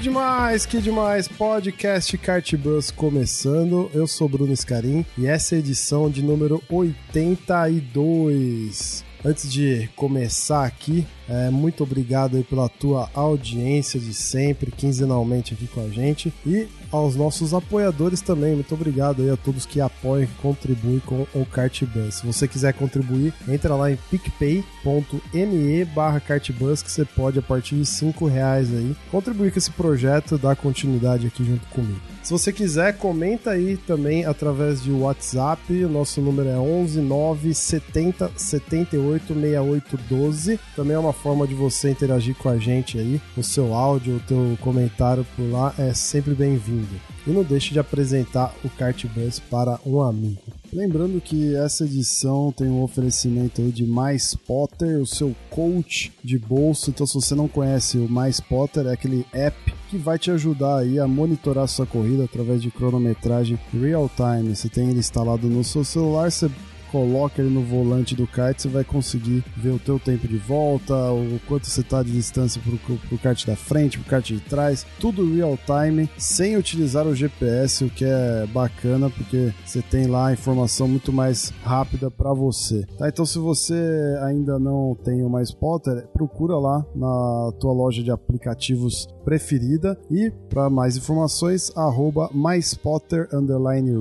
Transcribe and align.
Que 0.00 0.04
demais, 0.04 0.64
que 0.64 0.80
demais! 0.80 1.28
Podcast 1.28 2.16
Cartbus 2.16 2.90
começando. 2.90 3.90
Eu 3.92 4.06
sou 4.06 4.30
Bruno 4.30 4.56
Scarim 4.56 5.04
e 5.18 5.26
essa 5.26 5.54
é 5.54 5.56
a 5.56 5.58
edição 5.58 6.08
de 6.08 6.22
número 6.22 6.62
82. 6.70 9.04
Antes 9.22 9.52
de 9.52 9.90
começar 9.94 10.64
aqui, 10.64 11.06
é, 11.28 11.50
muito 11.50 11.82
obrigado 11.82 12.42
pela 12.48 12.66
tua 12.66 13.10
audiência 13.12 14.00
de 14.00 14.14
sempre, 14.14 14.70
quinzenalmente 14.70 15.52
aqui 15.52 15.66
com 15.66 15.84
a 15.84 15.90
gente. 15.90 16.32
E 16.46 16.66
aos 16.90 17.16
nossos 17.16 17.54
apoiadores 17.54 18.20
também, 18.20 18.54
muito 18.54 18.74
obrigado 18.74 19.22
aí 19.22 19.30
a 19.30 19.36
todos 19.36 19.66
que 19.66 19.80
apoiam 19.80 20.24
e 20.24 20.42
contribuem 20.42 21.00
com 21.00 21.26
o 21.34 21.46
Cartbus. 21.46 22.16
Se 22.16 22.26
você 22.26 22.48
quiser 22.48 22.72
contribuir, 22.74 23.32
entra 23.48 23.74
lá 23.74 23.90
em 23.90 23.98
picpay.me 24.10 25.84
barra 25.86 26.20
Cartbus 26.20 26.82
que 26.82 26.90
você 26.90 27.04
pode, 27.04 27.38
a 27.38 27.42
partir 27.42 27.76
de 27.76 27.86
5 27.86 28.26
reais 28.26 28.72
aí, 28.72 28.96
contribuir 29.10 29.52
com 29.52 29.58
esse 29.58 29.70
projeto, 29.70 30.38
dar 30.38 30.56
continuidade 30.56 31.26
aqui 31.26 31.44
junto 31.44 31.66
comigo. 31.68 32.00
Se 32.22 32.32
você 32.32 32.52
quiser, 32.52 32.96
comenta 32.98 33.50
aí 33.50 33.76
também 33.76 34.24
através 34.26 34.82
de 34.82 34.92
WhatsApp. 34.92 35.84
O 35.84 35.88
nosso 35.88 36.20
número 36.20 36.48
é 36.48 36.56
11 36.56 37.00
9 37.00 37.54
70 37.54 38.30
78 38.36 39.34
68 39.34 39.98
12. 40.08 40.60
Também 40.76 40.96
é 40.96 40.98
uma 40.98 41.12
forma 41.12 41.46
de 41.46 41.54
você 41.54 41.90
interagir 41.90 42.36
com 42.36 42.48
a 42.48 42.58
gente 42.58 42.98
aí. 42.98 43.20
O 43.36 43.42
seu 43.42 43.74
áudio, 43.74 44.16
o 44.16 44.20
teu 44.20 44.58
comentário 44.60 45.26
por 45.34 45.50
lá 45.50 45.74
é 45.78 45.94
sempre 45.94 46.34
bem-vindo. 46.34 46.79
E 47.26 47.30
não 47.30 47.42
deixe 47.42 47.72
de 47.72 47.78
apresentar 47.78 48.54
o 48.64 48.68
Cartbus 48.70 49.38
para 49.38 49.78
um 49.84 50.00
amigo. 50.00 50.40
Lembrando 50.72 51.20
que 51.20 51.54
essa 51.56 51.84
edição 51.84 52.52
tem 52.52 52.68
um 52.68 52.82
oferecimento 52.82 53.60
de 53.72 53.84
Mais 53.84 54.34
Potter, 54.34 55.00
o 55.00 55.06
seu 55.06 55.34
coach 55.50 56.12
de 56.22 56.38
bolso. 56.38 56.90
Então, 56.90 57.06
se 57.06 57.14
você 57.14 57.34
não 57.34 57.48
conhece 57.48 57.98
o 57.98 58.08
Mais 58.08 58.38
Potter, 58.40 58.86
é 58.86 58.92
aquele 58.92 59.26
app 59.32 59.56
que 59.90 59.98
vai 59.98 60.16
te 60.16 60.30
ajudar 60.30 60.78
aí 60.78 61.00
a 61.00 61.08
monitorar 61.08 61.66
sua 61.66 61.86
corrida 61.86 62.24
através 62.24 62.62
de 62.62 62.70
cronometragem 62.70 63.58
real 63.72 64.08
time. 64.14 64.54
Você 64.54 64.68
tem 64.68 64.90
ele 64.90 65.00
instalado 65.00 65.48
no 65.48 65.64
seu 65.64 65.84
celular, 65.84 66.30
você 66.30 66.48
coloca 66.90 67.40
ele 67.40 67.50
no 67.50 67.62
volante 67.62 68.14
do 68.14 68.26
kart, 68.26 68.58
você 68.58 68.68
vai 68.68 68.84
conseguir 68.84 69.44
ver 69.56 69.70
o 69.70 69.78
teu 69.78 69.98
tempo 69.98 70.26
de 70.26 70.36
volta, 70.36 70.94
o 71.12 71.40
quanto 71.46 71.66
você 71.66 71.80
está 71.80 72.02
de 72.02 72.12
distância 72.12 72.60
pro, 72.60 72.96
pro 72.96 73.18
kart 73.18 73.46
da 73.46 73.56
frente, 73.56 73.98
pro 73.98 74.10
kart 74.10 74.26
de 74.26 74.40
trás, 74.40 74.86
tudo 74.98 75.34
real 75.34 75.58
time, 75.58 76.08
sem 76.18 76.56
utilizar 76.56 77.06
o 77.06 77.14
GPS, 77.14 77.84
o 77.84 77.90
que 77.90 78.04
é 78.04 78.46
bacana, 78.52 79.08
porque 79.10 79.52
você 79.64 79.80
tem 79.82 80.06
lá 80.06 80.28
a 80.28 80.32
informação 80.32 80.88
muito 80.88 81.12
mais 81.12 81.52
rápida 81.62 82.10
para 82.10 82.32
você. 82.32 82.84
Tá? 82.98 83.08
Então 83.08 83.24
se 83.24 83.38
você 83.38 84.18
ainda 84.22 84.58
não 84.58 84.96
tem 85.04 85.22
o 85.22 85.30
Mais 85.30 85.52
Potter, 85.52 86.06
procura 86.12 86.56
lá 86.56 86.84
na 86.94 87.52
tua 87.60 87.72
loja 87.72 88.02
de 88.02 88.10
aplicativos 88.10 89.08
preferida 89.24 89.98
e 90.10 90.30
para 90.48 90.68
mais 90.68 90.96
informações, 90.96 91.70
arroba 91.76 92.30
MySpotter 92.34 93.28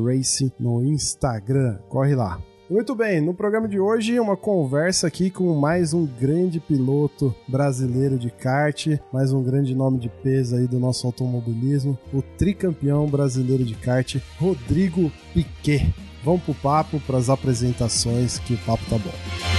Racing 0.06 0.52
no 0.60 0.84
Instagram. 0.84 1.78
Corre 1.90 2.16
lá. 2.16 2.49
Muito 2.70 2.94
bem, 2.94 3.20
no 3.20 3.34
programa 3.34 3.68
de 3.68 3.80
hoje, 3.80 4.20
uma 4.20 4.38
conversa 4.38 5.08
aqui 5.08 5.32
com 5.32 5.56
mais 5.56 5.92
um 5.92 6.06
grande 6.06 6.60
piloto 6.60 7.34
brasileiro 7.48 8.16
de 8.16 8.30
kart, 8.30 8.86
mais 9.12 9.34
um 9.34 9.42
grande 9.42 9.74
nome 9.74 9.98
de 9.98 10.08
peso 10.08 10.56
aí 10.56 10.68
do 10.68 10.78
nosso 10.78 11.08
automobilismo, 11.08 11.98
o 12.14 12.22
tricampeão 12.22 13.08
brasileiro 13.08 13.64
de 13.64 13.74
kart, 13.74 14.18
Rodrigo 14.38 15.12
Piquet. 15.34 15.92
Vamos 16.24 16.44
pro 16.44 16.54
papo, 16.54 17.00
para 17.08 17.18
as 17.18 17.28
apresentações, 17.28 18.38
que 18.38 18.54
o 18.54 18.58
papo 18.60 18.84
tá 18.88 19.00
bom. 19.00 19.59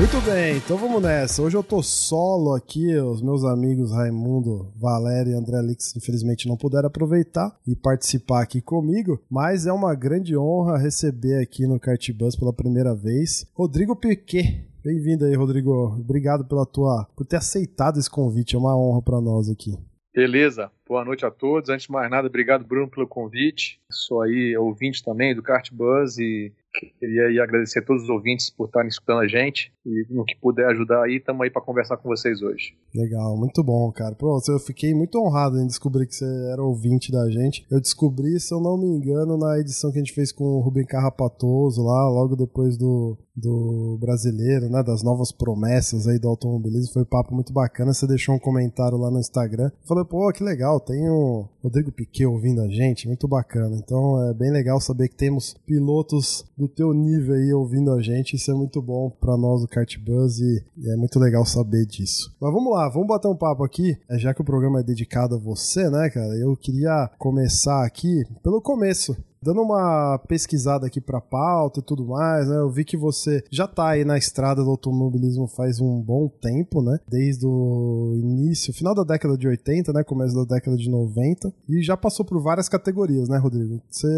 Muito 0.00 0.18
bem, 0.22 0.56
então 0.56 0.78
vamos 0.78 1.02
nessa. 1.02 1.42
Hoje 1.42 1.58
eu 1.58 1.62
tô 1.62 1.82
solo 1.82 2.54
aqui, 2.54 2.96
os 2.96 3.20
meus 3.20 3.44
amigos 3.44 3.92
Raimundo, 3.92 4.72
Valério 4.74 5.32
e 5.32 5.34
André 5.34 5.58
Alix 5.58 5.94
infelizmente 5.94 6.48
não 6.48 6.56
puderam 6.56 6.86
aproveitar 6.86 7.54
e 7.68 7.76
participar 7.76 8.40
aqui 8.40 8.62
comigo, 8.62 9.20
mas 9.30 9.66
é 9.66 9.72
uma 9.72 9.94
grande 9.94 10.34
honra 10.34 10.78
receber 10.78 11.42
aqui 11.42 11.66
no 11.66 11.78
Cartbus 11.78 12.34
pela 12.34 12.50
primeira 12.50 12.94
vez 12.94 13.46
Rodrigo 13.54 13.94
Piquet. 13.94 14.66
Bem-vindo 14.82 15.26
aí, 15.26 15.34
Rodrigo. 15.34 15.94
Obrigado 16.00 16.46
pela 16.46 16.64
tua 16.64 17.06
por 17.14 17.26
ter 17.26 17.36
aceitado 17.36 17.98
esse 17.98 18.08
convite, 18.08 18.56
é 18.56 18.58
uma 18.58 18.74
honra 18.74 19.02
para 19.02 19.20
nós 19.20 19.50
aqui. 19.50 19.76
Beleza, 20.14 20.72
boa 20.88 21.04
noite 21.04 21.26
a 21.26 21.30
todos. 21.30 21.68
Antes 21.68 21.86
de 21.86 21.92
mais 21.92 22.10
nada, 22.10 22.26
obrigado, 22.26 22.64
Bruno, 22.64 22.88
pelo 22.88 23.06
convite. 23.06 23.78
Sou 23.90 24.22
aí 24.22 24.56
ouvinte 24.56 25.04
também 25.04 25.34
do 25.34 25.42
Kart 25.42 25.70
Buzz 25.70 26.16
e 26.16 26.52
queria 26.98 27.42
agradecer 27.42 27.80
a 27.80 27.84
todos 27.84 28.04
os 28.04 28.08
ouvintes 28.08 28.50
por 28.50 28.66
estarem 28.66 28.88
escutando 28.88 29.20
a 29.20 29.26
gente 29.26 29.72
e 29.84 30.06
no 30.10 30.24
que 30.24 30.36
puder 30.36 30.66
ajudar 30.68 31.04
aí, 31.04 31.16
estamos 31.16 31.42
aí 31.42 31.50
para 31.50 31.62
conversar 31.62 31.96
com 31.96 32.08
vocês 32.08 32.42
hoje. 32.42 32.74
Legal, 32.94 33.36
muito 33.36 33.62
bom, 33.62 33.90
cara. 33.92 34.14
Pô, 34.14 34.40
eu 34.48 34.58
fiquei 34.58 34.94
muito 34.94 35.18
honrado 35.18 35.58
em 35.58 35.66
descobrir 35.66 36.06
que 36.06 36.14
você 36.14 36.26
era 36.52 36.62
ouvinte 36.62 37.10
da 37.10 37.28
gente. 37.30 37.66
Eu 37.70 37.80
descobri, 37.80 38.38
se 38.38 38.54
eu 38.54 38.60
não 38.60 38.78
me 38.78 38.86
engano, 38.86 39.36
na 39.36 39.58
edição 39.58 39.90
que 39.90 39.98
a 39.98 40.02
gente 40.02 40.14
fez 40.14 40.32
com 40.32 40.44
o 40.44 40.60
Rubem 40.60 40.84
Carrapatoso 40.84 41.82
lá, 41.82 42.08
logo 42.08 42.36
depois 42.36 42.76
do, 42.76 43.18
do 43.40 43.98
brasileiro, 44.00 44.68
né, 44.68 44.82
das 44.82 45.02
novas 45.02 45.32
promessas 45.32 46.06
aí 46.06 46.18
do 46.18 46.28
automobilismo. 46.28 46.92
Foi 46.92 47.02
um 47.02 47.06
papo 47.06 47.34
muito 47.34 47.52
bacana. 47.52 47.92
Você 47.92 48.06
deixou 48.06 48.34
um 48.34 48.38
comentário 48.38 48.98
lá 48.98 49.10
no 49.10 49.18
Instagram. 49.18 49.70
Falei, 49.86 50.04
pô, 50.04 50.30
que 50.32 50.44
legal, 50.44 50.78
tem 50.78 51.08
o 51.08 51.48
Rodrigo 51.62 51.90
Piquet 51.90 52.26
ouvindo 52.26 52.60
a 52.60 52.68
gente, 52.68 53.06
muito 53.06 53.26
bacana. 53.26 53.76
Então 53.76 54.22
é 54.28 54.34
bem 54.34 54.50
legal 54.50 54.80
saber 54.80 55.08
que 55.08 55.16
temos 55.16 55.56
pilotos 55.66 56.44
do 56.56 56.68
teu 56.68 56.92
nível 56.92 57.34
aí 57.34 57.52
ouvindo 57.52 57.92
a 57.92 58.02
gente. 58.02 58.36
Isso 58.36 58.50
é 58.50 58.54
muito 58.54 58.80
bom 58.82 59.10
para 59.10 59.36
nós 59.36 59.62
do 59.62 59.68
Kart 59.68 59.98
Buzz 59.98 60.38
e, 60.38 60.64
é 60.84 60.96
muito 60.96 61.18
legal 61.18 61.44
saber 61.44 61.86
disso. 61.86 62.34
Mas 62.40 62.52
vamos 62.52 62.72
lá, 62.72 62.88
vamos 62.88 63.08
bater 63.08 63.28
um 63.28 63.36
papo 63.36 63.64
aqui. 63.64 63.96
Já 64.10 64.34
que 64.34 64.42
o 64.42 64.44
programa 64.44 64.80
é 64.80 64.82
dedicado 64.82 65.34
a 65.34 65.38
você, 65.38 65.88
né, 65.88 66.10
cara? 66.10 66.34
Eu 66.36 66.56
queria 66.56 67.10
começar 67.18 67.84
aqui 67.84 68.24
pelo 68.42 68.60
começo. 68.60 69.16
Dando 69.42 69.62
uma 69.62 70.18
pesquisada 70.28 70.86
aqui 70.86 71.00
pra 71.00 71.20
pauta 71.20 71.80
e 71.80 71.82
tudo 71.82 72.06
mais, 72.06 72.46
né? 72.46 72.58
Eu 72.58 72.70
vi 72.70 72.84
que 72.84 72.96
você 72.96 73.42
já 73.50 73.66
tá 73.66 73.88
aí 73.88 74.04
na 74.04 74.18
estrada 74.18 74.62
do 74.62 74.70
automobilismo 74.70 75.48
faz 75.48 75.80
um 75.80 76.02
bom 76.02 76.28
tempo, 76.28 76.82
né? 76.82 76.98
Desde 77.08 77.46
o 77.46 78.12
início, 78.16 78.74
final 78.74 78.94
da 78.94 79.02
década 79.02 79.38
de 79.38 79.48
80, 79.48 79.94
né? 79.94 80.04
Começo 80.04 80.34
da 80.34 80.54
década 80.56 80.76
de 80.76 80.90
90. 80.90 81.50
E 81.68 81.82
já 81.82 81.96
passou 81.96 82.24
por 82.26 82.42
várias 82.42 82.68
categorias, 82.68 83.30
né, 83.30 83.38
Rodrigo? 83.38 83.80
Você... 83.88 84.08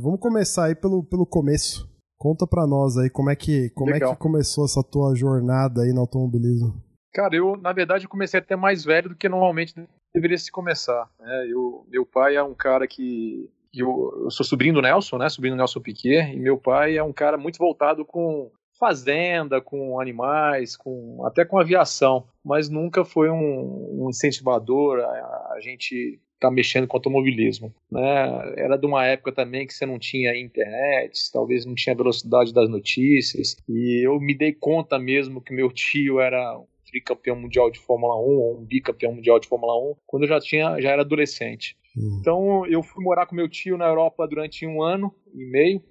Vamos 0.00 0.20
começar 0.20 0.66
aí 0.66 0.74
pelo, 0.74 1.04
pelo 1.04 1.26
começo. 1.26 1.86
Conta 2.18 2.46
pra 2.46 2.66
nós 2.66 2.96
aí 2.96 3.10
como 3.10 3.28
é 3.28 3.36
que, 3.36 3.68
como 3.70 3.94
é 3.94 4.00
que 4.00 4.16
começou 4.16 4.64
essa 4.64 4.82
tua 4.82 5.14
jornada 5.14 5.82
aí 5.82 5.92
no 5.92 6.00
automobilismo. 6.00 6.82
Cara, 7.12 7.36
eu, 7.36 7.56
na 7.56 7.74
verdade, 7.74 8.08
comecei 8.08 8.40
até 8.40 8.56
mais 8.56 8.84
velho 8.84 9.10
do 9.10 9.16
que 9.16 9.28
normalmente 9.28 9.74
deveria 10.14 10.38
se 10.38 10.50
começar. 10.50 11.10
Né? 11.20 11.46
Eu, 11.50 11.86
meu 11.90 12.06
pai 12.06 12.36
é 12.36 12.42
um 12.42 12.54
cara 12.54 12.86
que 12.86 13.50
eu, 13.80 14.22
eu, 14.24 14.30
sou 14.30 14.44
sobrinho 14.44 14.74
do 14.74 14.82
Nelson, 14.82 15.18
né? 15.18 15.28
Sobrinho 15.28 15.54
do 15.54 15.58
Nelson 15.58 15.80
Piquet, 15.80 16.32
e 16.32 16.38
meu 16.38 16.58
pai 16.58 16.96
é 16.96 17.02
um 17.02 17.12
cara 17.12 17.36
muito 17.36 17.58
voltado 17.58 18.04
com 18.04 18.50
fazenda, 18.78 19.60
com 19.60 19.98
animais, 20.00 20.76
com 20.76 21.24
até 21.26 21.44
com 21.44 21.58
aviação, 21.58 22.26
mas 22.44 22.68
nunca 22.68 23.04
foi 23.04 23.30
um, 23.30 24.04
um 24.04 24.10
incentivador 24.10 25.00
a, 25.00 25.54
a 25.54 25.60
gente 25.60 26.20
tá 26.38 26.50
mexendo 26.50 26.86
com 26.86 26.96
automobilismo, 26.96 27.74
né? 27.90 28.54
Era 28.56 28.76
de 28.76 28.86
uma 28.86 29.04
época 29.06 29.32
também 29.32 29.66
que 29.66 29.72
você 29.72 29.86
não 29.86 29.98
tinha 29.98 30.38
internet, 30.38 31.32
talvez 31.32 31.64
não 31.64 31.74
tinha 31.74 31.96
velocidade 31.96 32.52
das 32.52 32.68
notícias, 32.68 33.56
e 33.68 34.06
eu 34.06 34.20
me 34.20 34.34
dei 34.34 34.52
conta 34.52 34.98
mesmo 34.98 35.40
que 35.40 35.54
meu 35.54 35.70
tio 35.72 36.20
era 36.20 36.58
um 36.58 36.66
tricampeão 36.86 37.36
mundial 37.36 37.70
de 37.70 37.78
Fórmula 37.78 38.16
1 38.16 38.18
ou 38.18 38.58
um 38.60 38.64
bicampeão 38.64 39.14
mundial 39.14 39.40
de 39.40 39.48
Fórmula 39.48 39.74
1 39.92 39.94
quando 40.06 40.22
eu 40.24 40.28
já 40.28 40.40
tinha 40.40 40.80
já 40.80 40.90
era 40.90 41.02
adolescente. 41.02 41.76
Então 41.96 42.66
eu 42.66 42.82
fui 42.82 43.02
morar 43.02 43.26
com 43.26 43.34
meu 43.34 43.48
tio 43.48 43.76
na 43.78 43.86
Europa 43.86 44.26
durante 44.28 44.66
um 44.66 44.82
ano 44.82 45.14
e 45.34 45.44
meio. 45.44 45.82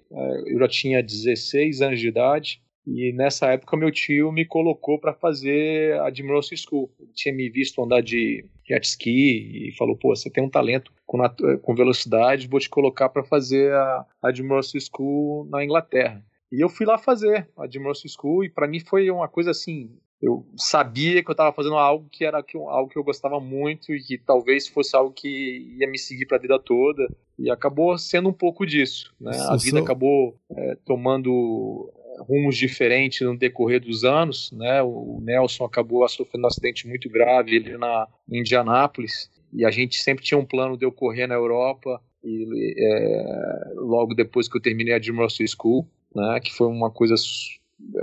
Eu 0.46 0.58
já 0.60 0.68
tinha 0.68 1.02
16 1.02 1.82
anos 1.82 2.00
de 2.00 2.08
idade. 2.08 2.62
E 2.86 3.12
nessa 3.12 3.48
época 3.48 3.76
meu 3.76 3.90
tio 3.90 4.30
me 4.30 4.44
colocou 4.44 5.00
para 5.00 5.12
fazer 5.12 5.98
a 5.98 6.06
Admiral 6.06 6.40
School. 6.42 6.88
Ele 7.00 7.10
tinha 7.12 7.34
me 7.34 7.50
visto 7.50 7.82
andar 7.82 8.00
de 8.00 8.44
jet 8.64 8.86
ski 8.86 9.68
e 9.68 9.72
falou: 9.76 9.96
pô, 9.96 10.14
você 10.14 10.30
tem 10.30 10.44
um 10.44 10.50
talento 10.50 10.92
com, 11.04 11.18
com 11.62 11.74
velocidade, 11.74 12.46
vou 12.46 12.60
te 12.60 12.70
colocar 12.70 13.08
para 13.08 13.24
fazer 13.24 13.72
a 13.72 14.06
Admiral 14.22 14.62
School 14.62 15.48
na 15.50 15.64
Inglaterra. 15.64 16.24
E 16.50 16.60
eu 16.60 16.68
fui 16.68 16.86
lá 16.86 16.96
fazer 16.96 17.48
a 17.56 17.62
Russell 17.62 18.10
School 18.10 18.44
e 18.44 18.48
para 18.48 18.68
mim 18.68 18.80
foi 18.80 19.10
uma 19.10 19.28
coisa 19.28 19.50
assim, 19.50 19.90
eu 20.20 20.46
sabia 20.56 21.22
que 21.22 21.30
eu 21.30 21.32
estava 21.32 21.52
fazendo 21.52 21.76
algo 21.76 22.08
que 22.10 22.24
era 22.24 22.42
algo 22.68 22.88
que 22.88 22.98
eu 22.98 23.04
gostava 23.04 23.38
muito 23.38 23.92
e 23.92 24.02
que 24.02 24.16
talvez 24.16 24.66
fosse 24.66 24.96
algo 24.96 25.12
que 25.12 25.76
ia 25.78 25.88
me 25.88 25.98
seguir 25.98 26.26
para 26.26 26.38
a 26.38 26.40
vida 26.40 26.58
toda 26.58 27.06
e 27.38 27.50
acabou 27.50 27.96
sendo 27.98 28.30
um 28.30 28.32
pouco 28.32 28.64
disso, 28.64 29.14
né? 29.20 29.36
A 29.48 29.56
vida 29.56 29.78
acabou 29.78 30.34
é, 30.50 30.76
tomando 30.86 31.92
é, 32.00 32.22
rumos 32.22 32.56
diferentes 32.56 33.20
no 33.20 33.36
decorrer 33.36 33.80
dos 33.80 34.04
anos, 34.04 34.50
né? 34.52 34.82
O 34.82 35.20
Nelson 35.22 35.64
acabou 35.64 36.08
sofrendo 36.08 36.44
um 36.44 36.48
acidente 36.48 36.88
muito 36.88 37.10
grave 37.10 37.54
ele 37.54 37.76
na 37.76 38.08
em 38.30 38.40
Indianápolis 38.40 39.30
e 39.52 39.66
a 39.66 39.70
gente 39.70 39.98
sempre 40.00 40.24
tinha 40.24 40.38
um 40.38 40.46
plano 40.46 40.78
de 40.78 40.86
eu 40.86 40.92
correr 40.92 41.26
na 41.26 41.34
Europa 41.34 42.00
e 42.24 42.74
é, 42.78 43.72
logo 43.74 44.14
depois 44.14 44.48
que 44.48 44.56
eu 44.56 44.62
terminei 44.62 44.94
a 44.94 44.98
Russell 44.98 45.46
School, 45.46 45.86
né? 46.14 46.40
Que 46.42 46.54
foi 46.54 46.68
uma 46.68 46.90
coisa 46.90 47.16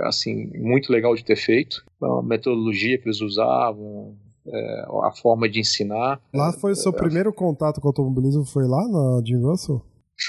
assim 0.02 0.50
muito 0.56 0.92
legal 0.92 1.14
de 1.14 1.24
ter 1.24 1.36
feito, 1.36 1.84
a 2.02 2.22
metodologia 2.22 2.98
que 2.98 3.06
eles 3.06 3.20
usavam, 3.20 4.16
é, 4.46 4.84
a 5.02 5.12
forma 5.12 5.48
de 5.48 5.60
ensinar. 5.60 6.20
Lá 6.32 6.52
foi 6.52 6.72
o 6.72 6.76
seu 6.76 6.92
é, 6.92 6.96
primeiro 6.96 7.32
contato 7.32 7.80
com 7.80 7.88
o 7.88 7.90
automobilismo, 7.90 8.44
foi 8.44 8.66
lá 8.66 8.86
na 8.88 9.22
Jim 9.24 9.40
Russell? 9.40 9.82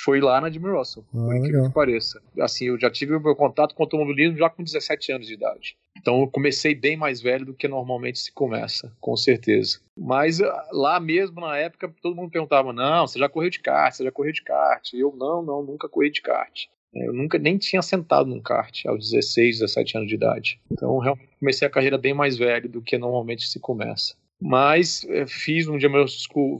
Foi 0.03 0.19
lá 0.19 0.41
na 0.41 0.49
Jimmy 0.49 0.69
Russell, 0.69 1.05
ah, 1.09 1.11
por 1.11 1.35
incrível 1.35 1.67
que 1.67 1.73
pareça. 1.73 2.19
Assim, 2.39 2.65
eu 2.65 2.79
já 2.79 2.89
tive 2.89 3.15
o 3.15 3.21
meu 3.21 3.35
contato 3.35 3.75
com 3.75 3.83
o 3.83 3.85
automobilismo 3.85 4.37
já 4.37 4.49
com 4.49 4.63
17 4.63 5.11
anos 5.11 5.27
de 5.27 5.33
idade. 5.33 5.77
Então 5.95 6.21
eu 6.21 6.27
comecei 6.27 6.73
bem 6.73 6.97
mais 6.97 7.21
velho 7.21 7.45
do 7.45 7.53
que 7.53 7.67
normalmente 7.67 8.17
se 8.17 8.31
começa, 8.31 8.91
com 8.99 9.15
certeza. 9.15 9.79
Mas 9.95 10.41
ah, 10.41 10.67
lá 10.71 10.99
mesmo, 10.99 11.39
na 11.39 11.55
época, 11.57 11.93
todo 12.01 12.15
mundo 12.15 12.31
perguntava: 12.31 12.73
não, 12.73 13.05
você 13.05 13.19
já 13.19 13.29
correu 13.29 13.49
de 13.49 13.59
kart, 13.59 13.93
você 13.93 14.03
já 14.03 14.11
correu 14.11 14.33
de 14.33 14.43
kart. 14.43 14.91
E 14.91 14.99
eu, 14.99 15.13
não, 15.15 15.43
não, 15.43 15.63
nunca 15.63 15.87
corri 15.87 16.09
de 16.09 16.21
kart. 16.21 16.65
Eu 16.95 17.13
nunca 17.13 17.37
nem 17.37 17.57
tinha 17.57 17.81
sentado 17.81 18.29
num 18.29 18.39
kart 18.39 18.85
aos 18.85 19.11
16, 19.11 19.59
17 19.59 19.97
anos 19.97 20.09
de 20.09 20.15
idade. 20.15 20.59
Então, 20.71 20.97
realmente 20.97 21.29
comecei 21.39 21.67
a 21.67 21.71
carreira 21.71 21.97
bem 21.97 22.13
mais 22.13 22.37
velho 22.37 22.69
do 22.69 22.81
que 22.81 22.97
normalmente 22.97 23.47
se 23.47 23.59
começa. 23.59 24.15
Mas 24.41 25.05
é, 25.09 25.25
fiz 25.27 25.67
um 25.67 25.77
dia 25.77 25.89
meu 25.89 26.05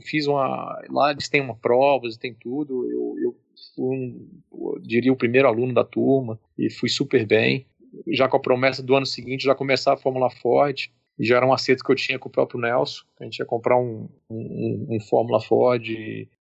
fiz 0.02 0.26
uma. 0.26 0.82
Lá 0.90 1.10
eles 1.10 1.28
têm 1.28 1.40
uma 1.40 1.54
prova, 1.54 2.06
eles 2.06 2.18
tudo. 2.34 2.84
Eu, 2.90 3.14
eu 3.22 3.36
fui, 3.74 3.96
um, 3.96 4.80
diria, 4.82 5.12
o 5.12 5.16
primeiro 5.16 5.48
aluno 5.48 5.72
da 5.72 5.84
turma 5.84 6.38
e 6.58 6.70
fui 6.70 6.88
super 6.88 7.26
bem. 7.26 7.66
Já 8.08 8.28
com 8.28 8.36
a 8.36 8.40
promessa 8.40 8.82
do 8.82 8.94
ano 8.94 9.06
seguinte 9.06 9.44
já 9.44 9.54
começar 9.54 9.94
a 9.94 9.96
Fórmula 9.96 10.30
Ford. 10.30 10.90
E 11.18 11.24
já 11.24 11.36
era 11.36 11.46
um 11.46 11.52
acerto 11.52 11.82
que 11.82 11.90
eu 11.90 11.96
tinha 11.96 12.18
com 12.18 12.28
o 12.28 12.32
próprio 12.32 12.60
Nelson. 12.60 13.04
A 13.18 13.24
gente 13.24 13.38
ia 13.38 13.46
comprar 13.46 13.78
um, 13.78 14.06
um, 14.28 14.86
um 14.90 15.00
Fórmula 15.00 15.40
Ford, 15.40 15.88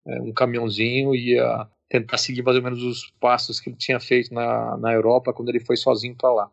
é, 0.08 0.22
um 0.22 0.32
caminhãozinho, 0.32 1.16
ia 1.16 1.68
tentar 1.90 2.18
seguir 2.18 2.44
mais 2.44 2.56
ou 2.56 2.64
menos 2.64 2.84
os 2.84 3.12
passos 3.20 3.60
que 3.60 3.70
ele 3.70 3.76
tinha 3.76 4.00
feito 4.00 4.34
na, 4.34 4.78
na 4.78 4.94
Europa 4.94 5.34
quando 5.34 5.50
ele 5.50 5.60
foi 5.60 5.76
sozinho 5.76 6.16
para 6.16 6.32
lá. 6.32 6.52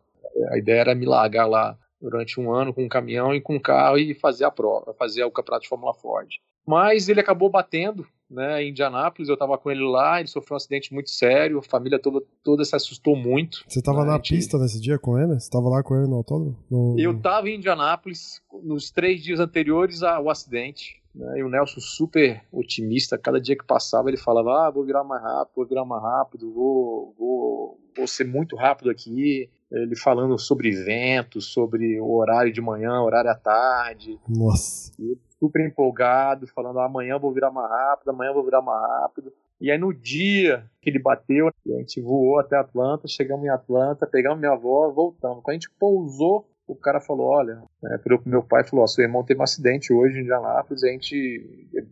A 0.49 0.57
ideia 0.57 0.81
era 0.81 0.95
me 0.95 1.05
largar 1.05 1.45
lá 1.45 1.77
durante 2.01 2.39
um 2.39 2.51
ano 2.51 2.73
com 2.73 2.83
um 2.83 2.89
caminhão 2.89 3.33
e 3.33 3.41
com 3.41 3.55
um 3.55 3.59
carro 3.59 3.97
e 3.97 4.13
fazer 4.13 4.45
a 4.45 4.51
prova, 4.51 4.93
fazer 4.93 5.23
o 5.23 5.31
campeonato 5.31 5.63
de 5.63 5.69
Fórmula 5.69 5.93
Ford. 5.93 6.29
Mas 6.65 7.07
ele 7.07 7.21
acabou 7.21 7.49
batendo, 7.49 8.05
né, 8.29 8.61
em 8.61 8.71
Indianápolis, 8.71 9.29
eu 9.29 9.35
estava 9.35 9.57
com 9.57 9.71
ele 9.71 9.83
lá, 9.83 10.19
ele 10.19 10.27
sofreu 10.27 10.55
um 10.55 10.57
acidente 10.57 10.93
muito 10.93 11.09
sério, 11.09 11.59
a 11.59 11.63
família 11.63 11.97
toda, 11.97 12.21
toda 12.43 12.65
se 12.65 12.75
assustou 12.75 13.15
muito. 13.15 13.63
Você 13.67 13.79
estava 13.79 14.01
né, 14.01 14.07
na 14.07 14.15
gente... 14.17 14.35
pista 14.35 14.57
nesse 14.57 14.81
dia 14.81 14.99
com 14.99 15.17
ele? 15.17 15.33
Você 15.33 15.45
estava 15.45 15.69
lá 15.69 15.81
com 15.81 15.95
ele 15.95 16.07
no 16.07 16.17
autódromo? 16.17 16.57
No... 16.69 16.99
Eu 16.99 17.13
estava 17.13 17.49
em 17.49 17.55
Indianápolis 17.55 18.41
nos 18.61 18.91
três 18.91 19.23
dias 19.23 19.39
anteriores 19.39 20.03
ao 20.03 20.29
acidente, 20.29 21.01
né? 21.17 21.39
E 21.39 21.43
o 21.43 21.49
Nelson 21.49 21.79
super 21.79 22.43
otimista, 22.51 23.17
cada 23.17 23.41
dia 23.41 23.57
que 23.57 23.65
passava 23.65 24.09
ele 24.09 24.17
falava, 24.17 24.67
ah, 24.67 24.71
vou 24.71 24.85
virar 24.85 25.03
mais 25.03 25.21
rápido, 25.21 25.55
vou 25.55 25.65
virar 25.65 25.85
mais 25.85 26.01
rápido, 26.01 26.53
vou, 26.53 27.15
vou, 27.17 27.79
vou 27.95 28.07
ser 28.07 28.25
muito 28.25 28.55
rápido 28.55 28.89
aqui. 28.89 29.49
Ele 29.71 29.95
falando 29.97 30.37
sobre 30.37 30.71
ventos, 30.71 31.47
sobre 31.51 31.99
o 31.99 32.13
horário 32.13 32.53
de 32.53 32.61
manhã, 32.61 33.01
horário 33.01 33.31
à 33.31 33.35
tarde. 33.35 34.17
Nossa. 34.29 34.93
E 34.99 35.17
super 35.39 35.65
empolgado, 35.65 36.47
falando, 36.47 36.79
ah, 36.79 36.85
amanhã 36.85 37.17
vou 37.17 37.33
virar 37.33 37.51
mais 37.51 37.69
rápido, 37.69 38.09
amanhã 38.09 38.31
vou 38.31 38.45
virar 38.45 38.61
mais 38.61 38.81
rápido. 38.81 39.33
E 39.59 39.71
aí 39.71 39.77
no 39.77 39.91
dia 39.91 40.69
que 40.81 40.89
ele 40.89 40.99
bateu, 40.99 41.47
a 41.47 41.79
gente 41.79 41.99
voou 41.99 42.39
até 42.39 42.55
Atlanta, 42.55 43.07
chegamos 43.07 43.45
em 43.45 43.49
Atlanta, 43.49 44.05
pegamos 44.05 44.39
minha 44.39 44.51
avó, 44.51 44.91
voltamos. 44.91 45.43
Quando 45.43 45.49
a 45.49 45.53
gente 45.53 45.71
pousou 45.79 46.47
o 46.67 46.75
cara 46.75 46.99
falou, 46.99 47.27
olha, 47.27 47.63
né, 47.81 47.97
pro 48.03 48.21
meu 48.25 48.43
pai 48.43 48.63
falou, 48.63 48.83
ó, 48.83 48.87
seu 48.87 49.03
irmão 49.03 49.23
teve 49.23 49.39
um 49.39 49.43
acidente 49.43 49.93
hoje 49.93 50.17
em 50.17 50.21
Indianápolis, 50.21 50.83
a 50.83 50.87
gente, 50.89 51.15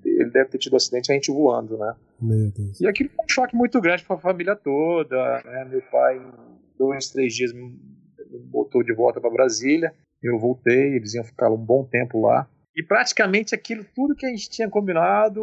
ele 0.03 0.29
deve 0.29 0.49
ter 0.49 0.57
tido 0.57 0.73
um 0.73 0.77
acidente, 0.77 1.11
a 1.11 1.15
gente 1.15 1.31
voando, 1.31 1.77
né? 1.77 1.95
Meu 2.21 2.51
Deus. 2.51 2.81
E 2.81 2.87
aquilo 2.87 3.09
foi 3.15 3.25
um 3.25 3.29
choque 3.29 3.55
muito 3.55 3.79
grande 3.79 4.03
para 4.03 4.17
a 4.17 4.19
família 4.19 4.55
toda, 4.55 5.41
né? 5.45 5.65
Meu 5.69 5.81
pai, 5.83 6.17
em 6.17 6.77
dois, 6.77 7.09
três 7.09 7.33
dias, 7.33 7.53
me 7.53 7.73
botou 8.51 8.83
de 8.83 8.93
volta 8.93 9.21
para 9.21 9.29
Brasília, 9.29 9.93
eu 10.21 10.37
voltei, 10.37 10.95
eles 10.95 11.13
iam 11.13 11.23
ficar 11.23 11.49
um 11.49 11.57
bom 11.57 11.85
tempo 11.85 12.19
lá. 12.21 12.47
E 12.75 12.83
praticamente 12.83 13.55
aquilo, 13.55 13.85
tudo 13.95 14.15
que 14.15 14.25
a 14.25 14.29
gente 14.29 14.49
tinha 14.49 14.69
combinado, 14.69 15.39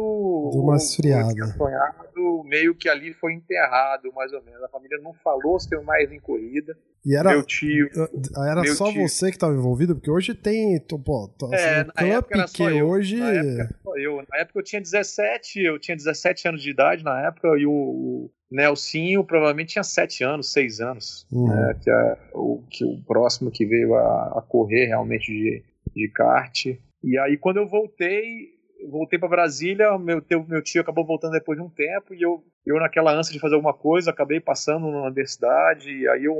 Deu 0.51 0.61
uma 0.61 0.75
esfriada. 0.75 1.47
sonhado, 1.57 2.43
meio 2.45 2.75
que 2.75 2.87
ali 2.87 3.11
foi 3.11 3.33
enterrado, 3.33 4.13
mais 4.13 4.31
ou 4.31 4.43
menos. 4.43 4.61
A 4.61 4.69
família 4.69 4.99
não 5.01 5.13
falou 5.15 5.59
se 5.59 5.75
mais 5.81 6.11
em 6.11 6.19
corrida. 6.19 6.77
E 7.03 7.15
era, 7.15 7.31
meu 7.31 7.43
tio. 7.43 7.89
Era 8.37 8.61
meu 8.61 8.75
só 8.75 8.91
tio. 8.91 9.01
você 9.01 9.29
que 9.29 9.35
estava 9.35 9.53
envolvido? 9.53 9.95
Porque 9.95 10.11
hoje 10.11 10.35
tem. 10.35 10.79
Pô, 10.79 11.33
assim, 11.51 11.55
é, 11.55 11.83
na 11.83 12.07
época 12.15 12.37
era 12.37 12.47
só 12.47 12.69
eu. 12.69 12.87
hoje. 12.87 13.17
Na 13.17 13.31
época, 13.31 13.75
só 13.83 13.97
eu. 13.97 14.23
Na 14.31 14.37
época 14.37 14.59
eu 14.59 14.63
tinha 14.63 14.81
17, 14.81 15.59
eu 15.59 15.79
tinha 15.79 15.97
17 15.97 16.47
anos 16.47 16.61
de 16.61 16.69
idade 16.69 17.03
na 17.03 17.19
época, 17.27 17.47
e 17.57 17.65
o, 17.65 17.71
o 17.71 18.31
Nelsinho 18.51 19.23
provavelmente 19.23 19.73
tinha 19.73 19.83
7 19.83 20.23
anos, 20.23 20.53
6 20.53 20.79
anos. 20.81 21.27
Uhum. 21.31 21.47
Né, 21.47 21.79
que, 21.81 21.89
é 21.89 22.17
o, 22.33 22.63
que 22.69 22.85
o 22.85 23.01
próximo 23.01 23.49
que 23.49 23.65
veio 23.65 23.95
a, 23.95 24.37
a 24.37 24.41
correr 24.47 24.85
realmente 24.85 25.31
de, 25.31 25.63
de 25.95 26.09
kart. 26.09 26.67
E 27.03 27.17
aí 27.17 27.37
quando 27.37 27.57
eu 27.57 27.67
voltei, 27.67 28.51
voltei 28.89 29.19
para 29.19 29.29
Brasília, 29.29 29.97
meu, 29.97 30.21
teu, 30.21 30.45
meu 30.45 30.61
tio 30.61 30.81
acabou 30.81 31.05
voltando 31.05 31.33
depois 31.33 31.57
de 31.57 31.63
um 31.63 31.69
tempo, 31.69 32.13
e 32.13 32.21
eu, 32.21 32.43
eu 32.65 32.79
naquela 32.79 33.13
ânsia 33.13 33.33
de 33.33 33.39
fazer 33.39 33.55
alguma 33.55 33.73
coisa, 33.73 34.11
acabei 34.11 34.39
passando 34.39 34.89
na 34.89 35.03
universidade, 35.03 35.89
e 35.89 36.07
aí 36.07 36.23
eu 36.23 36.35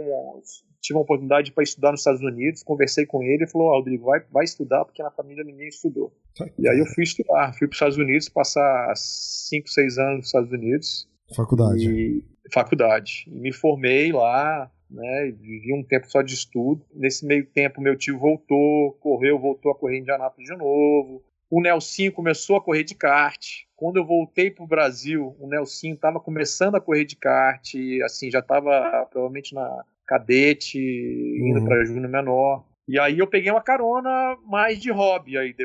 tive 0.81 0.97
uma 0.97 1.03
oportunidade 1.03 1.51
para 1.51 1.63
estudar 1.63 1.91
nos 1.91 2.01
Estados 2.01 2.21
Unidos, 2.21 2.61
conversei 2.61 3.05
com 3.05 3.23
ele 3.23 3.45
e 3.45 3.49
falou, 3.49 3.69
oh, 3.69 3.77
Rodrigo, 3.77 4.05
vai, 4.05 4.21
vai 4.31 4.43
estudar, 4.43 4.83
porque 4.83 5.01
na 5.01 5.11
família 5.11 5.43
ninguém 5.43 5.67
estudou. 5.67 6.13
E 6.59 6.67
aí 6.67 6.77
eu 6.77 6.85
fui 6.87 7.03
estudar, 7.03 7.53
fui 7.53 7.67
para 7.67 7.73
os 7.73 7.77
Estados 7.77 7.97
Unidos, 7.97 8.29
passar 8.29 8.93
5, 8.95 9.67
6 9.69 9.97
anos 9.97 10.17
nos 10.17 10.25
Estados 10.27 10.51
Unidos. 10.51 11.12
Faculdade. 11.35 11.89
E, 11.89 12.23
faculdade. 12.51 13.25
E 13.27 13.31
me 13.31 13.51
formei 13.51 14.11
lá, 14.11 14.71
né? 14.89 15.33
Vivi 15.39 15.73
um 15.73 15.83
tempo 15.83 16.09
só 16.09 16.21
de 16.21 16.33
estudo. 16.33 16.85
Nesse 16.93 17.25
meio 17.25 17.45
tempo, 17.45 17.81
meu 17.81 17.97
tio 17.97 18.17
voltou, 18.17 18.93
correu, 18.99 19.39
voltou 19.39 19.71
a 19.71 19.75
correr 19.75 19.97
em 19.97 20.01
Indianápolis 20.01 20.49
de 20.49 20.55
novo. 20.55 21.23
O 21.49 21.61
Nelsinho 21.61 22.11
começou 22.11 22.55
a 22.55 22.61
correr 22.61 22.83
de 22.83 22.95
kart. 22.95 23.45
Quando 23.75 23.97
eu 23.97 24.05
voltei 24.05 24.49
para 24.49 24.63
o 24.63 24.67
Brasil, 24.67 25.35
o 25.39 25.47
Nelsinho 25.47 25.93
estava 25.93 26.19
começando 26.19 26.75
a 26.75 26.81
correr 26.81 27.05
de 27.05 27.15
kart, 27.15 27.75
assim, 28.03 28.31
já 28.31 28.39
estava 28.39 29.07
provavelmente 29.11 29.53
na 29.53 29.83
cadete, 30.07 30.79
indo 30.79 31.59
uhum. 31.59 31.65
para 31.65 31.85
júnior 31.85 32.09
menor. 32.09 32.65
E 32.87 32.99
aí 32.99 33.19
eu 33.19 33.27
peguei 33.27 33.51
uma 33.51 33.61
carona 33.61 34.35
mais 34.45 34.81
de 34.81 34.91
hobby 34.91 35.37
aí 35.37 35.55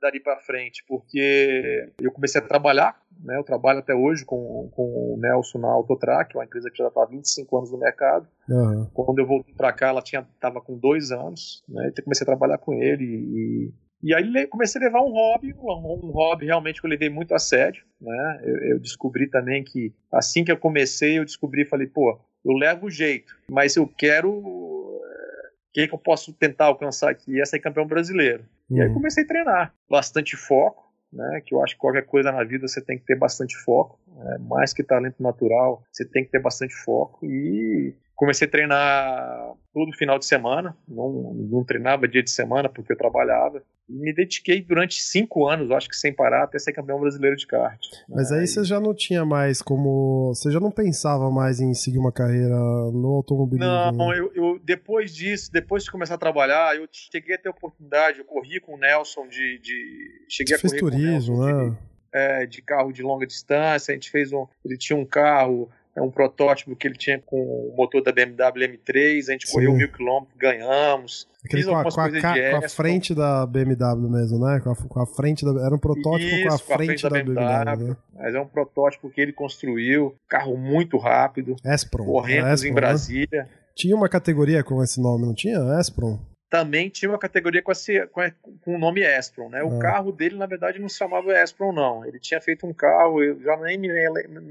dali 0.00 0.20
para 0.20 0.40
frente, 0.40 0.84
porque 0.88 1.92
eu 2.00 2.10
comecei 2.10 2.40
a 2.40 2.44
trabalhar, 2.44 3.00
né? 3.22 3.36
Eu 3.36 3.44
trabalho 3.44 3.78
até 3.78 3.94
hoje 3.94 4.24
com, 4.24 4.68
com 4.72 4.82
o 4.82 5.18
Nelson 5.20 5.58
na 5.58 5.68
Autotrack, 5.68 6.36
uma 6.36 6.44
empresa 6.44 6.70
que 6.70 6.78
já 6.78 6.88
está 6.88 7.02
há 7.02 7.06
25 7.06 7.56
anos 7.56 7.72
no 7.72 7.78
mercado. 7.78 8.26
Uhum. 8.48 8.86
Quando 8.92 9.18
eu 9.18 9.26
voltei 9.26 9.54
para 9.54 9.72
cá, 9.72 9.88
ela 9.88 10.02
tinha 10.02 10.26
tava 10.40 10.60
com 10.60 10.76
dois 10.76 11.10
anos, 11.10 11.62
né? 11.68 11.88
Então 11.88 12.04
comecei 12.04 12.24
a 12.24 12.26
trabalhar 12.26 12.58
com 12.58 12.74
ele 12.74 13.04
e, 13.04 13.72
e 14.02 14.14
aí 14.14 14.46
comecei 14.46 14.80
a 14.80 14.84
levar 14.84 15.00
um 15.00 15.12
hobby, 15.12 15.54
um, 15.54 16.10
hobby 16.10 16.46
realmente 16.46 16.80
que 16.80 16.86
eu 16.86 16.90
levei 16.90 17.08
muito 17.08 17.34
a 17.34 17.38
sério, 17.38 17.82
né? 18.00 18.40
Eu, 18.42 18.56
eu 18.70 18.80
descobri 18.80 19.28
também 19.28 19.64
que 19.64 19.94
assim 20.12 20.44
que 20.44 20.52
eu 20.52 20.56
comecei, 20.56 21.18
eu 21.18 21.24
descobri, 21.24 21.64
falei, 21.64 21.86
pô, 21.86 22.18
eu 22.44 22.52
levo 22.52 22.86
o 22.86 22.90
jeito, 22.90 23.36
mas 23.48 23.76
eu 23.76 23.86
quero 23.86 24.66
que, 25.76 25.86
que 25.86 25.94
eu 25.94 25.98
posso 25.98 26.32
tentar 26.32 26.66
alcançar 26.66 27.10
aqui? 27.10 27.38
Essa 27.38 27.56
é 27.56 27.60
campeão 27.60 27.86
brasileiro. 27.86 28.46
Uhum. 28.70 28.78
E 28.78 28.80
aí 28.80 28.88
uhum. 28.88 28.94
comecei 28.94 29.24
a 29.24 29.26
treinar. 29.26 29.74
Bastante 29.90 30.34
foco, 30.34 30.85
né? 31.16 31.40
Que 31.44 31.54
eu 31.54 31.62
acho 31.62 31.74
que 31.74 31.80
qualquer 31.80 32.04
coisa 32.04 32.30
na 32.30 32.44
vida 32.44 32.68
você 32.68 32.80
tem 32.80 32.98
que 32.98 33.04
ter 33.04 33.16
bastante 33.16 33.56
foco. 33.56 33.98
Né? 34.06 34.38
Mais 34.40 34.72
que 34.72 34.82
talento 34.82 35.22
natural, 35.22 35.82
você 35.90 36.04
tem 36.04 36.24
que 36.24 36.30
ter 36.30 36.40
bastante 36.40 36.74
foco. 36.74 37.24
E 37.26 37.94
comecei 38.16 38.48
a 38.48 38.50
treinar 38.50 39.52
todo 39.72 39.96
final 39.96 40.18
de 40.18 40.26
semana. 40.26 40.76
Não, 40.88 41.34
não 41.34 41.64
treinava 41.64 42.08
dia 42.08 42.22
de 42.22 42.30
semana 42.30 42.68
porque 42.68 42.92
eu 42.92 42.98
trabalhava 42.98 43.62
me 43.88 44.12
dediquei 44.12 44.60
durante 44.60 45.00
cinco 45.00 45.48
anos, 45.48 45.70
acho 45.70 45.88
que 45.88 45.96
sem 45.96 46.12
parar, 46.12 46.44
até 46.44 46.58
ser 46.58 46.72
campeão 46.72 46.98
brasileiro 46.98 47.36
de 47.36 47.46
kart. 47.46 47.80
Mas 48.08 48.32
aí 48.32 48.46
você 48.46 48.64
já 48.64 48.80
não 48.80 48.92
tinha 48.94 49.24
mais 49.24 49.62
como. 49.62 50.34
Você 50.34 50.50
já 50.50 50.58
não 50.58 50.70
pensava 50.70 51.30
mais 51.30 51.60
em 51.60 51.72
seguir 51.72 51.98
uma 51.98 52.12
carreira 52.12 52.56
no 52.92 53.14
automobilismo? 53.14 53.92
Não, 53.92 54.12
eu, 54.12 54.32
eu, 54.34 54.60
depois 54.62 55.14
disso, 55.14 55.50
depois 55.52 55.84
de 55.84 55.90
começar 55.90 56.14
a 56.14 56.18
trabalhar, 56.18 56.76
eu 56.76 56.88
cheguei 56.90 57.36
a 57.36 57.38
ter 57.38 57.48
oportunidade, 57.48 58.18
eu 58.18 58.24
corri 58.24 58.60
com 58.60 58.74
o 58.74 58.78
Nelson 58.78 59.28
de. 59.28 59.58
de 59.60 60.26
cheguei 60.28 60.56
você 60.56 60.66
a 60.66 60.80
correr 60.80 60.98
turismo, 60.98 61.36
com 61.36 61.42
o 61.42 61.46
Nelson 61.46 61.64
né? 61.64 61.70
De, 61.70 61.76
é, 62.12 62.46
de 62.46 62.62
carro 62.62 62.92
de 62.92 63.02
longa 63.02 63.26
distância, 63.26 63.92
a 63.92 63.94
gente 63.94 64.10
fez 64.10 64.32
um. 64.32 64.46
Ele 64.64 64.76
tinha 64.76 64.98
um 64.98 65.06
carro 65.06 65.70
é 65.96 66.02
um 66.02 66.10
protótipo 66.10 66.76
que 66.76 66.86
ele 66.86 66.96
tinha 66.96 67.18
com 67.24 67.36
o 67.36 67.74
motor 67.74 68.02
da 68.02 68.12
BMW 68.12 68.68
M3, 68.68 69.28
a 69.28 69.32
gente 69.32 69.48
Sim. 69.48 69.54
correu 69.54 69.72
mil 69.72 69.90
quilômetros, 69.90 70.36
ganhamos. 70.36 71.26
Aquele 71.42 71.64
com 71.64 71.74
a, 71.74 71.82
com, 71.84 72.00
a, 72.00 72.10
com 72.10 72.64
a, 72.64 72.68
frente 72.68 73.14
da 73.14 73.46
BMW 73.46 74.10
mesmo, 74.10 74.38
né? 74.38 74.60
Com 74.60 74.70
a, 74.70 74.76
com 74.76 75.00
a 75.00 75.06
frente 75.06 75.44
da, 75.44 75.64
era 75.64 75.74
um 75.74 75.78
protótipo 75.78 76.28
Isso, 76.28 76.48
com 76.48 76.54
a 76.54 76.58
frente, 76.58 76.86
frente 76.86 77.02
da, 77.02 77.08
da, 77.08 77.14
BMW. 77.14 77.34
BMW 77.34 77.88
né? 77.88 77.96
Mas 78.14 78.34
é 78.34 78.40
um 78.40 78.46
protótipo 78.46 79.08
que 79.08 79.20
ele 79.20 79.32
construiu, 79.32 80.14
carro 80.28 80.56
muito 80.56 80.98
rápido. 80.98 81.56
Espron. 81.64 82.04
Corremos 82.04 82.62
em 82.62 82.68
né? 82.68 82.74
Brasília. 82.74 83.44
Né? 83.44 83.48
Tinha 83.74 83.96
uma 83.96 84.08
categoria 84.08 84.62
com 84.62 84.82
esse 84.82 85.00
nome, 85.00 85.24
não 85.24 85.34
tinha? 85.34 85.58
Espron? 85.80 86.18
Também 86.56 86.88
tinha 86.88 87.10
uma 87.10 87.18
categoria 87.18 87.62
com, 87.62 87.70
esse, 87.70 88.06
com, 88.06 88.22
com 88.64 88.74
o 88.74 88.78
nome 88.78 89.02
Espron, 89.02 89.50
né? 89.50 89.62
O 89.62 89.76
ah. 89.76 89.78
carro 89.78 90.10
dele, 90.10 90.36
na 90.36 90.46
verdade, 90.46 90.78
não 90.78 90.88
se 90.88 90.96
chamava 90.96 91.38
Espron, 91.42 91.70
não. 91.70 92.04
Ele 92.04 92.18
tinha 92.18 92.40
feito 92.40 92.66
um 92.66 92.72
carro, 92.72 93.22
eu 93.22 93.38
já 93.42 93.56
nem 93.58 93.78
me 93.78 93.90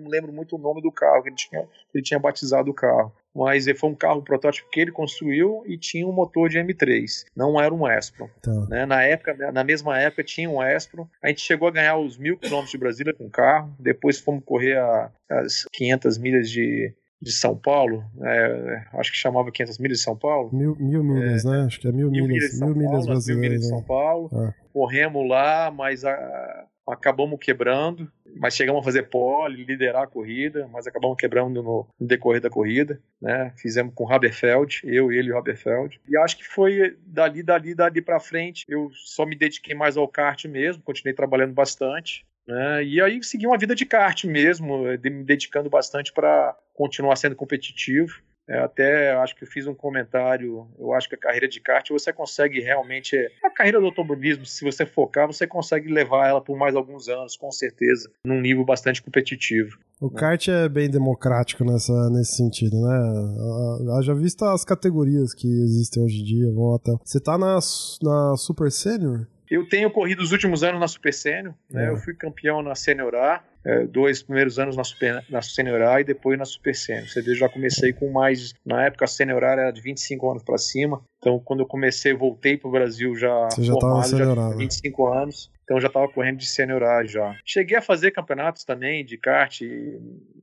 lembro 0.08 0.32
muito 0.32 0.56
o 0.56 0.60
nome 0.60 0.84
do 0.84 0.92
carro, 0.92 1.24
que 1.24 1.30
ele 1.30 1.36
tinha, 1.36 1.68
ele 1.94 2.04
tinha 2.04 2.20
batizado 2.20 2.70
o 2.70 2.74
carro. 2.74 3.12
Mas 3.36 3.66
foi 3.78 3.90
um 3.90 3.96
carro 3.96 4.22
protótipo 4.22 4.70
que 4.70 4.80
ele 4.80 4.92
construiu 4.92 5.64
e 5.66 5.78
tinha 5.78 6.08
um 6.08 6.12
motor 6.12 6.48
de 6.48 6.58
M3. 6.60 7.26
Não 7.36 7.60
era 7.60 7.74
um 7.74 7.90
Espron. 7.90 8.30
Tá. 8.42 8.52
Né? 8.70 8.86
Na 8.86 9.04
época, 9.04 9.52
na 9.52 9.64
mesma 9.64 10.00
época, 10.00 10.24
tinha 10.24 10.50
um 10.50 10.64
Espron. 10.64 11.08
A 11.22 11.28
gente 11.28 11.42
chegou 11.42 11.68
a 11.68 11.72
ganhar 11.72 11.98
os 11.98 12.18
mil 12.18 12.38
quilômetros 12.38 12.72
de 12.72 12.78
Brasília 12.78 13.14
com 13.14 13.26
o 13.26 13.30
carro. 13.30 13.76
Depois 13.80 14.20
fomos 14.20 14.44
correr 14.46 14.78
a, 14.78 15.12
as 15.30 15.66
500 15.74 16.18
milhas 16.18 16.50
de, 16.50 16.94
de 17.22 17.32
São 17.32 17.58
Paulo, 17.58 18.04
é, 18.22 18.86
acho 18.94 19.12
que 19.12 19.18
chamava 19.18 19.52
500 19.52 19.80
milhas 19.80 19.98
de 20.00 20.04
São 20.04 20.18
Paulo. 20.18 20.50
Mil, 20.54 20.76
mil 20.76 21.04
milhas, 21.04 21.46
é, 21.46 21.50
né? 21.50 21.66
Acho 21.66 21.80
que 21.80 21.88
é 21.88 21.92
mil, 21.92 22.10
mil 22.12 22.28
milhas, 22.28 22.54
milhas, 22.54 22.60
mil 22.60 22.76
milhas 22.76 23.06
brasileiras. 23.06 23.28
Mil 23.28 23.40
milhas 23.40 23.62
de 23.62 23.68
São 23.68 23.82
Paulo. 23.82 24.30
É. 24.34 24.54
Corremos 24.74 25.28
lá, 25.28 25.72
mas 25.72 26.04
a, 26.04 26.68
acabamos 26.88 27.40
quebrando, 27.40 28.12
mas 28.38 28.56
chegamos 28.56 28.82
a 28.82 28.84
fazer 28.84 29.04
pole, 29.04 29.64
liderar 29.64 30.04
a 30.04 30.08
corrida, 30.08 30.68
mas 30.72 30.86
acabamos 30.86 31.18
quebrando 31.18 31.64
no, 31.64 31.88
no 32.00 32.08
decorrer 32.08 32.42
da 32.42 32.50
corrida, 32.50 33.02
né? 33.22 33.52
Fizemos 33.58 33.94
com 33.96 34.06
o 34.06 34.12
Haberfeld, 34.12 34.82
eu, 34.84 35.12
ele 35.12 35.30
e 35.30 35.32
o 35.32 35.38
Haberfeld. 35.38 36.00
E 36.08 36.18
acho 36.18 36.38
que 36.38 36.44
foi 36.44 36.98
dali, 37.06 37.42
dali, 37.42 37.74
dali 37.74 38.02
para 38.02 38.20
frente. 38.20 38.66
Eu 38.68 38.90
só 38.94 39.26
me 39.26 39.36
dediquei 39.36 39.74
mais 39.74 39.98
ao 39.98 40.08
kart 40.08 40.46
mesmo, 40.46 40.84
continuei 40.84 41.16
trabalhando 41.16 41.54
bastante. 41.54 42.26
Né? 42.48 42.84
E 42.84 43.02
aí 43.02 43.24
segui 43.24 43.48
uma 43.48 43.58
vida 43.58 43.74
de 43.74 43.86
kart 43.86 44.24
mesmo, 44.26 44.84
me 44.84 45.24
dedicando 45.24 45.70
bastante 45.70 46.14
para 46.14 46.56
continuar 46.74 47.16
sendo 47.16 47.36
competitivo. 47.36 48.14
É, 48.48 48.60
até 48.60 49.12
acho 49.16 49.36
que 49.36 49.44
eu 49.44 49.48
fiz 49.48 49.66
um 49.66 49.74
comentário. 49.74 50.68
Eu 50.78 50.94
acho 50.94 51.10
que 51.10 51.16
a 51.16 51.18
carreira 51.18 51.48
de 51.48 51.60
kart 51.60 51.90
você 51.90 52.14
consegue 52.14 52.60
realmente. 52.60 53.18
A 53.44 53.50
carreira 53.50 53.80
do 53.80 53.88
automobilismo, 53.88 54.46
se 54.46 54.64
você 54.64 54.86
focar, 54.86 55.26
você 55.26 55.48
consegue 55.48 55.92
levar 55.92 56.28
ela 56.28 56.40
por 56.40 56.56
mais 56.56 56.76
alguns 56.76 57.10
anos, 57.10 57.36
com 57.36 57.52
certeza, 57.52 58.10
num 58.24 58.40
nível 58.40 58.64
bastante 58.64 59.02
competitivo. 59.02 59.80
O 60.00 60.12
né? 60.12 60.14
kart 60.16 60.48
é 60.48 60.70
bem 60.70 60.90
democrático 60.90 61.64
nessa, 61.64 62.10
nesse 62.12 62.36
sentido, 62.36 62.80
né? 62.80 64.04
Já 64.04 64.14
visto 64.14 64.46
as 64.46 64.64
categorias 64.64 65.34
que 65.34 65.48
existem 65.48 66.04
hoje 66.04 66.22
em 66.22 66.24
dia. 66.24 66.52
Vão 66.54 66.76
até... 66.76 66.92
Você 67.04 67.20
tá 67.20 67.40
na, 67.40 67.58
na 68.04 68.38
Super 68.38 68.72
Senior? 68.72 69.28
Eu 69.50 69.68
tenho 69.68 69.92
corrido 69.92 70.22
os 70.22 70.32
últimos 70.32 70.64
anos 70.64 70.80
na 70.80 70.88
Super 70.88 71.14
Sênior, 71.14 71.54
né? 71.70 71.86
É. 71.86 71.90
Eu 71.90 71.98
fui 71.98 72.14
campeão 72.14 72.62
na 72.62 72.76
Sênior 72.76 73.16
A, 73.16 73.44
é, 73.66 73.86
dois 73.86 74.22
primeiros 74.22 74.60
anos 74.60 74.78
na, 74.78 74.84
Super, 74.84 75.24
na 75.30 75.42
Sênior 75.42 75.82
A 75.82 76.02
e 76.02 76.04
depois 76.04 76.38
na 76.38 76.46
Super 76.46 76.76
Sênior. 76.76 77.08
Você 77.08 77.22
vê, 77.22 77.34
já 77.34 77.50
comecei 77.50 77.92
com 77.94 78.12
mais, 78.12 78.54
na 78.66 78.86
época 78.86 79.06
a 79.06 79.08
Sênior 79.08 79.44
A 79.44 79.52
era 79.52 79.72
de 79.72 79.82
25 79.82 80.32
anos 80.32 80.44
para 80.44 80.58
cima, 80.58 81.02
então 81.18 81.40
quando 81.40 81.62
eu 81.62 81.66
comecei, 81.66 82.14
voltei 82.14 82.58
pro 82.58 82.70
Brasil 82.70 83.16
já 83.16 83.50
Você 83.50 83.64
já 83.64 83.74
formado, 83.74 84.10
já 84.10 84.34
tinha 84.34 84.58
25 84.58 85.10
né? 85.10 85.22
anos, 85.22 85.52
então 85.64 85.80
já 85.80 85.88
estava 85.88 86.08
correndo 86.08 86.38
de 86.38 86.46
Sênior 86.46 86.84
A 86.84 87.04
já. 87.06 87.36
Cheguei 87.44 87.78
a 87.78 87.82
fazer 87.82 88.12
campeonatos 88.12 88.64
também 88.64 89.04
de 89.04 89.18
kart, 89.18 89.60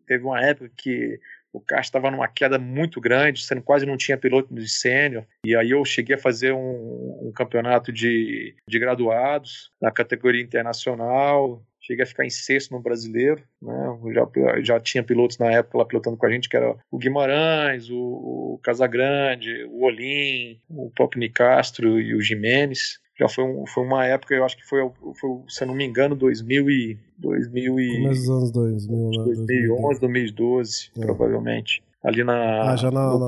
teve 0.06 0.24
uma 0.24 0.44
época 0.44 0.70
que 0.76 1.20
o 1.52 1.60
kart 1.60 1.84
estava 1.84 2.10
numa 2.10 2.26
queda 2.26 2.58
muito 2.58 3.00
grande, 3.00 3.44
sendo 3.44 3.62
quase 3.62 3.84
não 3.84 3.96
tinha 3.96 4.16
piloto 4.16 4.52
de 4.54 4.68
sênior. 4.68 5.24
E 5.44 5.54
aí 5.54 5.70
eu 5.70 5.84
cheguei 5.84 6.16
a 6.16 6.18
fazer 6.18 6.52
um, 6.52 7.28
um 7.28 7.32
campeonato 7.34 7.92
de, 7.92 8.56
de 8.66 8.78
graduados 8.78 9.70
na 9.80 9.90
categoria 9.90 10.42
internacional. 10.42 11.62
Cheguei 11.80 12.04
a 12.04 12.06
ficar 12.06 12.24
em 12.24 12.30
sexto 12.30 12.70
no 12.70 12.80
brasileiro, 12.80 13.42
né? 13.60 13.98
já, 14.14 14.62
já 14.62 14.80
tinha 14.80 15.02
pilotos 15.02 15.36
na 15.36 15.50
época 15.50 15.78
lá 15.78 15.84
pilotando 15.84 16.16
com 16.16 16.26
a 16.26 16.30
gente, 16.30 16.48
que 16.48 16.56
era 16.56 16.76
o 16.90 16.96
Guimarães, 16.96 17.90
o, 17.90 17.98
o 17.98 18.60
Casagrande, 18.62 19.64
o 19.64 19.84
Olim, 19.84 20.60
o 20.70 20.92
Pop 20.94 21.18
Nicastro 21.18 22.00
e 22.00 22.14
o 22.14 22.20
Jimenez 22.20 23.02
já 23.22 23.28
foi, 23.28 23.44
um, 23.44 23.66
foi 23.66 23.84
uma 23.84 24.04
época, 24.04 24.34
eu 24.34 24.44
acho 24.44 24.56
que 24.56 24.66
foi, 24.66 24.80
foi, 25.14 25.30
se 25.48 25.62
eu 25.62 25.68
não 25.68 25.74
me 25.74 25.84
engano, 25.84 26.16
2000 26.16 26.70
e, 26.70 26.98
2000 27.18 27.80
e... 27.80 28.02
Começo 28.02 28.20
dos 28.20 28.30
anos 28.30 28.50
2000, 28.50 29.10
né? 29.10 29.24
2011, 29.24 30.00
2012, 30.00 30.90
é. 30.96 31.00
provavelmente. 31.00 31.82
Ali 32.02 32.24
na... 32.24 32.72
Ah, 32.72 32.76
já 32.76 32.90
na, 32.90 33.18
na, 33.18 33.26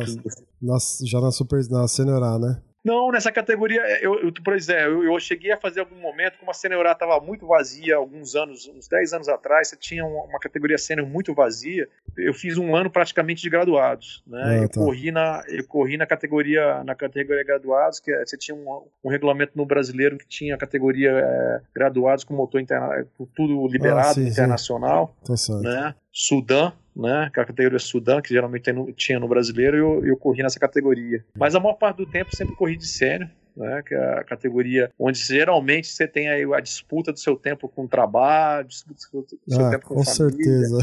na, 0.60 0.78
já 1.04 1.20
na 1.20 1.30
Super, 1.30 1.62
na 1.70 1.86
Senior 1.86 2.22
A, 2.22 2.38
né? 2.38 2.60
Não, 2.84 3.10
nessa 3.10 3.32
categoria, 3.32 3.80
eu, 4.02 4.20
eu 4.20 4.32
por 4.32 4.54
exemplo, 4.54 5.02
eu, 5.02 5.14
eu, 5.14 5.18
cheguei 5.18 5.50
a 5.50 5.56
fazer 5.56 5.80
algum 5.80 5.96
momento, 5.96 6.38
como 6.38 6.50
a 6.50 6.54
Senior 6.54 6.84
estava 6.84 7.18
muito 7.18 7.46
vazia, 7.46 7.96
alguns 7.96 8.34
anos, 8.34 8.68
uns 8.68 8.86
10 8.86 9.14
anos 9.14 9.28
atrás, 9.28 9.68
você 9.68 9.76
tinha 9.76 10.04
uma, 10.04 10.24
uma 10.24 10.38
categoria 10.38 10.76
Senior 10.76 11.08
muito 11.08 11.32
vazia, 11.32 11.88
eu 12.14 12.34
fiz 12.34 12.58
um 12.58 12.76
ano 12.76 12.90
praticamente 12.90 13.40
de 13.40 13.48
graduados, 13.48 14.22
né? 14.26 14.42
Ah, 14.44 14.56
eu, 14.56 14.68
tá. 14.68 14.80
corri 14.80 15.10
na, 15.10 15.42
eu 15.48 15.66
corri 15.66 15.96
na 15.96 16.06
categoria, 16.06 16.84
na 16.84 16.94
categoria 16.94 17.42
graduados, 17.42 18.00
que 18.00 18.12
é, 18.12 18.26
você 18.26 18.36
tinha 18.36 18.54
um, 18.54 18.82
um 19.02 19.08
regulamento 19.08 19.52
no 19.56 19.64
brasileiro 19.64 20.18
que 20.18 20.26
tinha 20.26 20.54
a 20.54 20.58
categoria 20.58 21.10
é, 21.10 21.60
graduados 21.74 22.22
com 22.22 22.34
motor 22.34 22.60
interna, 22.60 23.06
tudo 23.34 23.66
liberado, 23.66 24.10
ah, 24.10 24.14
sim, 24.14 24.28
internacional, 24.28 25.16
sim. 25.24 25.62
Tá 25.62 25.68
né? 25.70 25.94
Sudã, 26.12 26.72
né? 26.94 27.30
Que 27.32 27.40
é 27.40 27.42
a 27.42 27.46
categoria 27.46 27.78
Sudã, 27.78 28.20
que 28.20 28.28
geralmente 28.28 28.72
no, 28.72 28.92
tinha 28.92 29.18
no 29.18 29.28
brasileiro, 29.28 29.76
e 29.76 29.80
eu, 29.80 30.06
eu 30.06 30.16
corri 30.16 30.42
nessa 30.42 30.58
categoria. 30.58 31.24
Mas 31.36 31.54
a 31.54 31.60
maior 31.60 31.74
parte 31.74 31.98
do 31.98 32.06
tempo 32.06 32.34
sempre 32.34 32.54
corri 32.56 32.76
de 32.76 32.86
sênior. 32.86 33.30
Né, 33.56 33.84
que 33.86 33.94
é 33.94 34.18
a 34.18 34.24
categoria 34.24 34.90
onde 34.98 35.16
geralmente 35.16 35.86
você 35.86 36.08
tem 36.08 36.28
aí 36.28 36.42
a 36.52 36.58
disputa 36.58 37.12
do 37.12 37.20
seu 37.20 37.36
tempo 37.36 37.68
com 37.68 37.84
o 37.84 37.88
trabalho, 37.88 38.66
disputa 38.66 39.36
do 39.46 39.54
seu 39.54 39.66
ah, 39.66 39.70
tempo 39.70 39.86
com, 39.86 39.94
com 39.94 40.04
certeza. 40.04 40.78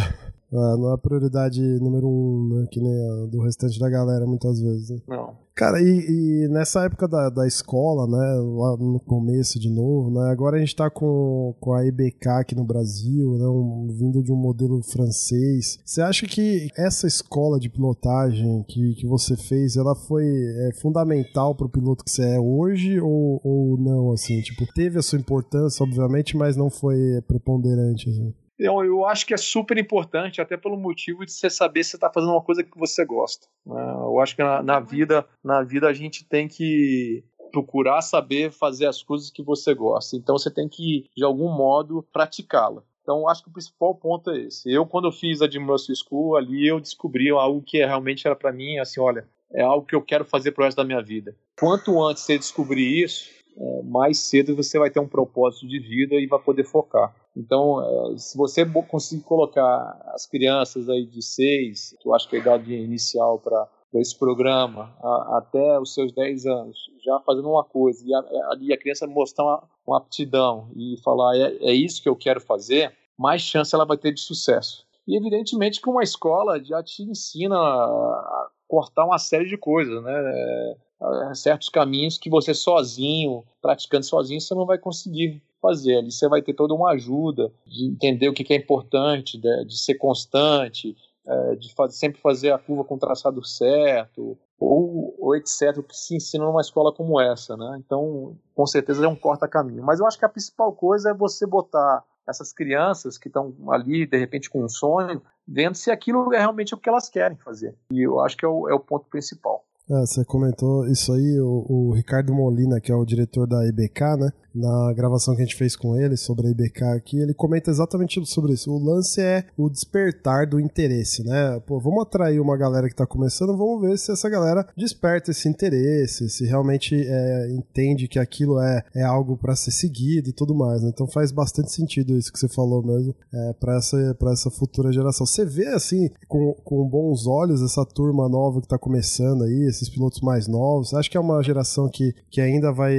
Não 0.52 0.92
é 0.92 0.94
a 0.96 0.98
prioridade 0.98 1.62
número 1.80 2.08
um, 2.08 2.50
né? 2.50 2.68
Que 2.70 2.82
nem 2.82 2.94
a 2.94 3.26
do 3.28 3.42
restante 3.42 3.80
da 3.80 3.90
galera, 3.90 4.26
muitas 4.26 4.60
vezes. 4.60 4.90
Né? 4.90 4.98
Não. 5.08 5.36
Cara, 5.56 5.82
e, 5.82 5.86
e, 5.86 6.48
nessa 6.48 6.86
época 6.86 7.08
da, 7.08 7.30
da 7.30 7.46
escola, 7.48 8.08
né? 8.08 8.34
Lá 8.36 8.78
no 8.78 9.00
começo 9.00 9.60
de 9.60 9.70
novo, 9.70 10.10
né? 10.10 10.32
Agora 10.32 10.58
a 10.58 10.60
gente 10.60 10.76
tá 10.76 10.90
com, 10.90 11.54
com 11.60 11.74
a 11.74 11.86
EBK 11.86 12.28
aqui 12.28 12.56
no 12.56 12.64
Brasil, 12.64 13.38
né? 13.38 13.46
Um, 13.48 13.88
vindo 13.92 14.24
de 14.24 14.32
um 14.32 14.36
modelo 14.36 14.82
francês. 14.82 15.80
Você 15.86 16.02
acha 16.02 16.26
que 16.26 16.68
essa 16.78 17.08
escola 17.08 17.60
de 17.60 17.70
pilotagem 17.70 18.64
que, 18.68 18.96
que 18.96 19.08
você 19.08 19.38
fez, 19.38 19.78
ela 19.78 19.96
foi 19.96 20.26
é, 20.26 20.74
fundamental 20.82 21.56
pro 21.56 21.70
piloto 21.70 22.04
que 22.04 22.12
você 22.12 22.24
é 22.24 22.40
hoje 22.40 23.00
ou, 23.00 23.40
ou 23.44 23.78
não, 23.78 24.12
assim? 24.12 24.42
Tipo, 24.42 24.66
teve 24.74 25.00
a 25.00 25.02
sua 25.02 25.20
importância, 25.20 25.84
obviamente, 25.84 26.36
mas 26.36 26.58
não 26.58 26.70
foi 26.70 27.22
preponderante, 27.28 28.10
assim? 28.10 28.34
Eu, 28.62 28.84
eu 28.84 29.06
acho 29.06 29.26
que 29.26 29.34
é 29.34 29.38
super 29.38 29.78
importante, 29.78 30.40
até 30.40 30.56
pelo 30.56 30.78
motivo 30.78 31.26
de 31.26 31.32
você 31.32 31.50
saber 31.50 31.84
se 31.84 31.92
você 31.92 31.98
está 31.98 32.12
fazendo 32.12 32.32
uma 32.32 32.44
coisa 32.44 32.64
que 32.64 32.78
você 32.78 33.04
gosta. 33.04 33.48
Né? 33.66 33.82
Eu 33.82 34.20
acho 34.20 34.36
que 34.36 34.44
na, 34.44 34.62
na, 34.62 34.80
vida, 34.80 35.26
na 35.44 35.64
vida 35.64 35.88
a 35.88 35.94
gente 35.94 36.24
tem 36.24 36.48
que 36.48 37.24
procurar 37.52 38.02
saber 38.02 38.52
fazer 38.52 38.86
as 38.86 39.02
coisas 39.02 39.32
que 39.32 39.44
você 39.44 39.74
gosta. 39.74 40.16
Então 40.16 40.38
você 40.38 40.52
tem 40.52 40.70
que, 40.70 41.10
de 41.18 41.24
algum 41.24 41.50
modo, 41.50 42.06
praticá-la. 42.14 42.84
Então, 43.02 43.28
acho 43.28 43.44
que 43.44 43.50
o 43.50 43.54
principal 43.54 43.96
ponto 43.96 44.30
é 44.30 44.42
esse. 44.42 44.72
Eu, 44.72 44.86
quando 44.86 45.08
eu 45.08 45.12
fiz 45.12 45.42
a 45.42 45.48
Muscle 45.60 45.96
School, 45.96 46.38
ali 46.38 46.68
eu 46.68 46.80
descobri 46.80 47.32
algo 47.32 47.62
que 47.62 47.84
realmente 47.84 48.28
era 48.28 48.36
para 48.36 48.52
mim, 48.52 48.78
assim, 48.78 49.02
olha, 49.02 49.28
é 49.52 49.64
algo 49.64 49.86
que 49.86 49.96
eu 49.96 50.02
quero 50.02 50.24
fazer 50.24 50.52
pro 50.52 50.64
resto 50.64 50.78
da 50.78 50.84
minha 50.84 51.02
vida. 51.02 51.36
Quanto 51.60 52.02
antes 52.02 52.24
você 52.24 52.38
descobrir 52.38 53.04
isso, 53.04 53.30
é, 53.58 53.82
mais 53.84 54.20
cedo 54.20 54.56
você 54.56 54.80
vai 54.80 54.90
ter 54.90 55.00
um 55.00 55.08
propósito 55.08 55.68
de 55.68 55.80
vida 55.80 56.16
e 56.16 56.28
vai 56.28 56.40
poder 56.40 56.64
focar. 56.64 57.14
Então, 57.36 58.12
é, 58.14 58.18
se 58.18 58.38
você 58.38 58.66
conseguir 58.66 59.24
colocar 59.24 60.02
as 60.14 60.26
crianças 60.26 60.90
aí 60.90 61.06
de 61.06 61.22
6, 61.22 61.96
que 62.00 62.08
eu 62.08 62.14
acho 62.14 62.28
que 62.30 62.36
é 62.36 62.40
a 62.40 62.42
idade 62.42 62.74
inicial 62.74 63.40
para 63.40 63.68
esse 63.96 64.18
programa, 64.18 64.96
a, 65.02 65.38
até 65.38 65.80
os 65.80 65.94
seus 65.94 66.12
10 66.12 66.46
anos, 66.46 66.78
já 67.04 67.20
fazendo 67.20 67.50
uma 67.50 67.64
coisa, 67.64 68.04
e 68.06 68.14
a, 68.14 68.20
a, 68.20 68.74
a 68.74 68.78
criança 68.78 69.08
mostrar 69.08 69.46
uma, 69.46 69.64
uma, 69.86 69.98
aptidão 69.98 70.70
e 70.76 70.96
falar, 71.04 71.36
é, 71.38 71.58
é 71.62 71.74
isso 71.74 72.02
que 72.02 72.10
eu 72.10 72.16
quero 72.16 72.42
fazer, 72.42 72.94
mais 73.18 73.42
chance 73.42 73.74
ela 73.76 73.86
vai 73.86 73.98
ter 73.98 74.14
de 74.14 74.22
sucesso. 74.22 74.86
E 75.08 75.18
evidentemente 75.18 75.82
que 75.82 75.90
uma 75.90 76.04
escola 76.04 76.64
já 76.64 76.82
te 76.84 77.04
ensina 77.04 77.56
a 77.58 78.50
cortar 78.68 79.06
uma 79.06 79.18
série 79.18 79.48
de 79.48 79.58
coisas, 79.58 80.02
né? 80.04 80.76
É, 81.02 81.34
certos 81.34 81.70
caminhos 81.70 82.18
que 82.18 82.30
você 82.30 82.54
sozinho, 82.54 83.44
praticando 83.62 84.06
sozinho, 84.06 84.40
você 84.40 84.54
não 84.54 84.66
vai 84.66 84.78
conseguir 84.78 85.42
fazer. 85.62 85.98
Ali 85.98 86.12
você 86.12 86.28
vai 86.28 86.42
ter 86.42 86.54
toda 86.54 86.74
uma 86.74 86.92
ajuda 86.92 87.52
de 87.66 87.86
entender 87.86 88.30
o 88.30 88.34
que 88.34 88.54
é 88.54 88.58
importante, 88.58 89.40
de, 89.40 89.78
ser 89.78 89.96
constante, 89.96 90.96
é, 91.26 91.56
de 91.56 91.74
sempre 91.90 92.22
fazer 92.22 92.52
a 92.52 92.58
curva 92.58 92.84
com 92.84 92.96
o 92.96 93.00
traçado 93.00 93.44
certo, 93.44 94.38
ou, 94.60 95.16
ou 95.20 95.36
etc., 95.36 95.82
que 95.88 95.96
se 95.96 96.16
ensina 96.16 96.46
numa 96.46 96.62
escola 96.62 96.94
como 96.94 97.20
essa. 97.20 97.58
Né? 97.58 97.82
Então, 97.84 98.38
com 98.54 98.68
certeza 98.68 99.04
é 99.04 99.08
um 99.08 99.16
corta-caminho. 99.16 99.84
Mas 99.84 100.00
eu 100.00 100.06
acho 100.06 100.20
que 100.20 100.26
a 100.26 100.30
principal 100.30 100.72
coisa 100.74 101.10
é 101.10 101.14
você 101.14 101.48
botar 101.48 102.04
essas 102.28 102.54
crianças 102.54 103.18
que 103.18 103.28
estão 103.28 103.54
ali, 103.70 104.06
de 104.06 104.18
repente, 104.18 104.50
com 104.50 104.64
um 104.64 104.70
sonho, 104.70 105.22
vendo 105.48 105.76
se 105.76 105.90
aquilo 105.90 106.32
é 106.34 106.40
realmente 106.40 106.74
o 106.76 106.78
que 106.78 106.88
elas 106.88 107.10
querem 107.10 107.38
fazer. 107.38 107.76
E 107.92 108.06
eu 108.06 108.20
acho 108.20 108.38
que 108.38 108.46
é 108.46 108.48
o, 108.48 108.70
é 108.70 108.74
o 108.74 108.80
ponto 108.80 109.06
principal. 109.08 109.66
É, 109.92 110.06
você 110.06 110.24
comentou 110.24 110.88
isso 110.88 111.12
aí, 111.12 111.38
o, 111.42 111.66
o, 111.68 111.92
Ricardo 111.92 112.34
Molina, 112.34 112.80
que 112.80 112.94
é 112.94 112.96
o 112.96 113.04
diretor 113.04 113.46
da 113.46 113.68
IBK, 113.68 114.02
né? 114.18 114.30
Na 114.54 114.92
gravação 114.94 115.36
que 115.36 115.42
a 115.42 115.46
gente 115.46 115.56
fez 115.56 115.76
com 115.76 115.96
ele 115.96 116.18
sobre 116.18 116.48
a 116.48 116.52
IBK 116.52 116.84
aqui, 116.84 117.20
ele 117.20 117.34
comenta 117.34 117.72
exatamente 117.72 118.24
sobre 118.26 118.54
isso. 118.54 118.72
O 118.72 118.84
lance 118.84 119.22
é 119.22 119.46
o 119.58 119.70
despertar 119.70 120.46
do 120.46 120.60
interesse, 120.60 121.24
né? 121.24 121.60
Pô, 121.66 121.80
vamos 121.80 122.02
atrair 122.02 122.40
uma 122.40 122.58
galera 122.58 122.90
que 122.90 122.96
tá 122.96 123.06
começando, 123.06 123.56
vamos 123.58 123.82
ver 123.82 123.98
se 123.98 124.12
essa 124.12 124.30
galera 124.30 124.68
desperta 124.76 125.32
esse 125.32 125.48
interesse, 125.48 126.30
se 126.30 126.46
realmente 126.46 126.96
é, 126.96 127.50
entende 127.52 128.08
que 128.08 128.20
aquilo 128.20 128.60
é, 128.60 128.84
é 128.94 129.04
algo 129.04 129.38
para 129.38 129.56
ser 129.56 129.72
seguido 129.72 130.30
e 130.30 130.34
tudo 130.34 130.54
mais, 130.54 130.82
né? 130.82 130.90
Então 130.94 131.08
faz 131.08 131.32
bastante 131.32 131.72
sentido 131.72 132.18
isso 132.18 132.32
que 132.32 132.40
você 132.40 132.50
falou 132.50 132.84
mesmo, 132.84 133.16
é, 133.34 133.54
para 133.54 133.78
essa, 133.78 134.18
essa 134.32 134.52
futura 134.52 134.92
geração. 134.92 135.26
Você 135.26 135.46
vê, 135.46 135.68
assim, 135.68 136.10
com, 136.28 136.54
com 136.64 136.88
bons 136.88 137.26
olhos 137.26 137.62
essa 137.62 137.86
turma 137.86 138.28
nova 138.28 138.62
que 138.62 138.68
tá 138.68 138.78
começando 138.78 139.44
aí, 139.44 139.64
esses 139.64 139.88
pilotos 139.88 140.20
mais 140.22 140.48
novos? 140.48 140.94
Acho 140.94 141.10
que 141.10 141.18
é 141.18 141.20
uma 141.20 141.42
geração 141.42 141.88
que, 141.88 142.14
que 142.30 142.42
ainda 142.42 142.72
vai, 142.72 142.94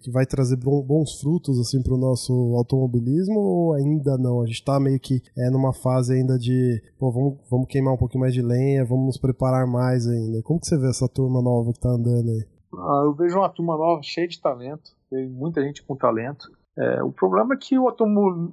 que 0.00 0.10
vai 0.10 0.26
trazer 0.26 0.56
bons 0.96 1.20
frutos 1.20 1.60
assim 1.60 1.82
para 1.82 1.94
o 1.94 1.98
nosso 1.98 2.32
automobilismo 2.56 3.38
ou 3.38 3.74
ainda 3.74 4.16
não? 4.16 4.40
A 4.40 4.46
gente 4.46 4.56
está 4.56 4.80
meio 4.80 4.98
que 4.98 5.22
é, 5.36 5.50
numa 5.50 5.72
fase 5.72 6.14
ainda 6.14 6.38
de 6.38 6.82
pô, 6.98 7.10
vamos, 7.10 7.38
vamos 7.50 7.66
queimar 7.68 7.92
um 7.92 7.98
pouquinho 7.98 8.22
mais 8.22 8.32
de 8.32 8.40
lenha, 8.40 8.84
vamos 8.84 9.06
nos 9.06 9.18
preparar 9.18 9.66
mais 9.66 10.06
ainda. 10.06 10.42
Como 10.42 10.58
que 10.58 10.66
você 10.66 10.78
vê 10.78 10.88
essa 10.88 11.08
turma 11.08 11.42
nova 11.42 11.70
que 11.72 11.78
está 11.78 11.90
andando 11.90 12.30
aí? 12.30 12.44
Ah, 12.74 13.02
eu 13.04 13.14
vejo 13.14 13.38
uma 13.38 13.48
turma 13.48 13.76
nova 13.76 14.00
cheia 14.02 14.26
de 14.26 14.40
talento, 14.40 14.92
tem 15.10 15.28
muita 15.28 15.62
gente 15.62 15.82
com 15.82 15.94
talento. 15.94 16.50
É, 16.78 17.02
o 17.02 17.10
problema 17.10 17.54
é 17.54 17.56
que 17.56 17.78
o 17.78 17.88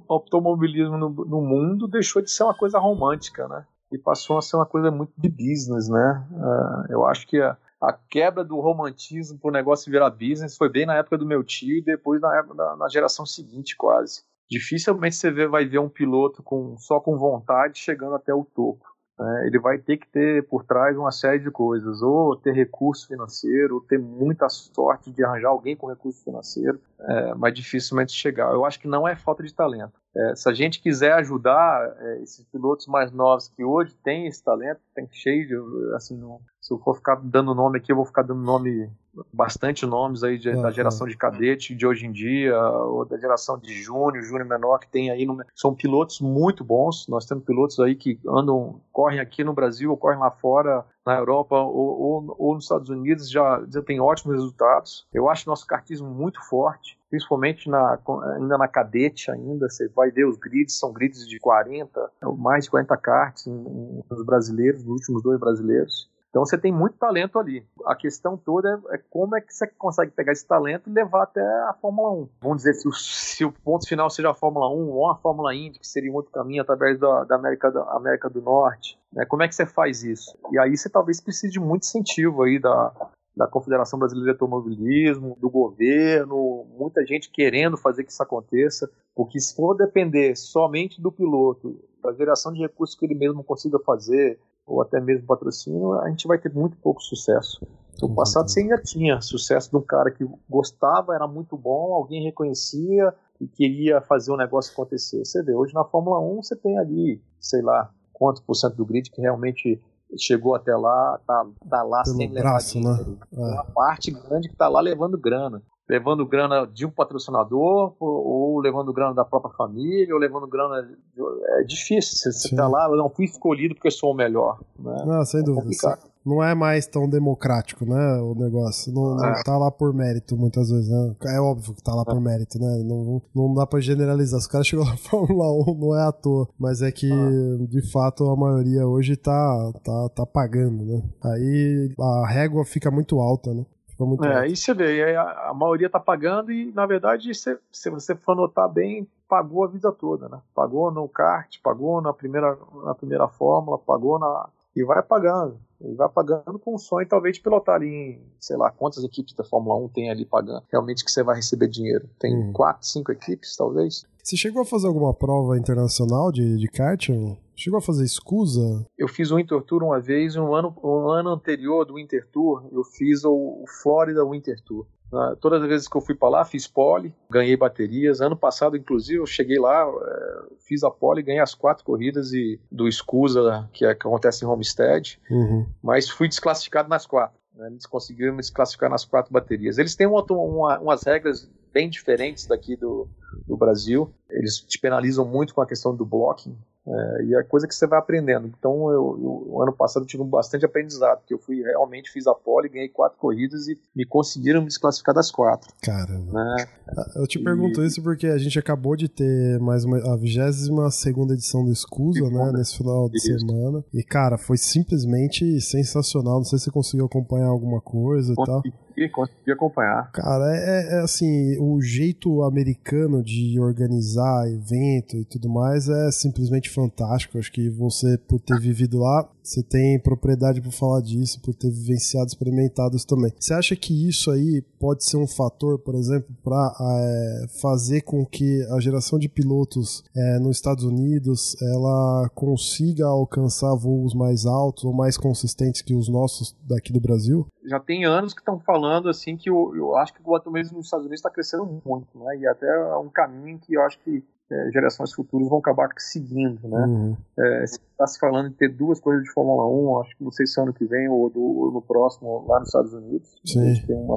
automobilismo 0.08 0.96
no, 0.96 1.10
no, 1.10 1.42
mundo 1.42 1.86
deixou 1.86 2.22
de 2.22 2.30
ser 2.30 2.44
uma 2.44 2.54
coisa 2.54 2.78
romântica, 2.78 3.46
né? 3.48 3.66
E 3.92 3.98
passou 3.98 4.38
a 4.38 4.42
ser 4.42 4.56
uma 4.56 4.64
coisa 4.64 4.90
muito 4.90 5.12
de 5.16 5.28
business, 5.28 5.90
né? 5.90 6.26
Uh, 6.32 6.92
eu 6.92 7.04
acho 7.04 7.26
que 7.26 7.38
a, 7.38 7.54
a 7.88 7.92
quebra 7.92 8.44
do 8.44 8.60
romantismo 8.60 9.38
para 9.38 9.48
o 9.48 9.52
negócio 9.52 9.90
virar 9.90 10.10
business 10.10 10.56
foi 10.56 10.68
bem 10.68 10.86
na 10.86 10.96
época 10.96 11.18
do 11.18 11.26
meu 11.26 11.42
tio 11.42 11.78
e 11.78 11.82
depois 11.82 12.20
na, 12.20 12.36
época, 12.38 12.76
na 12.76 12.88
geração 12.88 13.26
seguinte 13.26 13.76
quase. 13.76 14.22
Dificilmente 14.50 15.16
você 15.16 15.30
vê, 15.30 15.46
vai 15.46 15.64
ver 15.64 15.78
um 15.78 15.88
piloto 15.88 16.42
com, 16.42 16.76
só 16.78 17.00
com 17.00 17.16
vontade 17.16 17.78
chegando 17.78 18.14
até 18.14 18.32
o 18.32 18.44
topo. 18.44 18.84
Né? 19.18 19.46
Ele 19.46 19.58
vai 19.58 19.78
ter 19.78 19.96
que 19.96 20.08
ter 20.08 20.46
por 20.48 20.64
trás 20.64 20.96
uma 20.96 21.12
série 21.12 21.38
de 21.38 21.50
coisas, 21.50 22.02
ou 22.02 22.36
ter 22.36 22.52
recurso 22.52 23.06
financeiro, 23.06 23.76
ou 23.76 23.80
ter 23.80 23.98
muita 23.98 24.48
sorte 24.48 25.10
de 25.10 25.24
arranjar 25.24 25.48
alguém 25.48 25.76
com 25.76 25.86
recurso 25.86 26.22
financeiro, 26.22 26.80
é, 27.00 27.34
mas 27.34 27.54
dificilmente 27.54 28.12
chegar. 28.12 28.52
Eu 28.52 28.64
acho 28.64 28.80
que 28.80 28.88
não 28.88 29.06
é 29.06 29.16
falta 29.16 29.42
de 29.42 29.54
talento. 29.54 30.03
É, 30.16 30.36
se 30.36 30.48
a 30.48 30.54
gente 30.54 30.80
quiser 30.80 31.12
ajudar 31.14 31.92
é, 31.98 32.22
esses 32.22 32.44
pilotos 32.44 32.86
mais 32.86 33.10
novos 33.10 33.48
que 33.48 33.64
hoje 33.64 33.94
têm 34.02 34.26
esse 34.26 34.42
talento, 34.42 34.80
tem 34.94 35.08
cheio 35.10 35.46
de, 35.46 35.94
assim, 35.96 36.16
não, 36.16 36.40
se 36.60 36.72
eu 36.72 36.78
for 36.78 36.94
ficar 36.94 37.16
dando 37.16 37.54
nome 37.54 37.78
aqui, 37.78 37.92
eu 37.92 37.96
vou 37.96 38.04
ficar 38.04 38.22
dando 38.22 38.40
nome, 38.40 38.88
bastante 39.32 39.84
nomes 39.84 40.22
aí 40.22 40.38
de, 40.38 40.50
da 40.52 40.70
geração 40.70 41.06
de 41.06 41.16
cadete 41.16 41.74
de 41.74 41.86
hoje 41.86 42.06
em 42.06 42.12
dia, 42.12 42.58
ou 42.58 43.04
da 43.04 43.18
geração 43.18 43.58
de 43.58 43.74
júnior, 43.82 44.22
júnior 44.22 44.46
menor, 44.46 44.78
que 44.78 44.88
tem 44.88 45.10
aí, 45.10 45.26
no, 45.26 45.44
são 45.54 45.74
pilotos 45.74 46.20
muito 46.20 46.64
bons, 46.64 47.06
nós 47.08 47.26
temos 47.26 47.44
pilotos 47.44 47.78
aí 47.80 47.94
que 47.94 48.18
andam, 48.26 48.80
correm 48.92 49.20
aqui 49.20 49.42
no 49.42 49.52
Brasil, 49.52 49.90
ou 49.90 49.96
correm 49.96 50.18
lá 50.18 50.30
fora, 50.30 50.84
na 51.04 51.18
Europa 51.18 51.54
ou, 51.56 52.00
ou, 52.00 52.36
ou 52.38 52.54
nos 52.54 52.64
Estados 52.64 52.88
Unidos, 52.88 53.30
já, 53.30 53.62
já 53.70 53.82
tem 53.82 54.00
ótimos 54.00 54.36
resultados. 54.36 55.06
Eu 55.12 55.28
acho 55.28 55.48
nosso 55.48 55.66
kartismo 55.66 56.08
muito 56.08 56.42
forte, 56.48 56.98
principalmente 57.14 57.70
na, 57.70 57.96
ainda 58.34 58.58
na 58.58 58.66
cadete 58.66 59.30
ainda, 59.30 59.70
você 59.70 59.86
vai 59.88 60.10
ver 60.10 60.26
os 60.26 60.36
grids, 60.36 60.76
são 60.76 60.92
grids 60.92 61.28
de 61.28 61.38
40, 61.38 62.10
mais 62.36 62.64
de 62.64 62.70
40 62.70 62.96
karts 62.96 63.46
nos 63.46 64.26
brasileiros, 64.26 64.82
nos 64.82 64.94
últimos 64.94 65.22
dois 65.22 65.38
brasileiros. 65.38 66.10
Então 66.28 66.44
você 66.44 66.58
tem 66.58 66.72
muito 66.72 66.98
talento 66.98 67.38
ali. 67.38 67.64
A 67.86 67.94
questão 67.94 68.36
toda 68.36 68.82
é, 68.90 68.96
é 68.96 69.00
como 69.08 69.36
é 69.36 69.40
que 69.40 69.54
você 69.54 69.68
consegue 69.78 70.10
pegar 70.10 70.32
esse 70.32 70.44
talento 70.44 70.90
e 70.90 70.92
levar 70.92 71.22
até 71.22 71.40
a 71.40 71.76
Fórmula 71.80 72.10
1. 72.10 72.28
Vamos 72.42 72.56
dizer, 72.58 72.74
se 72.74 72.88
o, 72.88 72.92
se 72.92 73.44
o 73.44 73.52
ponto 73.52 73.86
final 73.86 74.10
seja 74.10 74.32
a 74.32 74.34
Fórmula 74.34 74.68
1 74.68 74.90
ou 74.90 75.08
a 75.08 75.14
Fórmula 75.14 75.54
Indy, 75.54 75.78
que 75.78 75.86
seria 75.86 76.10
um 76.10 76.16
outro 76.16 76.32
caminho 76.32 76.62
através 76.62 76.98
da, 76.98 77.22
da, 77.22 77.36
América, 77.36 77.70
da 77.70 77.82
América 77.92 78.28
do 78.28 78.42
Norte. 78.42 78.98
Né? 79.12 79.24
Como 79.26 79.44
é 79.44 79.48
que 79.48 79.54
você 79.54 79.64
faz 79.64 80.02
isso? 80.02 80.36
E 80.50 80.58
aí 80.58 80.76
você 80.76 80.90
talvez 80.90 81.20
precise 81.20 81.52
de 81.52 81.60
muito 81.60 81.84
incentivo 81.84 82.42
aí 82.42 82.58
da, 82.58 82.92
da 83.36 83.46
Confederação 83.46 83.98
Brasileira 83.98 84.32
de 84.32 84.42
Automobilismo, 84.42 85.36
do 85.40 85.50
governo, 85.50 86.66
muita 86.78 87.04
gente 87.04 87.30
querendo 87.30 87.76
fazer 87.76 88.04
que 88.04 88.12
isso 88.12 88.22
aconteça, 88.22 88.90
porque 89.14 89.40
se 89.40 89.54
for 89.54 89.74
depender 89.74 90.36
somente 90.36 91.00
do 91.00 91.10
piloto, 91.10 91.82
da 92.02 92.12
geração 92.12 92.52
de 92.52 92.60
recursos 92.60 92.96
que 92.96 93.04
ele 93.04 93.14
mesmo 93.14 93.42
consiga 93.42 93.78
fazer, 93.80 94.38
ou 94.66 94.80
até 94.80 95.00
mesmo 95.00 95.26
patrocínio, 95.26 95.94
a 96.00 96.08
gente 96.08 96.26
vai 96.26 96.38
ter 96.38 96.52
muito 96.52 96.76
pouco 96.78 97.02
sucesso. 97.02 97.60
No 98.00 98.14
passado 98.14 98.48
você 98.48 98.60
ainda 98.60 98.78
tinha 98.78 99.20
sucesso 99.20 99.70
de 99.70 99.76
um 99.76 99.82
cara 99.82 100.10
que 100.10 100.26
gostava, 100.48 101.14
era 101.14 101.26
muito 101.26 101.56
bom, 101.56 101.92
alguém 101.92 102.24
reconhecia 102.24 103.14
e 103.40 103.46
queria 103.46 104.00
fazer 104.00 104.32
o 104.32 104.36
negócio 104.36 104.72
acontecer. 104.72 105.24
Você 105.24 105.42
vê, 105.42 105.54
hoje 105.54 105.74
na 105.74 105.84
Fórmula 105.84 106.20
1 106.20 106.42
você 106.42 106.56
tem 106.56 106.78
ali, 106.78 107.20
sei 107.38 107.62
lá, 107.62 107.90
quanto 108.12 108.42
por 108.42 108.54
cento 108.54 108.76
do 108.76 108.86
grid 108.86 109.10
que 109.10 109.20
realmente 109.20 109.80
chegou 110.18 110.54
até 110.54 110.74
lá, 110.76 111.18
tá, 111.26 111.46
tá 111.68 111.82
lá 111.82 112.02
Pelo 112.02 112.16
sem 112.16 112.32
braço, 112.32 112.78
levar 112.78 112.94
dinheiro. 112.96 113.18
Né? 113.32 113.50
É. 113.50 113.52
Uma 113.54 113.64
parte 113.64 114.10
grande 114.10 114.48
que 114.48 114.56
tá 114.56 114.68
lá 114.68 114.80
levando 114.80 115.18
grana 115.18 115.62
levando 115.88 116.26
grana 116.26 116.66
de 116.66 116.86
um 116.86 116.90
patrocinador, 116.90 117.94
ou, 118.00 118.58
levando 118.58 118.92
grana 118.92 119.14
da 119.14 119.24
própria 119.24 119.54
família, 119.54 120.14
ou 120.14 120.20
levando 120.20 120.46
grana. 120.46 120.82
De, 120.82 121.60
é 121.60 121.62
difícil. 121.64 122.32
Você 122.32 122.48
está 122.48 122.66
lá, 122.66 122.86
eu 122.88 122.96
não 122.96 123.10
fui 123.10 123.26
escolhido 123.26 123.74
porque 123.74 123.90
sou 123.90 124.12
o 124.12 124.14
melhor. 124.14 124.58
Né? 124.78 125.04
Não, 125.06 125.24
sem 125.24 125.40
é 125.40 125.42
dúvida. 125.42 125.98
Não 126.24 126.42
é 126.42 126.54
mais 126.54 126.86
tão 126.86 127.08
democrático, 127.08 127.84
né? 127.84 128.20
O 128.20 128.34
negócio. 128.34 128.92
Não, 128.92 129.16
não 129.16 129.24
é. 129.24 129.42
tá 129.42 129.58
lá 129.58 129.70
por 129.70 129.92
mérito, 129.92 130.36
muitas 130.36 130.70
vezes, 130.70 130.88
né? 130.88 131.14
É 131.26 131.40
óbvio 131.40 131.74
que 131.74 131.82
tá 131.82 131.94
lá 131.94 132.04
por 132.04 132.16
é. 132.16 132.20
mérito, 132.20 132.58
né? 132.58 132.82
Não, 132.84 133.22
não 133.34 133.54
dá 133.54 133.66
pra 133.66 133.80
generalizar. 133.80 134.38
Os 134.38 134.46
caras 134.46 134.66
chegou 134.66 134.84
na 134.84 134.96
Fórmula 134.96 135.52
1, 135.68 135.78
não 135.78 135.98
é 135.98 136.08
à 136.08 136.12
toa. 136.12 136.48
Mas 136.58 136.80
é 136.80 136.90
que, 136.90 137.10
ah. 137.12 137.66
de 137.68 137.90
fato, 137.92 138.28
a 138.30 138.36
maioria 138.36 138.86
hoje 138.86 139.16
tá, 139.16 139.72
tá, 139.84 140.08
tá 140.14 140.26
pagando, 140.26 140.84
né? 140.84 141.02
Aí 141.22 141.94
a 141.98 142.26
régua 142.26 142.64
fica 142.64 142.90
muito 142.90 143.18
alta, 143.20 143.52
né? 143.52 143.66
Ficou 143.94 144.08
muito 144.08 144.24
é, 144.24 144.40
aí 144.40 144.56
você 144.56 144.74
vê, 144.74 145.04
aí 145.04 145.14
a, 145.14 145.50
a, 145.50 145.54
maioria 145.54 145.88
tá 145.88 146.00
pagando 146.00 146.50
e, 146.50 146.72
na 146.72 146.84
verdade, 146.84 147.32
se, 147.32 147.56
se 147.70 147.88
você 147.88 148.16
for 148.16 148.34
notar 148.34 148.68
bem, 148.68 149.06
pagou 149.28 149.64
a 149.64 149.68
vida 149.68 149.92
toda, 149.92 150.28
né? 150.28 150.40
Pagou 150.52 150.90
no 150.90 151.08
kart, 151.08 151.60
pagou 151.62 152.00
na 152.00 152.12
primeira, 152.12 152.58
na 152.84 152.94
primeira 152.94 153.28
fórmula, 153.28 153.78
pagou 153.78 154.18
na. 154.18 154.48
E 154.74 154.84
vai 154.84 155.00
pagando. 155.00 155.56
E 155.90 155.94
vai 155.94 156.08
pagando 156.08 156.58
com 156.58 156.74
o 156.74 156.78
sonho, 156.78 157.06
talvez, 157.08 157.36
de 157.36 157.42
pilotar 157.42 157.76
ali 157.76 157.88
em, 157.88 158.22
sei 158.40 158.56
lá, 158.56 158.70
quantas 158.70 159.04
equipes 159.04 159.34
da 159.34 159.44
Fórmula 159.44 159.76
1 159.84 159.88
tem 159.88 160.10
ali 160.10 160.24
pagando. 160.24 160.62
Realmente 160.70 161.04
que 161.04 161.10
você 161.10 161.22
vai 161.22 161.36
receber 161.36 161.68
dinheiro. 161.68 162.08
Tem 162.18 162.34
hum. 162.34 162.52
quatro, 162.52 162.86
cinco 162.86 163.12
equipes, 163.12 163.56
talvez. 163.56 164.04
Você 164.22 164.36
chegou 164.36 164.62
a 164.62 164.64
fazer 164.64 164.86
alguma 164.86 165.12
prova 165.12 165.58
internacional 165.58 166.32
de, 166.32 166.56
de 166.56 166.68
kart? 166.68 167.10
Chegou 167.56 167.78
a 167.78 167.82
fazer 167.82 168.04
escusa? 168.04 168.86
Eu 168.98 169.06
fiz 169.06 169.30
o 169.30 169.36
Winter 169.36 169.62
Tour 169.62 169.82
uma 169.82 170.00
vez, 170.00 170.34
um 170.34 170.54
ano, 170.54 170.74
um 170.82 171.10
ano 171.10 171.30
anterior 171.30 171.84
do 171.84 171.94
Winter 171.94 172.26
Tour, 172.32 172.66
eu 172.72 172.82
fiz 172.82 173.24
o, 173.24 173.32
o 173.32 173.64
Florida 173.82 174.24
Winter 174.24 174.56
Tour. 174.64 174.86
Uh, 175.14 175.36
todas 175.36 175.62
as 175.62 175.68
vezes 175.68 175.86
que 175.86 175.96
eu 175.96 176.00
fui 176.00 176.14
para 176.14 176.28
lá, 176.28 176.44
fiz 176.44 176.66
pole, 176.66 177.14
ganhei 177.30 177.56
baterias. 177.56 178.20
Ano 178.20 178.36
passado, 178.36 178.76
inclusive, 178.76 179.20
eu 179.20 179.26
cheguei 179.26 179.60
lá, 179.60 179.88
uh, 179.88 180.56
fiz 180.66 180.82
a 180.82 180.90
pole, 180.90 181.22
ganhei 181.22 181.40
as 181.40 181.54
quatro 181.54 181.84
corridas 181.84 182.32
e, 182.32 182.60
do 182.70 182.88
Escusa, 182.88 183.68
que, 183.72 183.86
é, 183.86 183.94
que 183.94 184.06
acontece 184.06 184.44
em 184.44 184.48
Homestead, 184.48 185.20
uhum. 185.30 185.66
mas 185.80 186.08
fui 186.08 186.26
desclassificado 186.26 186.88
nas 186.88 187.06
quatro. 187.06 187.38
Né? 187.54 187.68
Eles 187.68 187.86
conseguiram 187.86 188.32
me 188.32 188.40
desclassificar 188.40 188.90
nas 188.90 189.04
quatro 189.04 189.32
baterias. 189.32 189.78
Eles 189.78 189.94
têm 189.94 190.08
uma, 190.08 190.24
uma, 190.30 190.80
umas 190.80 191.04
regras 191.04 191.48
bem 191.72 191.88
diferentes 191.88 192.46
daqui 192.46 192.76
do, 192.76 193.08
do 193.46 193.56
Brasil. 193.56 194.12
Eles 194.28 194.58
te 194.58 194.80
penalizam 194.80 195.24
muito 195.24 195.54
com 195.54 195.60
a 195.60 195.66
questão 195.66 195.94
do 195.94 196.04
blocking. 196.04 196.58
É, 196.86 197.24
e 197.24 197.34
é 197.34 197.42
coisa 197.42 197.66
que 197.66 197.74
você 197.74 197.86
vai 197.86 197.98
aprendendo. 197.98 198.46
Então, 198.46 198.90
eu, 198.90 199.18
eu, 199.22 199.46
o 199.48 199.62
ano 199.62 199.72
passado 199.72 200.02
eu 200.02 200.06
tive 200.06 200.22
bastante 200.24 200.66
aprendizado, 200.66 201.20
porque 201.20 201.32
eu 201.32 201.38
fui 201.38 201.62
realmente 201.62 202.10
fiz 202.10 202.26
a 202.26 202.34
pole, 202.34 202.68
ganhei 202.68 202.88
quatro 202.88 203.18
corridas 203.18 203.66
e 203.68 203.78
me 203.96 204.04
conseguiram 204.04 204.60
me 204.60 204.68
desclassificar 204.68 205.14
das 205.14 205.30
quatro. 205.30 205.72
Caramba. 205.82 206.32
Né? 206.32 206.66
Ah, 206.88 207.12
eu 207.16 207.26
te 207.26 207.38
pergunto 207.38 207.82
e... 207.82 207.86
isso 207.86 208.02
porque 208.02 208.26
a 208.26 208.36
gente 208.36 208.58
acabou 208.58 208.96
de 208.96 209.08
ter 209.08 209.58
mais 209.60 209.84
uma, 209.84 209.96
a 210.12 210.16
22 210.16 210.94
segunda 210.94 211.32
edição 211.32 211.64
do 211.64 211.72
Escusa, 211.72 212.28
né, 212.28 212.52
nesse 212.52 212.76
final 212.76 213.08
de 213.08 213.16
isso. 213.16 213.38
semana. 213.38 213.82
E, 213.92 214.02
cara, 214.02 214.36
foi 214.36 214.58
simplesmente 214.58 215.60
sensacional. 215.60 216.36
Não 216.36 216.44
sei 216.44 216.58
se 216.58 216.66
você 216.66 216.70
conseguiu 216.70 217.06
acompanhar 217.06 217.46
alguma 217.46 217.80
coisa 217.80 218.32
e 218.32 218.44
tal. 218.44 218.62
Consegui, 218.94 219.08
consegui 219.08 219.52
acompanhar. 219.52 220.10
Cara, 220.12 220.56
é, 220.56 220.96
é, 220.96 221.00
assim, 221.00 221.58
o 221.58 221.80
jeito 221.80 222.42
americano 222.42 223.22
de 223.22 223.58
organizar 223.58 224.48
evento 224.48 225.16
e 225.16 225.24
tudo 225.24 225.48
mais 225.48 225.88
é 225.88 226.10
simplesmente 226.10 226.70
fantástico. 226.70 227.38
Acho 227.38 227.52
que 227.52 227.68
você, 227.68 228.16
por 228.18 228.40
ter 228.40 228.58
vivido 228.58 228.98
lá, 228.98 229.28
você 229.42 229.62
tem 229.62 229.98
propriedade 229.98 230.60
para 230.60 230.70
falar 230.70 231.02
disso, 231.02 231.40
por 231.40 231.54
ter 231.54 231.70
vivenciado, 231.70 232.26
experimentado 232.26 232.96
isso 232.96 233.06
também. 233.06 233.32
Você 233.38 233.52
acha 233.52 233.76
que 233.76 234.08
isso 234.08 234.30
aí 234.30 234.62
pode 234.78 235.04
ser 235.04 235.18
um 235.18 235.26
fator, 235.26 235.78
por 235.78 235.94
exemplo, 235.94 236.34
para 236.42 236.74
é, 236.80 237.46
fazer 237.60 238.00
com 238.02 238.24
que 238.24 238.66
a 238.70 238.80
geração 238.80 239.18
de 239.18 239.28
pilotos 239.28 240.02
é, 240.16 240.38
nos 240.38 240.56
Estados 240.56 240.84
Unidos 240.84 241.56
ela 241.60 242.30
consiga 242.34 243.06
alcançar 243.06 243.74
voos 243.74 244.14
mais 244.14 244.46
altos 244.46 244.84
ou 244.84 244.92
mais 244.92 245.16
consistentes 245.16 245.82
que 245.82 245.94
os 245.94 246.08
nossos 246.08 246.56
daqui 246.66 246.92
do 246.92 247.00
Brasil? 247.00 247.46
Já 247.64 247.80
tem 247.80 248.04
anos 248.04 248.34
que 248.34 248.40
estão 248.40 248.58
falando 248.60 249.08
assim 249.08 249.36
que 249.36 249.48
eu, 249.48 249.74
eu 249.74 249.96
acho 249.96 250.12
que 250.12 250.20
o 250.24 250.34
automobilismo 250.34 250.78
nos 250.78 250.86
Estados 250.86 251.06
Unidos 251.06 251.20
está 251.20 251.30
crescendo 251.30 251.64
muito, 251.84 252.18
né? 252.18 252.36
E 252.38 252.46
até 252.46 252.66
é 252.66 252.96
um 252.96 253.08
caminho 253.08 253.58
que 253.58 253.74
eu 253.74 253.82
acho 253.82 253.98
que 254.00 254.22
é, 254.50 254.70
gerações 254.70 255.12
futuras 255.12 255.48
vão 255.48 255.58
acabar 255.58 255.88
seguindo, 255.96 256.68
né? 256.68 256.84
Uhum. 256.86 257.16
É, 257.38 257.64
está 257.64 258.06
se 258.06 258.18
falando 258.18 258.50
de 258.50 258.56
ter 258.56 258.68
duas 258.68 259.00
coisas 259.00 259.24
de 259.24 259.30
Fórmula 259.30 259.66
1, 259.66 260.00
acho 260.02 260.16
que 260.16 260.24
não 260.24 260.30
sei 260.30 260.46
se 260.46 260.60
ano 260.60 260.72
que 260.72 260.84
vem 260.84 261.08
ou, 261.08 261.30
do, 261.30 261.40
ou 261.40 261.72
no 261.72 261.80
próximo 261.80 262.46
lá 262.46 262.58
nos 262.60 262.68
Estados 262.68 262.92
Unidos. 262.92 263.40
Sim. 263.44 263.74
Tem 263.86 263.96
uma 263.96 264.16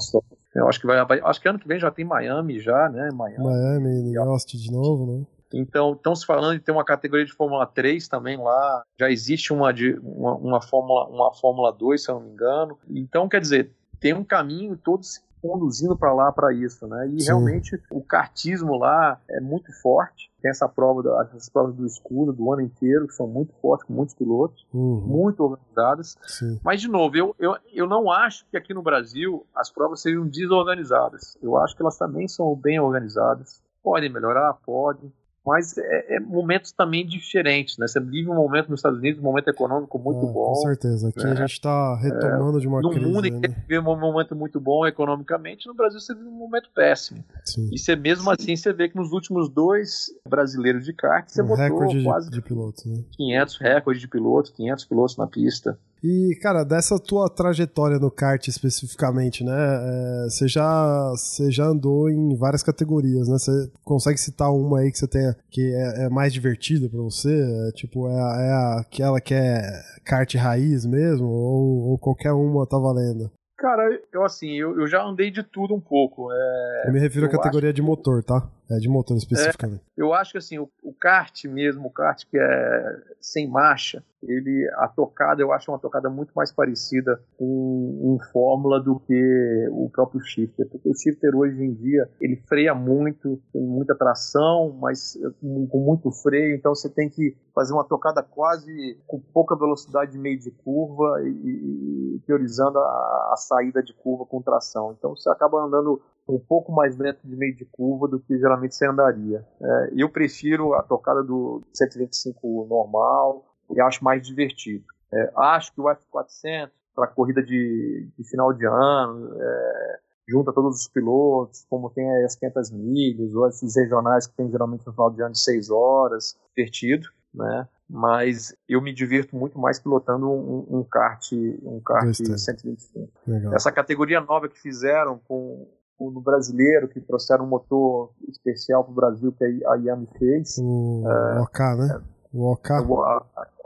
eu 0.55 0.67
acho 0.67 0.81
que 0.81 0.87
vai, 0.87 0.97
acho 0.97 1.41
que 1.41 1.47
ano 1.47 1.59
que 1.59 1.67
vem 1.67 1.79
já 1.79 1.91
tem 1.91 2.03
Miami 2.03 2.59
já, 2.59 2.89
né? 2.89 3.09
Miami, 3.13 3.43
Miami 3.43 4.17
Austin 4.17 4.57
de 4.57 4.71
novo, 4.71 5.05
né? 5.05 5.25
Então, 5.53 5.93
estão 5.93 6.15
se 6.15 6.25
falando 6.25 6.57
de 6.57 6.63
ter 6.63 6.71
uma 6.71 6.85
categoria 6.85 7.25
de 7.25 7.33
Fórmula 7.33 7.65
3 7.65 8.07
também 8.07 8.37
lá. 8.37 8.83
Já 8.99 9.09
existe 9.09 9.53
uma 9.53 9.73
de 9.73 9.93
uma, 10.03 10.35
uma 10.35 10.61
Fórmula 10.61 11.07
uma 11.07 11.33
Fórmula 11.33 11.71
2, 11.71 12.03
se 12.03 12.09
eu 12.09 12.15
não 12.15 12.21
me 12.21 12.31
engano. 12.31 12.77
Então, 12.89 13.29
quer 13.29 13.41
dizer, 13.41 13.71
tem 13.99 14.13
um 14.13 14.23
caminho 14.23 14.77
todos 14.77 15.21
conduzindo 15.41 15.95
para 15.95 16.13
lá 16.13 16.31
para 16.31 16.53
isso, 16.53 16.87
né? 16.87 17.07
E 17.09 17.21
Sim. 17.21 17.27
realmente 17.27 17.81
o 17.91 18.01
kartismo 18.01 18.77
lá 18.77 19.19
é 19.29 19.39
muito 19.39 19.71
forte. 19.81 20.31
Tem 20.41 20.51
essa 20.51 20.67
prova, 20.67 21.01
essas 21.23 21.49
provas 21.49 21.75
do 21.75 21.85
escuro 21.85 22.33
do 22.33 22.51
ano 22.51 22.61
inteiro 22.61 23.07
que 23.07 23.13
são 23.13 23.27
muito 23.27 23.53
fortes, 23.61 23.85
com 23.85 23.93
muitos 23.93 24.15
pilotos, 24.15 24.65
uhum. 24.73 25.01
muito 25.05 25.43
organizadas. 25.43 26.17
Sim. 26.27 26.59
Mas 26.63 26.81
de 26.81 26.87
novo, 26.87 27.15
eu, 27.15 27.35
eu, 27.39 27.55
eu 27.71 27.87
não 27.87 28.11
acho 28.11 28.45
que 28.49 28.57
aqui 28.57 28.73
no 28.73 28.81
Brasil 28.81 29.45
as 29.55 29.69
provas 29.69 30.01
sejam 30.01 30.27
desorganizadas. 30.27 31.37
Eu 31.41 31.57
acho 31.57 31.75
que 31.75 31.81
elas 31.81 31.97
também 31.97 32.27
são 32.27 32.55
bem 32.55 32.79
organizadas. 32.79 33.61
Podem 33.83 34.11
melhorar, 34.11 34.53
podem 34.65 35.11
mas 35.47 35.77
é, 35.77 36.17
é, 36.17 36.19
momentos 36.19 36.73
também 36.73 37.07
diferentes, 37.07 37.77
né? 37.77 37.87
Você 37.87 38.01
vive 38.01 38.29
um 38.29 38.35
momento 38.35 38.69
nos 38.69 38.79
Estados 38.79 38.99
Unidos, 38.99 39.21
um 39.21 39.23
momento 39.23 39.47
econômico 39.47 39.97
muito 39.97 40.25
é, 40.25 40.33
bom. 40.33 40.47
Com 40.47 40.55
certeza. 40.55 41.07
Aqui 41.07 41.23
né? 41.23 41.31
a 41.31 41.35
gente 41.35 41.53
está 41.53 41.95
retomando 41.95 42.59
de 42.59 42.67
uma 42.67 42.81
no 42.81 42.89
crise. 42.89 43.05
No 43.05 43.13
mundo 43.13 43.29
né? 43.29 43.55
vive 43.65 43.79
um 43.79 43.97
momento 43.97 44.35
muito 44.35 44.59
bom 44.59 44.85
economicamente, 44.85 45.65
no 45.65 45.73
Brasil 45.73 46.01
você 46.01 46.13
vive 46.13 46.27
um 46.27 46.37
momento 46.37 46.69
péssimo. 46.75 47.23
Sim. 47.45 47.69
E 47.71 47.79
você 47.79 47.95
mesmo 47.95 48.29
assim 48.29 48.57
você 48.57 48.73
vê 48.73 48.89
que 48.89 48.97
nos 48.97 49.13
últimos 49.13 49.47
dois 49.47 50.07
brasileiros 50.27 50.83
de 50.83 50.91
kart 50.91 51.25
você 51.29 51.41
um 51.41 51.47
botou 51.47 52.03
quase 52.03 52.29
de, 52.29 52.35
de 52.35 52.41
pilotos, 52.41 52.85
né? 52.85 53.05
500 53.15 53.57
recordes 53.59 54.01
de 54.01 54.07
pilotos, 54.09 54.51
500 54.51 54.83
pilotos 54.83 55.15
na 55.15 55.27
pista. 55.27 55.79
E, 56.03 56.37
cara, 56.41 56.63
dessa 56.63 56.99
tua 56.99 57.29
trajetória 57.29 57.97
no 57.99 58.11
kart 58.11 58.47
especificamente, 58.47 59.43
né? 59.43 59.53
É, 59.53 60.23
você, 60.29 60.47
já, 60.47 61.09
você 61.09 61.51
já 61.51 61.65
andou 61.65 62.09
em 62.09 62.35
várias 62.35 62.63
categorias, 62.63 63.27
né? 63.27 63.37
Você 63.37 63.71
consegue 63.83 64.19
citar 64.19 64.51
uma 64.51 64.79
aí 64.79 64.91
que 64.91 64.97
você 64.97 65.07
tenha 65.07 65.35
que 65.49 65.73
é, 65.73 66.05
é 66.05 66.09
mais 66.09 66.31
divertida 66.31 66.87
para 66.87 67.01
você? 67.01 67.33
É, 67.67 67.71
tipo, 67.71 68.07
é, 68.07 68.13
é 68.13 68.79
aquela 68.79 69.19
que 69.19 69.33
é 69.33 69.61
kart 70.05 70.33
raiz 70.35 70.85
mesmo? 70.85 71.27
Ou, 71.27 71.89
ou 71.89 71.97
qualquer 71.97 72.31
uma 72.31 72.67
tá 72.67 72.77
valendo? 72.77 73.31
Cara, 73.57 73.83
eu 74.13 74.23
assim, 74.23 74.51
eu, 74.51 74.79
eu 74.79 74.87
já 74.87 75.03
andei 75.03 75.31
de 75.31 75.41
tudo 75.41 75.73
um 75.73 75.81
pouco. 75.81 76.31
É, 76.31 76.83
eu 76.87 76.93
me 76.93 76.99
refiro 76.99 77.25
à 77.25 77.29
categoria 77.29 77.73
de 77.73 77.81
motor, 77.81 78.23
tá? 78.23 78.47
É 78.69 78.77
de 78.77 78.89
motor 78.89 79.15
especificamente. 79.15 79.81
É, 79.97 80.01
eu 80.01 80.13
acho 80.13 80.33
que 80.33 80.37
assim, 80.37 80.59
o, 80.59 80.69
o 80.83 80.93
kart 80.93 81.45
mesmo, 81.45 81.87
o 81.87 81.91
kart 81.91 82.23
que 82.29 82.37
é 82.37 83.01
sem 83.21 83.49
marcha, 83.49 84.03
ele 84.21 84.69
a 84.75 84.87
tocada 84.87 85.41
eu 85.41 85.53
acho 85.53 85.71
uma 85.71 85.79
tocada 85.79 86.09
muito 86.09 86.31
mais 86.35 86.51
parecida 86.51 87.21
com 87.37 87.45
um 87.45 88.17
Fórmula 88.31 88.81
do 88.81 88.99
que 88.99 89.67
o 89.71 89.89
próprio 89.89 90.19
shifter, 90.21 90.67
porque 90.69 90.89
o 90.89 90.93
shifter 90.93 91.35
hoje 91.35 91.63
em 91.63 91.73
dia 91.73 92.09
ele 92.19 92.35
freia 92.47 92.73
muito, 92.75 93.41
tem 93.53 93.61
muita 93.61 93.95
tração, 93.95 94.75
mas 94.81 95.17
com, 95.39 95.67
com 95.67 95.79
muito 95.79 96.11
freio, 96.11 96.55
então 96.55 96.73
você 96.75 96.89
tem 96.89 97.09
que 97.09 97.37
fazer 97.53 97.73
uma 97.73 97.85
tocada 97.85 98.21
quase 98.21 98.99
com 99.07 99.19
pouca 99.19 99.55
velocidade 99.55 100.11
de 100.11 100.19
meio 100.19 100.39
de 100.39 100.51
curva 100.51 101.21
e, 101.23 102.15
e 102.15 102.19
priorizando 102.25 102.79
a, 102.79 103.31
a 103.33 103.35
saída 103.37 103.81
de 103.81 103.93
curva 103.93 104.25
com 104.25 104.41
tração. 104.41 104.95
Então 104.97 105.15
você 105.15 105.29
acaba 105.29 105.63
andando 105.63 106.01
um 106.27 106.39
pouco 106.39 106.71
mais 106.71 106.97
lento 106.97 107.25
de 107.25 107.35
meio 107.35 107.55
de 107.55 107.65
curva 107.65 108.07
do 108.07 108.19
que 108.19 108.37
geralmente 108.37 108.75
você 108.75 108.87
andaria. 108.87 109.45
É, 109.61 109.93
eu 109.95 110.09
prefiro 110.09 110.73
a 110.73 110.83
tocada 110.83 111.23
do 111.23 111.61
125 111.73 112.67
normal 112.69 113.45
e 113.71 113.81
acho 113.81 114.03
mais 114.03 114.25
divertido. 114.25 114.85
É, 115.13 115.31
acho 115.35 115.73
que 115.73 115.81
o 115.81 115.85
F400 115.85 116.71
para 116.95 117.07
corrida 117.07 117.43
de, 117.43 118.09
de, 118.17 118.27
final 118.27 118.51
de 118.51 118.65
ano 118.65 119.31
é, 119.39 119.99
junta 120.27 120.51
todos 120.51 120.81
os 120.81 120.87
pilotos, 120.87 121.65
como 121.69 121.91
tem 121.91 122.25
as 122.25 122.35
500 122.35 122.71
milhas, 122.71 123.35
ou 123.35 123.47
esses 123.47 123.75
regionais 123.75 124.25
que 124.25 124.35
tem 124.35 124.49
geralmente 124.49 124.85
no 124.85 124.91
final 124.91 125.11
de 125.11 125.21
ano 125.21 125.31
de 125.31 125.39
6 125.39 125.69
horas, 125.69 126.35
divertido, 126.55 127.07
né? 127.33 127.67
Mas 127.89 128.53
eu 128.67 128.81
me 128.81 128.91
divirto 128.93 129.37
muito 129.37 129.57
mais 129.57 129.79
pilotando 129.79 130.27
um, 130.29 130.79
um 130.79 130.83
kart, 130.83 131.31
um 131.31 131.79
kart 131.79 132.13
125. 132.13 133.09
Legal. 133.25 133.55
Essa 133.55 133.71
categoria 133.71 134.19
nova 134.19 134.49
que 134.49 134.59
fizeram 134.59 135.19
com 135.19 135.67
no 135.99 136.21
brasileiro, 136.21 136.87
que 136.87 137.01
trouxeram 137.01 137.45
um 137.45 137.49
motor 137.49 138.11
especial 138.27 138.83
para 138.83 138.91
o 138.91 138.95
Brasil 138.95 139.31
que 139.31 139.43
a 139.43 139.75
Yami 139.75 140.07
fez. 140.17 140.57
O 140.59 141.03
é, 141.07 141.41
OK, 141.41 141.65
né? 141.75 142.01
O 142.33 142.51
OK. 142.51 142.75
A, 142.75 142.79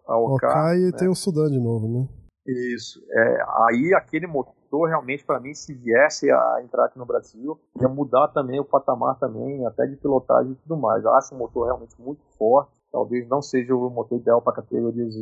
a, 0.07 0.17
OK, 0.17 0.47
OK 0.47 0.77
e 0.77 0.85
né? 0.85 0.91
tem 0.97 1.07
o 1.09 1.15
Sudan 1.15 1.49
de 1.49 1.59
novo, 1.59 1.87
né? 1.87 2.07
Isso. 2.47 3.03
É, 3.11 3.43
aí 3.67 3.93
aquele 3.93 4.27
motor 4.27 4.87
realmente 4.87 5.23
para 5.25 5.39
mim 5.39 5.53
se 5.53 5.73
viesse 5.73 6.31
a 6.31 6.61
entrar 6.63 6.85
aqui 6.85 6.97
no 6.97 7.05
Brasil 7.05 7.59
ia 7.79 7.89
mudar 7.89 8.29
também 8.29 8.59
o 8.59 8.65
patamar 8.65 9.19
também 9.19 9.65
até 9.65 9.85
de 9.85 9.97
pilotagem 9.97 10.53
e 10.53 10.55
tudo 10.55 10.77
mais. 10.77 11.03
Eu 11.03 11.13
acho 11.13 11.35
um 11.35 11.37
motor 11.37 11.65
realmente 11.65 11.95
muito 11.99 12.21
forte 12.37 12.80
talvez 12.91 13.27
não 13.29 13.41
seja 13.41 13.75
o 13.75 13.89
motor 13.89 14.19
ideal 14.19 14.41
para 14.41 14.53
categorias, 14.53 15.15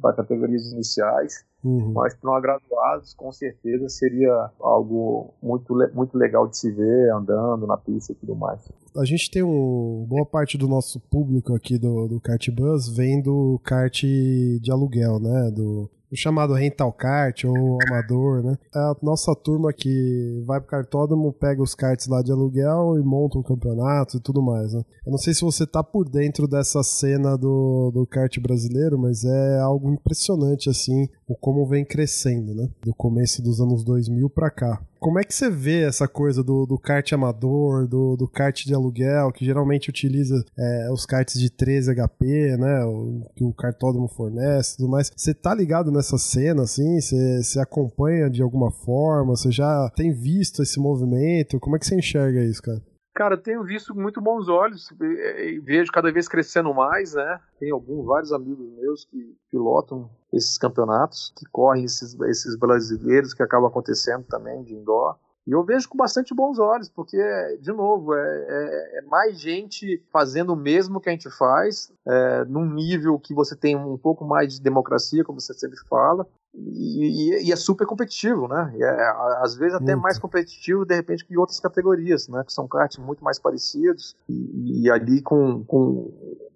para 0.00 0.14
categorias 0.14 0.72
iniciais, 0.72 1.44
uhum. 1.62 1.92
mas 1.92 2.14
para 2.14 2.40
graduados, 2.40 3.14
com 3.14 3.30
certeza 3.30 3.88
seria 3.88 4.50
algo 4.58 5.34
muito, 5.42 5.74
muito 5.94 6.16
legal 6.16 6.48
de 6.48 6.56
se 6.56 6.70
ver 6.70 7.12
andando 7.12 7.66
na 7.66 7.76
pista 7.76 8.12
e 8.12 8.16
tudo 8.16 8.34
mais. 8.34 8.60
A 8.96 9.04
gente 9.04 9.30
tem 9.30 9.42
um, 9.42 10.06
boa 10.08 10.24
parte 10.24 10.56
do 10.56 10.66
nosso 10.66 10.98
público 10.98 11.54
aqui 11.54 11.78
do, 11.78 12.08
do 12.08 12.20
Kart 12.20 12.48
Bus 12.50 12.88
vem 12.88 13.22
do 13.22 13.60
kart 13.62 14.02
de 14.02 14.72
aluguel, 14.72 15.20
né? 15.20 15.50
Do, 15.50 15.90
o 16.10 16.16
chamado 16.16 16.54
rental 16.54 16.92
kart 16.92 17.44
ou 17.44 17.78
amador, 17.86 18.42
né? 18.42 18.58
É 18.74 18.78
a 18.78 18.96
nossa 19.02 19.34
turma 19.34 19.72
que 19.72 20.42
vai 20.44 20.60
pro 20.60 20.68
cartódromo, 20.68 21.32
pega 21.32 21.62
os 21.62 21.74
karts 21.74 22.08
lá 22.08 22.22
de 22.22 22.32
aluguel 22.32 22.98
e 22.98 23.02
monta 23.02 23.38
um 23.38 23.42
campeonato 23.42 24.16
e 24.16 24.20
tudo 24.20 24.42
mais, 24.42 24.72
né? 24.72 24.82
Eu 25.06 25.12
não 25.12 25.18
sei 25.18 25.32
se 25.32 25.42
você 25.42 25.66
tá 25.66 25.82
por 25.82 26.08
dentro 26.08 26.48
dessa 26.48 26.82
cena 26.82 27.36
do, 27.36 27.90
do 27.92 28.06
kart 28.06 28.36
brasileiro, 28.40 28.98
mas 28.98 29.24
é 29.24 29.60
algo 29.60 29.92
impressionante, 29.92 30.68
assim, 30.68 31.08
o 31.28 31.36
como 31.36 31.66
vem 31.66 31.84
crescendo, 31.84 32.54
né? 32.54 32.68
Do 32.82 32.94
começo 32.94 33.42
dos 33.42 33.60
anos 33.60 33.84
2000 33.84 34.28
para 34.30 34.50
cá. 34.50 34.82
Como 35.00 35.18
é 35.18 35.24
que 35.24 35.34
você 35.34 35.48
vê 35.48 35.82
essa 35.84 36.06
coisa 36.06 36.44
do, 36.44 36.66
do 36.66 36.78
kart 36.78 37.10
amador, 37.14 37.88
do, 37.88 38.18
do 38.18 38.28
kart 38.28 38.66
de 38.66 38.74
aluguel, 38.74 39.32
que 39.32 39.46
geralmente 39.46 39.88
utiliza 39.88 40.44
é, 40.58 40.92
os 40.92 41.06
karts 41.06 41.40
de 41.40 41.48
13 41.48 41.94
HP, 41.94 42.56
né? 42.58 42.84
O, 42.84 43.22
que 43.34 43.42
o 43.42 43.50
cartódromo 43.50 44.08
fornece 44.08 44.74
e 44.74 44.76
tudo 44.76 44.90
mais. 44.90 45.10
Você 45.16 45.32
tá 45.32 45.54
ligado 45.54 45.90
nessa 45.90 46.18
cena, 46.18 46.64
assim? 46.64 47.00
Você, 47.00 47.42
você 47.42 47.58
acompanha 47.58 48.28
de 48.28 48.42
alguma 48.42 48.70
forma? 48.70 49.34
Você 49.34 49.50
já 49.50 49.90
tem 49.96 50.12
visto 50.12 50.62
esse 50.62 50.78
movimento? 50.78 51.58
Como 51.58 51.76
é 51.76 51.78
que 51.78 51.86
você 51.86 51.94
enxerga 51.94 52.44
isso, 52.44 52.62
cara? 52.62 52.82
Cara, 53.20 53.36
tenho 53.36 53.62
visto 53.62 53.92
com 53.92 54.00
muito 54.00 54.18
bons 54.18 54.48
olhos, 54.48 54.90
vejo 55.62 55.92
cada 55.92 56.10
vez 56.10 56.26
crescendo 56.26 56.72
mais, 56.72 57.12
né? 57.12 57.38
Tem 57.58 57.70
alguns, 57.70 58.06
vários 58.06 58.32
amigos 58.32 58.66
meus 58.78 59.04
que 59.04 59.36
pilotam 59.50 60.08
esses 60.32 60.56
campeonatos, 60.56 61.30
que 61.36 61.44
correm 61.52 61.84
esses, 61.84 62.18
esses 62.18 62.56
brasileiros 62.56 63.34
que 63.34 63.42
acabam 63.42 63.68
acontecendo 63.68 64.24
também 64.24 64.64
de 64.64 64.72
indoor. 64.72 65.18
E 65.46 65.52
eu 65.52 65.64
vejo 65.64 65.88
com 65.88 65.96
bastante 65.96 66.34
bons 66.34 66.58
olhos, 66.58 66.88
porque, 66.88 67.16
de 67.60 67.72
novo, 67.72 68.14
é, 68.14 68.46
é, 68.48 68.98
é 68.98 69.02
mais 69.02 69.40
gente 69.40 70.02
fazendo 70.12 70.52
o 70.52 70.56
mesmo 70.56 71.00
que 71.00 71.08
a 71.08 71.12
gente 71.12 71.30
faz, 71.30 71.92
é, 72.06 72.44
num 72.44 72.66
nível 72.66 73.18
que 73.18 73.34
você 73.34 73.56
tem 73.56 73.74
um 73.76 73.96
pouco 73.96 74.24
mais 74.24 74.54
de 74.54 74.60
democracia, 74.60 75.24
como 75.24 75.40
você 75.40 75.54
sempre 75.54 75.78
fala, 75.88 76.26
e, 76.54 77.46
e, 77.46 77.52
é 77.52 77.56
super 77.56 77.86
competitivo, 77.86 78.48
né? 78.48 78.74
É, 78.76 79.12
às 79.40 79.54
vezes 79.54 79.74
até 79.74 79.92
muito. 79.92 80.02
mais 80.02 80.18
competitivo 80.18 80.84
de 80.84 80.96
repente 80.96 81.24
que 81.24 81.38
outras 81.38 81.60
categorias, 81.60 82.26
né? 82.26 82.42
Que 82.44 82.52
são 82.52 82.66
karts 82.66 82.98
muito 82.98 83.22
mais 83.22 83.38
parecidos 83.38 84.16
e, 84.28 84.82
e 84.82 84.90
ali 84.90 85.22
com, 85.22 85.64
com 85.64 86.12
e 86.12 86.49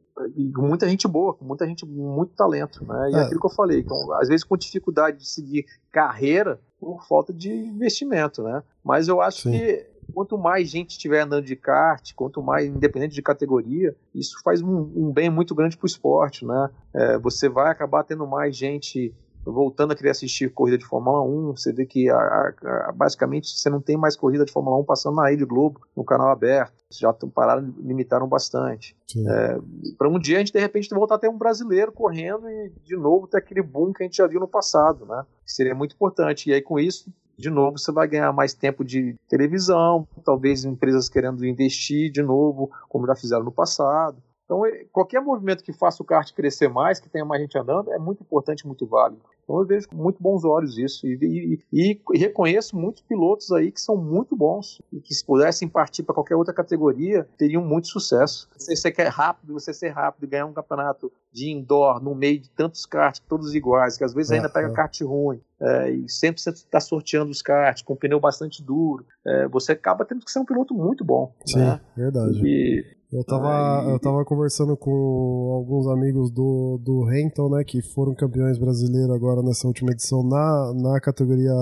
muita 0.57 0.89
gente 0.89 1.09
boa, 1.09 1.37
muita 1.41 1.67
gente, 1.67 1.85
muito 1.87 2.35
talento, 2.35 2.85
né? 2.85 3.11
E 3.11 3.15
é, 3.15 3.19
é 3.19 3.23
aquilo 3.23 3.41
que 3.41 3.47
eu 3.47 3.51
falei, 3.51 3.81
então, 3.81 4.13
às 4.15 4.29
vezes 4.29 4.45
com 4.45 4.57
dificuldade 4.57 5.19
de 5.19 5.29
seguir 5.29 5.67
carreira 5.91 6.61
por 6.79 7.05
falta 7.07 7.33
de 7.33 7.51
investimento, 7.51 8.43
né? 8.43 8.63
Mas 8.85 9.09
eu 9.09 9.21
acho 9.21 9.43
Sim. 9.43 9.53
que 9.53 9.87
quanto 10.13 10.37
mais 10.37 10.69
gente 10.69 10.91
estiver 10.91 11.21
andando 11.21 11.45
de 11.45 11.57
kart, 11.57 12.13
quanto 12.15 12.43
mais 12.43 12.67
independente 12.67 13.15
de 13.15 13.23
categoria, 13.23 13.97
isso 14.15 14.41
faz 14.43 14.61
um, 14.61 14.91
um 14.95 15.13
bem 15.13 15.31
muito 15.31 15.55
grande 15.55 15.77
para 15.77 15.85
o 15.85 15.89
esporte, 15.89 16.45
né? 16.45 16.71
É, 16.95 17.19
você 17.19 17.49
vai 17.49 17.71
acabar 17.71 18.05
tendo 18.05 18.27
mais 18.27 18.57
gente 18.57 19.15
voltando 19.45 19.93
a 19.93 19.97
querer 19.97 20.11
assistir 20.11 20.53
corrida 20.53 20.79
de 20.79 20.85
Fórmula 20.85 21.23
1, 21.23 21.57
você 21.57 21.73
vê 21.73 21.85
que 21.85 22.09
a, 22.09 22.17
a, 22.17 22.55
a, 22.89 22.93
basicamente 22.93 23.49
você 23.49 23.69
não 23.69 23.81
tem 23.81 23.97
mais 23.97 24.17
corrida 24.17 24.45
de 24.45 24.53
Fórmula 24.53 24.79
1 24.79 24.85
passando 24.85 25.17
na 25.17 25.29
Rede 25.29 25.45
Globo, 25.45 25.81
no 25.97 26.05
canal 26.05 26.31
aberto. 26.31 26.73
Já 26.91 27.13
pararam, 27.13 27.75
limitaram 27.79 28.29
bastante. 28.29 28.97
É, 29.17 29.59
para 29.99 30.09
um 30.09 30.19
dia 30.19 30.37
a 30.37 30.39
gente 30.39 30.53
de 30.53 30.61
repente 30.61 30.89
voltar 30.91 31.17
a 31.17 31.19
ter 31.19 31.29
um 31.29 31.39
brasileiro 31.39 31.93
correndo 31.93 32.49
e 32.49 32.73
de 32.85 32.97
novo 32.97 33.27
ter 33.27 33.39
aquele 33.39 33.63
boom 33.63 33.93
que 33.93 34.03
a 34.03 34.07
gente 34.07 34.17
já 34.17 34.27
viu 34.27 34.41
no 34.41 34.49
passado, 34.49 35.05
né? 35.07 35.25
Seria 35.45 35.75
muito 35.75 35.95
importante. 35.95 36.51
E 36.51 36.55
aí 36.55 36.63
com 36.63 36.79
isso 36.79 37.13
de 37.37 37.51
novo 37.51 37.79
você 37.79 37.91
vai 37.93 38.07
ganhar 38.07 38.33
mais 38.33 38.55
tempo 38.55 38.85
de 38.85 39.17
televisão, 39.29 40.07
talvez 40.25 40.65
empresas 40.65 41.09
querendo 41.09 41.45
investir 41.45 42.11
de 42.11 42.23
novo, 42.23 42.71
como 42.89 43.07
já 43.07 43.17
fizeram 43.17 43.45
no 43.45 43.53
passado. 43.53 44.23
Então, 44.45 44.65
é, 44.67 44.85
qualquer 44.93 45.21
movimento 45.21 45.65
que 45.65 45.73
faça 45.73 46.03
o 46.03 46.07
kart 46.07 46.33
crescer 46.33 46.69
mais, 46.69 47.01
que 47.01 47.09
tenha 47.09 47.25
mais 47.25 47.41
gente 47.41 47.59
andando, 47.59 47.93
é 47.93 47.99
muito 47.99 48.23
importante, 48.23 48.67
muito 48.67 48.87
válido. 48.87 49.23
Então, 49.43 49.59
eu 49.59 49.67
vejo 49.67 49.89
com 49.89 49.97
muito 49.97 50.23
bons 50.23 50.45
olhos 50.45 50.79
isso. 50.79 51.07
E, 51.07 51.61
e, 51.73 52.01
e, 52.13 52.19
reconheço 52.19 52.77
muitos 52.77 53.03
pilotos 53.03 53.53
aí 53.53 53.71
que 53.71 53.81
são 53.81 53.97
muito 53.97 54.35
bons 54.37 54.81
e 54.93 55.01
que, 55.01 55.15
se 55.15 55.25
pudessem 55.25 55.69
partir 55.69 56.03
para 56.03 56.15
qualquer 56.15 56.37
outra 56.37 56.53
categoria, 56.53 57.29
teriam 57.39 57.65
muito 57.65 57.89
sucesso. 57.89 58.49
Você, 58.57 58.75
você 58.77 58.91
quer 58.91 59.09
rápido, 59.09 59.53
você 59.53 59.73
ser 59.73 59.91
rápido 59.91 60.25
e 60.25 60.29
ganhar 60.29 60.47
um 60.47 60.53
campeonato 60.53 61.13
de 61.33 61.51
indoor 61.51 62.03
no 62.03 62.15
meio 62.15 62.39
de 62.39 62.51
tantos 62.51 62.87
karts, 62.87 63.21
todos 63.29 63.55
iguais, 63.55 63.97
que 63.97 64.05
às 64.05 64.15
vezes 64.15 64.33
ainda 64.33 64.49
pega 64.49 64.73
kart 64.73 64.99
ruim. 65.03 65.41
É, 65.61 65.91
e 65.91 66.09
sempre 66.09 66.41
você 66.41 66.51
está 66.51 66.81
sorteando 66.81 67.31
os 67.31 67.41
karts 67.41 67.83
com 67.83 67.97
pneu 67.97 68.21
bastante 68.21 68.63
duro. 68.63 69.07
É, 69.27 69.49
você 69.49 69.73
acaba 69.73 70.05
tendo 70.05 70.25
que 70.25 70.31
ser 70.31 70.39
um 70.39 70.45
piloto 70.45 70.75
muito 70.75 71.05
bom. 71.05 71.35
Sim, 71.47 71.59
né? 71.59 71.81
verdade. 71.97 72.41
E, 72.45 72.85
eu 73.13 73.25
tava, 73.25 73.81
Aí... 73.81 73.91
eu 73.91 73.99
tava 73.99 74.25
conversando 74.25 74.77
com 74.77 75.53
alguns 75.55 75.87
amigos 75.87 76.31
do, 76.31 76.79
do 76.83 77.05
Renton, 77.05 77.49
né, 77.51 77.65
que 77.65 77.81
foram 77.81 78.15
campeões 78.15 78.59
brasileiros 78.59 79.11
agora 79.11 79.43
nessa 79.43 79.67
última 79.67 79.93
edição 79.93 80.23
na, 80.23 80.73
na 80.75 81.01
categoria 81.01 81.53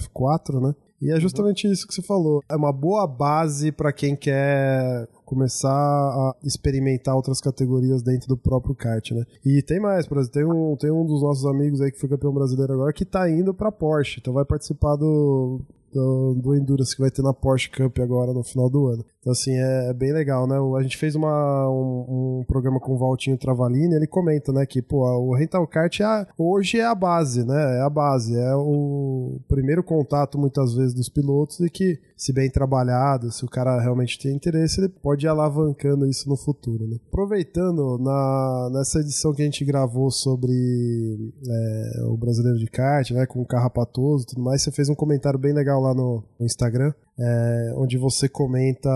F4, 0.00 0.60
né? 0.60 0.74
E 1.00 1.12
é 1.12 1.20
justamente 1.20 1.70
isso 1.70 1.86
que 1.86 1.94
você 1.94 2.02
falou. 2.02 2.42
É 2.48 2.56
uma 2.56 2.72
boa 2.72 3.06
base 3.06 3.70
para 3.70 3.92
quem 3.92 4.16
quer 4.16 5.06
começar 5.24 5.70
a 5.70 6.34
experimentar 6.42 7.14
outras 7.14 7.40
categorias 7.40 8.02
dentro 8.02 8.26
do 8.26 8.36
próprio 8.36 8.74
kart, 8.74 9.12
né? 9.12 9.24
E 9.44 9.62
tem 9.62 9.78
mais, 9.78 10.08
por 10.08 10.18
exemplo, 10.18 10.32
tem 10.32 10.44
um, 10.44 10.76
tem 10.76 10.90
um 10.90 11.06
dos 11.06 11.22
nossos 11.22 11.46
amigos 11.46 11.80
aí 11.80 11.92
que 11.92 12.00
foi 12.00 12.08
campeão 12.08 12.32
brasileiro 12.32 12.72
agora 12.72 12.92
que 12.92 13.04
tá 13.04 13.30
indo 13.30 13.54
pra 13.54 13.70
Porsche, 13.70 14.18
então 14.20 14.34
vai 14.34 14.44
participar 14.44 14.96
do, 14.96 15.60
do, 15.92 16.34
do 16.34 16.54
Endurance 16.54 16.94
que 16.94 17.00
vai 17.00 17.10
ter 17.10 17.22
na 17.22 17.32
Porsche 17.32 17.70
Cup 17.70 17.98
agora 17.98 18.32
no 18.32 18.42
final 18.42 18.68
do 18.68 18.86
ano. 18.86 19.04
Então, 19.20 19.32
assim, 19.32 19.52
é, 19.52 19.90
é 19.90 19.92
bem 19.92 20.12
legal, 20.12 20.46
né? 20.46 20.56
A 20.78 20.82
gente 20.82 20.96
fez 20.96 21.14
uma, 21.14 21.68
um, 21.68 22.40
um, 22.40 22.44
programa 22.46 22.80
com 22.80 22.94
o 22.94 22.98
Valtinho 22.98 23.36
Travalini, 23.36 23.94
ele 23.94 24.06
comenta, 24.06 24.52
né, 24.52 24.64
que, 24.64 24.80
pô, 24.80 25.04
o 25.04 25.34
Rental 25.34 25.66
Kart 25.66 26.00
é 26.00 26.04
a, 26.04 26.26
hoje 26.38 26.78
é 26.78 26.86
a 26.86 26.94
base, 26.94 27.44
né? 27.44 27.78
É 27.78 27.82
a 27.82 27.90
base, 27.90 28.38
é 28.38 28.54
o 28.54 29.38
primeiro 29.48 29.82
contato, 29.82 30.38
muitas 30.38 30.74
vezes, 30.74 30.94
dos 30.94 31.08
pilotos 31.08 31.60
e 31.60 31.68
que, 31.68 31.98
se 32.16 32.32
bem 32.32 32.48
trabalhado, 32.48 33.30
se 33.30 33.44
o 33.44 33.48
cara 33.48 33.80
realmente 33.80 34.18
tem 34.18 34.34
interesse, 34.34 34.80
ele 34.80 34.88
pode 34.88 35.26
ir 35.26 35.28
alavancando 35.28 36.06
isso 36.06 36.28
no 36.28 36.36
futuro, 36.36 36.86
né? 36.86 36.96
Aproveitando, 37.08 37.98
na, 37.98 38.70
nessa 38.72 39.00
edição 39.00 39.34
que 39.34 39.42
a 39.42 39.44
gente 39.44 39.64
gravou 39.64 40.10
sobre 40.10 40.52
é, 41.46 42.02
o 42.04 42.16
brasileiro 42.16 42.58
de 42.58 42.66
kart, 42.66 43.10
né, 43.10 43.26
com 43.26 43.42
o 43.42 43.46
Carrapatoso 43.46 44.24
e 44.24 44.26
tudo 44.28 44.42
mais, 44.42 44.62
você 44.62 44.70
fez 44.70 44.88
um 44.88 44.94
comentário 44.94 45.38
bem 45.38 45.52
legal 45.52 45.77
lá 45.80 45.94
no, 45.94 46.24
Instagram, 46.40 46.92
é, 47.18 47.72
onde 47.76 47.98
você 47.98 48.28
comenta 48.28 48.88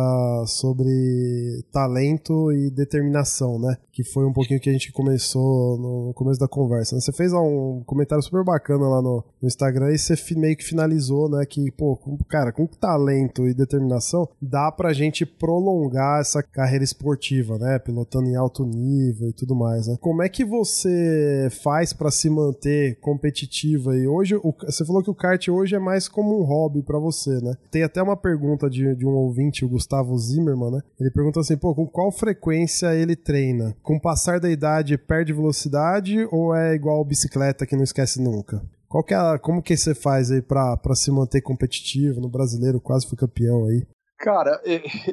sobre 0.46 1.64
talento 1.72 2.52
e 2.52 2.70
determinação, 2.70 3.58
né? 3.58 3.76
Que 3.92 4.04
foi 4.04 4.24
um 4.24 4.32
pouquinho 4.32 4.60
que 4.60 4.70
a 4.70 4.72
gente 4.72 4.92
começou 4.92 5.76
no 5.78 6.14
começo 6.14 6.38
da 6.38 6.48
conversa. 6.48 6.94
Né? 6.94 7.00
Você 7.00 7.12
fez 7.12 7.32
um 7.32 7.82
comentário 7.84 8.22
super 8.22 8.44
bacana 8.44 8.88
lá 8.88 9.02
no, 9.02 9.24
no, 9.40 9.48
Instagram 9.48 9.92
e 9.92 9.98
você 9.98 10.14
meio 10.36 10.56
que 10.56 10.64
finalizou, 10.64 11.28
né? 11.28 11.44
Que, 11.44 11.70
pô, 11.72 11.98
cara, 12.28 12.52
com 12.52 12.66
talento 12.66 13.46
e 13.46 13.54
determinação, 13.54 14.28
dá 14.40 14.70
pra 14.70 14.92
gente 14.92 15.26
prolongar 15.26 16.20
essa 16.20 16.42
carreira 16.42 16.84
esportiva, 16.84 17.58
né? 17.58 17.78
Pilotando 17.78 18.28
em 18.28 18.36
alto 18.36 18.64
nível 18.64 19.28
e 19.28 19.32
tudo 19.32 19.54
mais, 19.54 19.88
né? 19.88 19.96
Como 20.00 20.22
é 20.22 20.28
que 20.28 20.44
você 20.44 21.48
faz 21.62 21.92
para 21.92 22.10
se 22.10 22.30
manter 22.30 22.98
competitiva? 23.00 23.96
E 23.96 24.06
hoje, 24.06 24.36
o, 24.36 24.54
você 24.64 24.84
falou 24.84 25.02
que 25.02 25.10
o 25.10 25.14
kart 25.14 25.48
hoje 25.48 25.74
é 25.74 25.78
mais 25.78 26.08
como 26.08 26.40
um 26.40 26.44
hobby 26.44 26.82
para 26.82 26.98
você, 26.98 27.40
né? 27.40 27.54
Tem 27.70 27.82
até 27.82 28.02
uma 28.02 28.11
uma 28.12 28.16
pergunta 28.16 28.68
de, 28.68 28.94
de 28.94 29.06
um 29.06 29.14
ouvinte, 29.14 29.64
o 29.64 29.68
Gustavo 29.68 30.16
Zimmermann, 30.16 30.72
né? 30.72 30.80
Ele 31.00 31.10
pergunta 31.10 31.40
assim, 31.40 31.56
pô, 31.56 31.74
com 31.74 31.86
qual 31.86 32.12
frequência 32.12 32.94
ele 32.94 33.16
treina? 33.16 33.74
Com 33.82 33.96
o 33.96 34.00
passar 34.00 34.38
da 34.38 34.50
idade 34.50 34.96
perde 34.98 35.32
velocidade 35.32 36.28
ou 36.30 36.54
é 36.54 36.74
igual 36.74 37.04
bicicleta 37.04 37.66
que 37.66 37.76
não 37.76 37.82
esquece 37.82 38.20
nunca? 38.20 38.62
Qual 38.88 39.02
que 39.02 39.14
é 39.14 39.38
como 39.38 39.62
que 39.62 39.74
você 39.74 39.94
faz 39.94 40.30
aí 40.30 40.42
pra 40.42 40.76
se 40.94 41.10
manter 41.10 41.40
competitivo 41.40 42.20
no 42.20 42.28
brasileiro? 42.28 42.78
Quase 42.78 43.08
foi 43.08 43.16
campeão 43.16 43.64
aí. 43.64 43.86
Cara, 44.18 44.60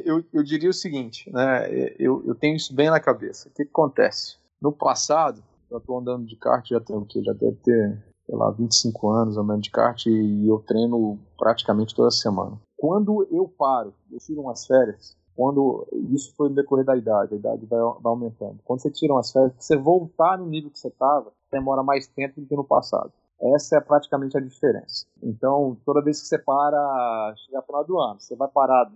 eu, 0.06 0.24
eu 0.34 0.44
diria 0.44 0.70
o 0.70 0.74
seguinte, 0.74 1.32
né? 1.32 1.68
Eu, 1.98 2.22
eu 2.28 2.36
tenho 2.36 2.58
isso 2.58 2.76
bem 2.76 2.90
na 2.90 3.00
cabeça. 3.00 3.48
O 3.48 3.52
que, 3.52 3.64
que 3.64 3.72
acontece? 3.72 4.36
No 4.62 4.72
passado, 4.72 5.42
eu 5.72 5.80
tô 5.80 5.98
andando 5.98 6.26
de 6.26 6.36
kart 6.36 6.68
já 6.68 6.80
tem 6.80 6.96
o 6.96 7.06
quê? 7.06 7.22
Já 7.24 7.34
deve 7.34 7.56
ter, 7.64 8.04
sei 8.26 8.36
lá, 8.36 8.52
25 8.52 9.10
anos 9.10 9.38
andando 9.38 9.62
de 9.62 9.72
kart 9.72 10.06
e 10.06 10.48
eu 10.48 10.60
treino 10.60 11.18
praticamente 11.38 11.96
toda 11.96 12.12
semana. 12.12 12.60
Quando 12.80 13.28
eu 13.30 13.46
paro, 13.46 13.94
eu 14.10 14.20
tiro 14.20 14.42
umas 14.42 14.66
férias, 14.66 15.18
quando 15.36 15.86
isso 16.14 16.34
foi 16.36 16.48
no 16.48 16.56
decorrer 16.56 16.86
da 16.86 16.96
idade, 16.96 17.34
a 17.34 17.38
idade 17.38 17.66
vai, 17.66 17.80
vai 17.80 18.12
aumentando. 18.12 18.58
Quando 18.64 18.82
você 18.82 18.90
tira 18.90 19.14
umas 19.14 19.32
férias, 19.32 19.54
você 19.58 19.76
voltar 19.76 20.38
no 20.38 20.46
nível 20.46 20.72
que 20.72 20.80
você 20.80 20.88
estava, 20.88 21.32
demora 21.52 21.84
mais 21.84 22.08
tempo 22.08 22.40
do 22.40 22.48
que 22.48 22.56
no 22.56 22.64
passado. 22.64 23.12
Essa 23.42 23.78
é 23.78 23.82
praticamente 23.82 24.38
a 24.38 24.42
diferença. 24.42 25.06
Então, 25.22 25.78
toda 25.86 26.02
vez 26.02 26.22
que 26.22 26.28
você 26.28 26.38
para, 26.38 27.34
chegar 27.46 27.62
final 27.64 27.84
do 27.84 28.00
ano, 28.00 28.20
você 28.20 28.36
vai 28.36 28.48
parar, 28.48 28.90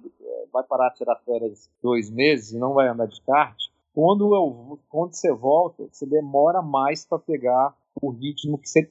vai 0.51 0.63
parar 0.63 0.91
tirar 0.91 1.17
férias 1.25 1.69
dois 1.81 2.09
meses 2.09 2.51
e 2.51 2.57
não 2.57 2.73
vai 2.73 2.87
andar 2.87 3.07
de 3.07 3.21
kart. 3.21 3.57
Quando, 3.93 4.33
eu, 4.33 4.79
quando 4.89 5.13
você 5.13 5.31
volta, 5.31 5.87
você 5.91 6.05
demora 6.05 6.61
mais 6.61 7.05
para 7.05 7.19
pegar 7.19 7.75
o 8.01 8.09
ritmo 8.09 8.57
que 8.57 8.67
você 8.67 8.89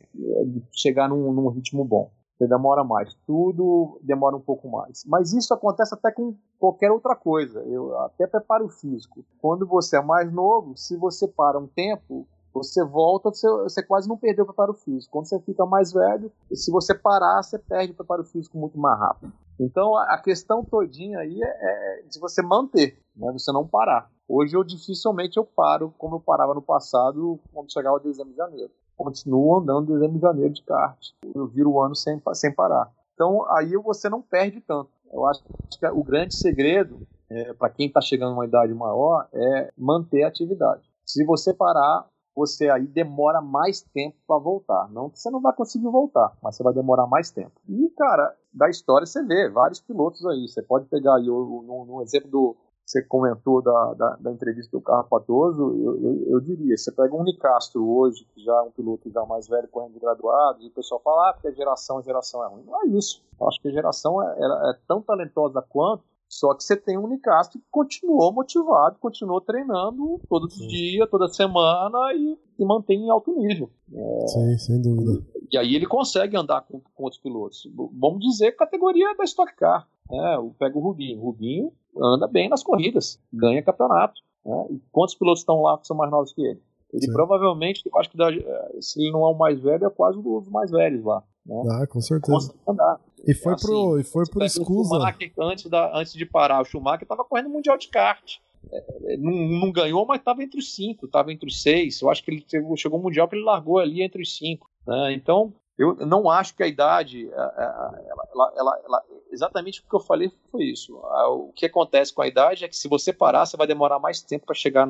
chegar 0.70 1.08
num, 1.08 1.32
num 1.32 1.48
ritmo 1.48 1.84
bom. 1.84 2.10
Você 2.42 2.48
demora 2.48 2.82
mais. 2.82 3.14
Tudo 3.24 4.00
demora 4.02 4.34
um 4.36 4.40
pouco 4.40 4.68
mais. 4.68 5.04
Mas 5.06 5.32
isso 5.32 5.54
acontece 5.54 5.94
até 5.94 6.10
com 6.10 6.34
qualquer 6.58 6.90
outra 6.90 7.14
coisa. 7.14 7.60
Eu 7.60 7.96
até 8.00 8.26
preparo 8.26 8.68
físico. 8.68 9.24
Quando 9.40 9.64
você 9.64 9.96
é 9.96 10.02
mais 10.02 10.32
novo, 10.32 10.76
se 10.76 10.96
você 10.96 11.28
para 11.28 11.56
um 11.56 11.68
tempo, 11.68 12.26
você 12.52 12.84
volta, 12.84 13.30
você, 13.30 13.48
você, 13.48 13.80
quase 13.80 14.08
não 14.08 14.16
perdeu 14.16 14.42
o 14.42 14.46
preparo 14.48 14.74
físico. 14.74 15.12
Quando 15.12 15.26
você 15.26 15.38
fica 15.40 15.64
mais 15.64 15.92
velho, 15.92 16.32
se 16.52 16.72
você 16.72 16.92
parar, 16.92 17.44
você 17.44 17.60
perde 17.60 17.92
o 17.92 17.96
preparo 17.96 18.24
físico 18.24 18.58
muito 18.58 18.76
mais 18.76 18.98
rápido. 18.98 19.32
Então 19.60 19.96
a 19.96 20.18
questão 20.18 20.64
todinha 20.64 21.20
aí 21.20 21.40
é, 21.40 21.46
é 21.46 22.02
de 22.08 22.18
você 22.18 22.42
manter, 22.42 22.98
né? 23.14 23.30
você 23.30 23.52
não 23.52 23.68
parar. 23.68 24.10
Hoje 24.26 24.56
eu 24.56 24.64
dificilmente 24.64 25.36
eu 25.36 25.44
paro 25.44 25.94
como 25.96 26.16
eu 26.16 26.20
parava 26.20 26.54
no 26.54 26.62
passado 26.62 27.38
quando 27.52 27.72
chegava 27.72 28.00
dezembro 28.00 28.32
e 28.32 28.36
janeiro 28.36 28.72
continuo 28.96 29.58
andando 29.58 29.90
em 29.90 29.94
dezembro 29.94 30.18
e 30.18 30.20
janeiro 30.20 30.52
de 30.52 30.62
kart. 30.62 30.98
Eu 31.34 31.46
viro 31.46 31.70
o 31.70 31.80
ano 31.80 31.94
sem, 31.94 32.20
sem 32.34 32.54
parar. 32.54 32.90
Então 33.14 33.44
aí 33.50 33.76
você 33.76 34.08
não 34.08 34.22
perde 34.22 34.60
tanto. 34.60 34.90
Eu 35.12 35.26
acho 35.26 35.42
que 35.42 35.86
o 35.86 36.02
grande 36.02 36.34
segredo 36.34 37.06
é, 37.30 37.52
para 37.54 37.70
quem 37.70 37.86
está 37.86 38.00
chegando 38.00 38.32
a 38.32 38.34
uma 38.34 38.46
idade 38.46 38.74
maior 38.74 39.28
é 39.32 39.72
manter 39.76 40.22
a 40.22 40.28
atividade. 40.28 40.82
Se 41.04 41.24
você 41.24 41.52
parar, 41.52 42.06
você 42.34 42.70
aí 42.70 42.86
demora 42.86 43.40
mais 43.40 43.82
tempo 43.82 44.16
para 44.26 44.38
voltar. 44.38 44.88
Não 44.90 45.10
que 45.10 45.18
você 45.18 45.30
não 45.30 45.40
vai 45.40 45.52
conseguir 45.54 45.88
voltar, 45.88 46.32
mas 46.42 46.56
você 46.56 46.62
vai 46.62 46.72
demorar 46.72 47.06
mais 47.06 47.30
tempo. 47.30 47.52
E, 47.68 47.90
cara, 47.90 48.34
da 48.52 48.68
história 48.70 49.06
você 49.06 49.22
vê 49.22 49.48
vários 49.50 49.80
pilotos 49.80 50.24
aí. 50.26 50.48
Você 50.48 50.62
pode 50.62 50.86
pegar 50.86 51.16
aí 51.16 51.26
no, 51.26 51.84
no 51.86 52.02
exemplo 52.02 52.30
do, 52.30 52.56
você 52.84 53.02
comentou 53.02 53.62
da, 53.62 53.94
da, 53.94 54.16
da, 54.16 54.32
entrevista 54.32 54.76
do 54.76 54.82
Carro 54.82 55.08
Patoso, 55.08 55.62
eu, 55.62 56.02
eu, 56.02 56.26
eu, 56.30 56.40
diria, 56.40 56.76
você 56.76 56.92
pega 56.92 57.14
um 57.14 57.24
Nicastro 57.24 57.88
hoje, 57.88 58.26
que 58.34 58.42
já 58.42 58.52
é 58.52 58.62
um 58.62 58.70
piloto 58.70 59.10
já 59.10 59.24
mais 59.24 59.48
velho, 59.48 59.68
correndo 59.68 59.94
de 59.94 60.00
graduado, 60.00 60.62
e 60.62 60.66
o 60.66 60.72
pessoal 60.72 61.00
fala, 61.02 61.30
ah, 61.30 61.32
porque 61.32 61.48
a 61.48 61.52
geração, 61.52 61.98
a 61.98 62.02
geração 62.02 62.44
é 62.44 62.48
ruim. 62.48 62.64
Não 62.66 62.82
é 62.82 62.86
isso. 62.88 63.22
Eu 63.40 63.48
acho 63.48 63.60
que 63.60 63.68
a 63.68 63.72
geração 63.72 64.22
é, 64.22 64.36
é 64.70 64.78
tão 64.86 65.00
talentosa 65.00 65.62
quanto, 65.62 66.04
só 66.32 66.54
que 66.54 66.64
você 66.64 66.74
tem 66.74 66.96
um 66.96 67.06
Nicastro 67.06 67.60
que 67.60 67.66
continuou 67.70 68.32
motivado, 68.32 68.98
continuou 68.98 69.38
treinando 69.38 70.18
todo 70.30 70.50
Sim. 70.50 70.66
dia, 70.66 71.06
toda 71.06 71.28
semana 71.28 71.98
e 72.14 72.38
se 72.56 72.64
mantém 72.64 73.04
em 73.04 73.10
alto 73.10 73.34
nível. 73.36 73.70
É... 73.92 74.26
Sim, 74.28 74.58
sem 74.58 74.80
dúvida. 74.80 75.22
E 75.50 75.58
aí 75.58 75.74
ele 75.74 75.86
consegue 75.86 76.34
andar 76.34 76.62
com, 76.62 76.80
com 76.80 77.04
outros 77.04 77.20
pilotos. 77.20 77.70
Vamos 77.74 78.20
dizer 78.20 78.52
categoria 78.52 79.14
da 79.14 79.24
Stock 79.24 79.54
Car. 79.54 79.86
É, 80.10 80.36
pega 80.58 80.78
o 80.78 80.80
Rubinho. 80.80 81.20
O 81.20 81.24
Rubinho 81.24 81.72
anda 81.96 82.26
bem 82.26 82.48
nas 82.48 82.62
corridas, 82.62 83.20
ganha 83.32 83.62
campeonato. 83.62 84.20
Né? 84.44 84.66
E 84.70 84.80
quantos 84.90 85.14
pilotos 85.14 85.40
estão 85.40 85.62
lá 85.62 85.78
que 85.78 85.86
são 85.86 85.96
mais 85.96 86.10
novos 86.10 86.32
que 86.32 86.42
ele? 86.42 86.60
Ele 86.92 87.06
Sim. 87.06 87.12
provavelmente, 87.12 87.82
eu 87.86 87.98
acho 87.98 88.10
que 88.10 88.22
eh, 88.22 88.76
se 88.80 89.00
ele 89.00 89.12
não 89.12 89.24
é 89.24 89.28
o 89.30 89.34
mais 89.34 89.58
velho, 89.58 89.86
é 89.86 89.90
quase 89.90 90.18
um 90.18 90.22
dos 90.22 90.48
mais 90.48 90.70
velhos 90.70 91.02
lá. 91.04 91.22
Né? 91.46 91.62
Ah, 91.70 91.86
com 91.86 92.00
certeza. 92.00 92.54
Andar. 92.68 93.00
E 93.26 93.34
foi 93.34 93.54
assim, 93.54 93.66
pro, 93.66 93.98
e 93.98 94.04
foi 94.04 94.24
pro 94.28 94.44
Escusa. 94.44 94.98
Antes, 95.38 95.70
da, 95.70 95.96
antes 95.96 96.12
de 96.12 96.26
parar, 96.26 96.60
o 96.60 96.64
Schumacher 96.64 97.04
estava 97.04 97.24
correndo 97.24 97.46
o 97.46 97.50
Mundial 97.50 97.78
de 97.78 97.88
Kart. 97.88 98.38
É, 98.70 99.16
não, 99.16 99.32
não, 99.32 99.72
ganhou, 99.72 100.04
mas 100.06 100.18
estava 100.18 100.42
entre 100.42 100.58
os 100.58 100.74
cinco, 100.74 101.06
estava 101.06 101.32
entre 101.32 101.48
os 101.48 101.62
seis. 101.62 102.00
Eu 102.00 102.10
acho 102.10 102.22
que 102.22 102.30
ele 102.30 102.44
chegou 102.76 102.98
ao 102.98 103.02
Mundial 103.02 103.26
que 103.26 103.36
ele 103.36 103.44
largou 103.44 103.78
ali 103.78 104.02
entre 104.02 104.22
os 104.22 104.36
cinco. 104.36 104.68
Né? 104.86 105.14
Então, 105.14 105.52
eu 105.78 105.94
não 106.06 106.28
acho 106.28 106.54
que 106.54 106.62
a 106.62 106.66
idade, 106.66 107.28
ela, 107.32 108.28
ela, 108.30 108.52
ela, 108.56 108.80
ela, 108.84 109.02
exatamente 109.30 109.80
o 109.80 109.88
que 109.88 109.96
eu 109.96 110.00
falei 110.00 110.30
foi 110.50 110.64
isso. 110.64 110.94
O 110.96 111.52
que 111.54 111.66
acontece 111.66 112.12
com 112.12 112.22
a 112.22 112.28
idade 112.28 112.64
é 112.64 112.68
que 112.68 112.76
se 112.76 112.88
você 112.88 113.12
parar, 113.12 113.46
você 113.46 113.56
vai 113.56 113.66
demorar 113.66 113.98
mais 113.98 114.20
tempo 114.20 114.46
para 114.46 114.54
chegar 114.54 114.86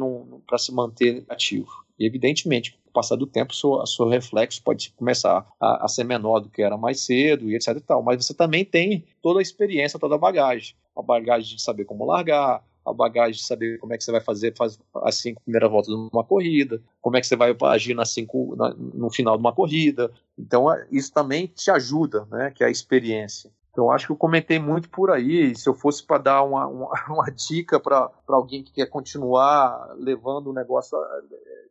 para 0.47 0.59
se 0.59 0.73
manter 0.73 1.25
ativo. 1.29 1.71
E 1.99 2.05
evidentemente, 2.05 2.73
com 2.73 2.91
o 2.91 2.93
passar 2.93 3.17
do 3.17 3.27
tempo, 3.27 3.53
o 3.53 3.87
seu 3.87 4.09
reflexo 4.09 4.63
pode 4.63 4.91
começar 4.93 5.47
a, 5.61 5.85
a, 5.85 5.89
ser 5.89 6.05
menor 6.05 6.41
do 6.41 6.49
que 6.49 6.63
era 6.63 6.77
mais 6.77 7.01
cedo 7.01 7.49
e 7.49 7.55
etc 7.55 7.77
e 7.77 7.81
tal. 7.81 8.03
Mas 8.03 8.25
você 8.25 8.35
também 8.35 8.65
tem 8.65 9.05
toda 9.23 9.39
a 9.39 9.43
experiência, 9.43 10.01
toda 10.01 10.17
a 10.17 10.19
bagagem. 10.19 10.75
A 10.97 11.03
bagagem 11.03 11.57
de 11.57 11.63
saber 11.63 11.85
como 11.85 12.05
largar, 12.05 12.65
a 12.85 12.93
bagagem 12.93 13.33
de 13.33 13.45
saber 13.45 13.79
como 13.79 13.93
é 13.95 13.99
que 13.99 14.05
você 14.05 14.13
vai 14.13 14.21
fazer 14.21 14.55
faz, 14.57 14.79
as 15.03 15.17
cinco 15.17 15.41
primeiras 15.43 15.71
voltas 15.71 15.95
numa 15.95 16.25
corrida, 16.25 16.81
como 17.01 17.17
é 17.17 17.21
que 17.21 17.27
você 17.27 17.37
vai 17.37 17.57
agir 17.63 17.95
nas 17.95 18.11
cinco, 18.11 18.55
na, 18.57 18.75
no 18.75 19.11
final 19.11 19.37
de 19.37 19.41
uma 19.41 19.55
corrida. 19.55 20.11
Então, 20.39 20.73
é, 20.73 20.87
isso 20.91 21.13
também 21.13 21.47
te 21.47 21.71
ajuda, 21.71 22.27
né, 22.31 22.51
que 22.51 22.65
é 22.65 22.67
a 22.67 22.71
experiência. 22.71 23.51
Então, 23.71 23.91
acho 23.91 24.07
que 24.07 24.13
eu 24.13 24.17
comentei 24.17 24.59
muito 24.59 24.91
por 24.91 25.11
aí. 25.11 25.55
Se 25.57 25.67
eu 25.69 25.75
fosse 25.75 26.05
para 26.05 26.19
dar 26.19 26.43
uma, 26.43 26.67
uma, 26.67 26.93
uma 27.09 27.31
dica 27.31 27.81
para 27.81 28.11
alguém 28.29 28.63
que 28.63 28.73
quer 28.73 28.87
continuar 28.87 29.95
levando 29.97 30.49
o 30.49 30.53
negócio, 30.53 30.99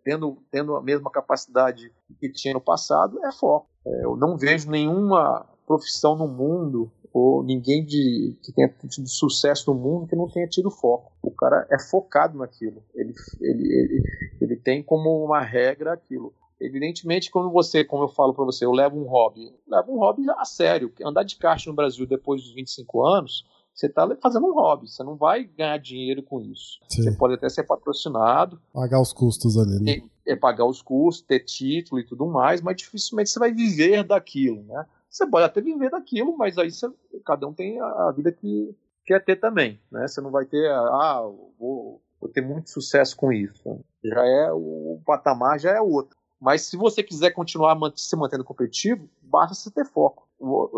tendo, 0.04 0.38
tendo 0.50 0.76
a 0.76 0.82
mesma 0.82 1.12
capacidade 1.12 1.92
que 2.20 2.30
tinha 2.30 2.54
no 2.54 2.62
passado, 2.62 3.24
é 3.24 3.32
foco. 3.32 3.68
É, 3.86 4.06
eu 4.06 4.16
não 4.16 4.36
vejo 4.36 4.70
nenhuma 4.70 5.46
profissão 5.68 6.16
no 6.16 6.28
mundo 6.28 6.92
ou 7.14 7.44
ninguém 7.44 7.84
de, 7.84 8.38
que 8.42 8.52
tenha 8.54 8.70
tido 8.90 9.08
sucesso 9.08 9.74
no 9.74 9.80
mundo 9.80 10.08
que 10.08 10.16
não 10.16 10.30
tenha 10.30 10.48
tido 10.48 10.72
foco. 10.72 11.12
O 11.22 11.32
cara 11.32 11.68
é 11.70 11.78
focado 11.78 12.38
naquilo. 12.38 12.84
Ele, 12.96 13.14
ele, 13.42 13.74
ele, 13.74 14.04
ele 14.40 14.56
tem 14.56 14.82
como 14.82 15.24
uma 15.24 15.42
regra 15.42 15.94
aquilo. 15.94 16.34
Evidentemente, 16.60 17.32
quando 17.32 17.52
você, 17.52 17.84
como 17.84 18.04
eu 18.04 18.08
falo 18.08 18.34
para 18.34 18.46
você, 18.46 18.66
eu 18.66 18.72
levo 18.72 18.96
um 18.96 19.08
hobby, 19.08 19.52
levo 19.68 19.94
um 19.94 19.98
hobby 19.98 20.24
a 20.30 20.46
sério. 20.46 20.94
Andar 21.04 21.24
de 21.24 21.36
kart 21.36 21.66
no 21.66 21.74
Brasil 21.74 22.06
depois 22.06 22.44
dos 22.44 22.54
25 22.54 23.04
anos, 23.04 23.44
você 23.74 23.88
está 23.88 24.08
fazendo 24.22 24.46
um 24.46 24.54
hobby, 24.54 24.88
você 24.88 25.04
não 25.04 25.16
vai 25.16 25.44
ganhar 25.44 25.78
dinheiro 25.80 26.22
com 26.22 26.40
isso. 26.40 26.80
Sim. 26.88 27.02
Você 27.02 27.12
pode 27.14 27.34
até 27.34 27.50
ser 27.50 27.64
patrocinado. 27.64 28.62
Pagar 28.72 29.02
os 29.02 29.12
custos 29.12 29.58
ali, 29.58 29.84
né? 29.84 30.04
É, 30.26 30.34
é 30.34 30.36
pagar 30.36 30.66
os 30.66 30.82
custos, 30.84 31.26
ter 31.26 31.40
título 31.40 32.00
e 32.00 32.06
tudo 32.06 32.28
mais, 32.28 32.62
mas 32.62 32.78
dificilmente 32.78 33.32
você 33.32 33.40
vai 33.40 33.52
viver 33.52 34.04
daquilo, 34.04 34.64
né? 34.64 34.86
Você 35.12 35.28
pode 35.28 35.46
até 35.46 35.60
viver 35.60 35.90
daquilo, 35.90 36.38
mas 36.38 36.58
aí 36.58 36.72
você, 36.72 36.90
cada 37.26 37.46
um 37.46 37.54
tem 37.54 37.82
a 37.82 38.12
vida 38.16 38.32
que 38.32 38.74
quer 39.06 39.24
ter 39.24 39.36
também, 39.36 39.78
né? 39.92 40.08
Você 40.08 40.22
não 40.22 40.32
vai 40.32 40.46
ter, 40.46 40.72
ah, 40.72 41.22
vou, 41.60 42.02
vou 42.20 42.30
ter 42.30 42.42
muito 42.42 42.70
sucesso 42.70 43.18
com 43.18 43.34
isso. 43.34 43.84
Já 44.02 44.26
é 44.26 44.52
o 44.54 45.02
patamar 45.06 45.60
já 45.60 45.72
é 45.72 45.82
outro. 45.82 46.18
Mas 46.40 46.62
se 46.62 46.78
você 46.78 47.04
quiser 47.04 47.32
continuar 47.32 47.78
se 47.96 48.16
mantendo 48.16 48.46
competitivo, 48.46 49.08
basta 49.22 49.54
você 49.54 49.70
ter 49.70 49.86
foco. 49.86 50.28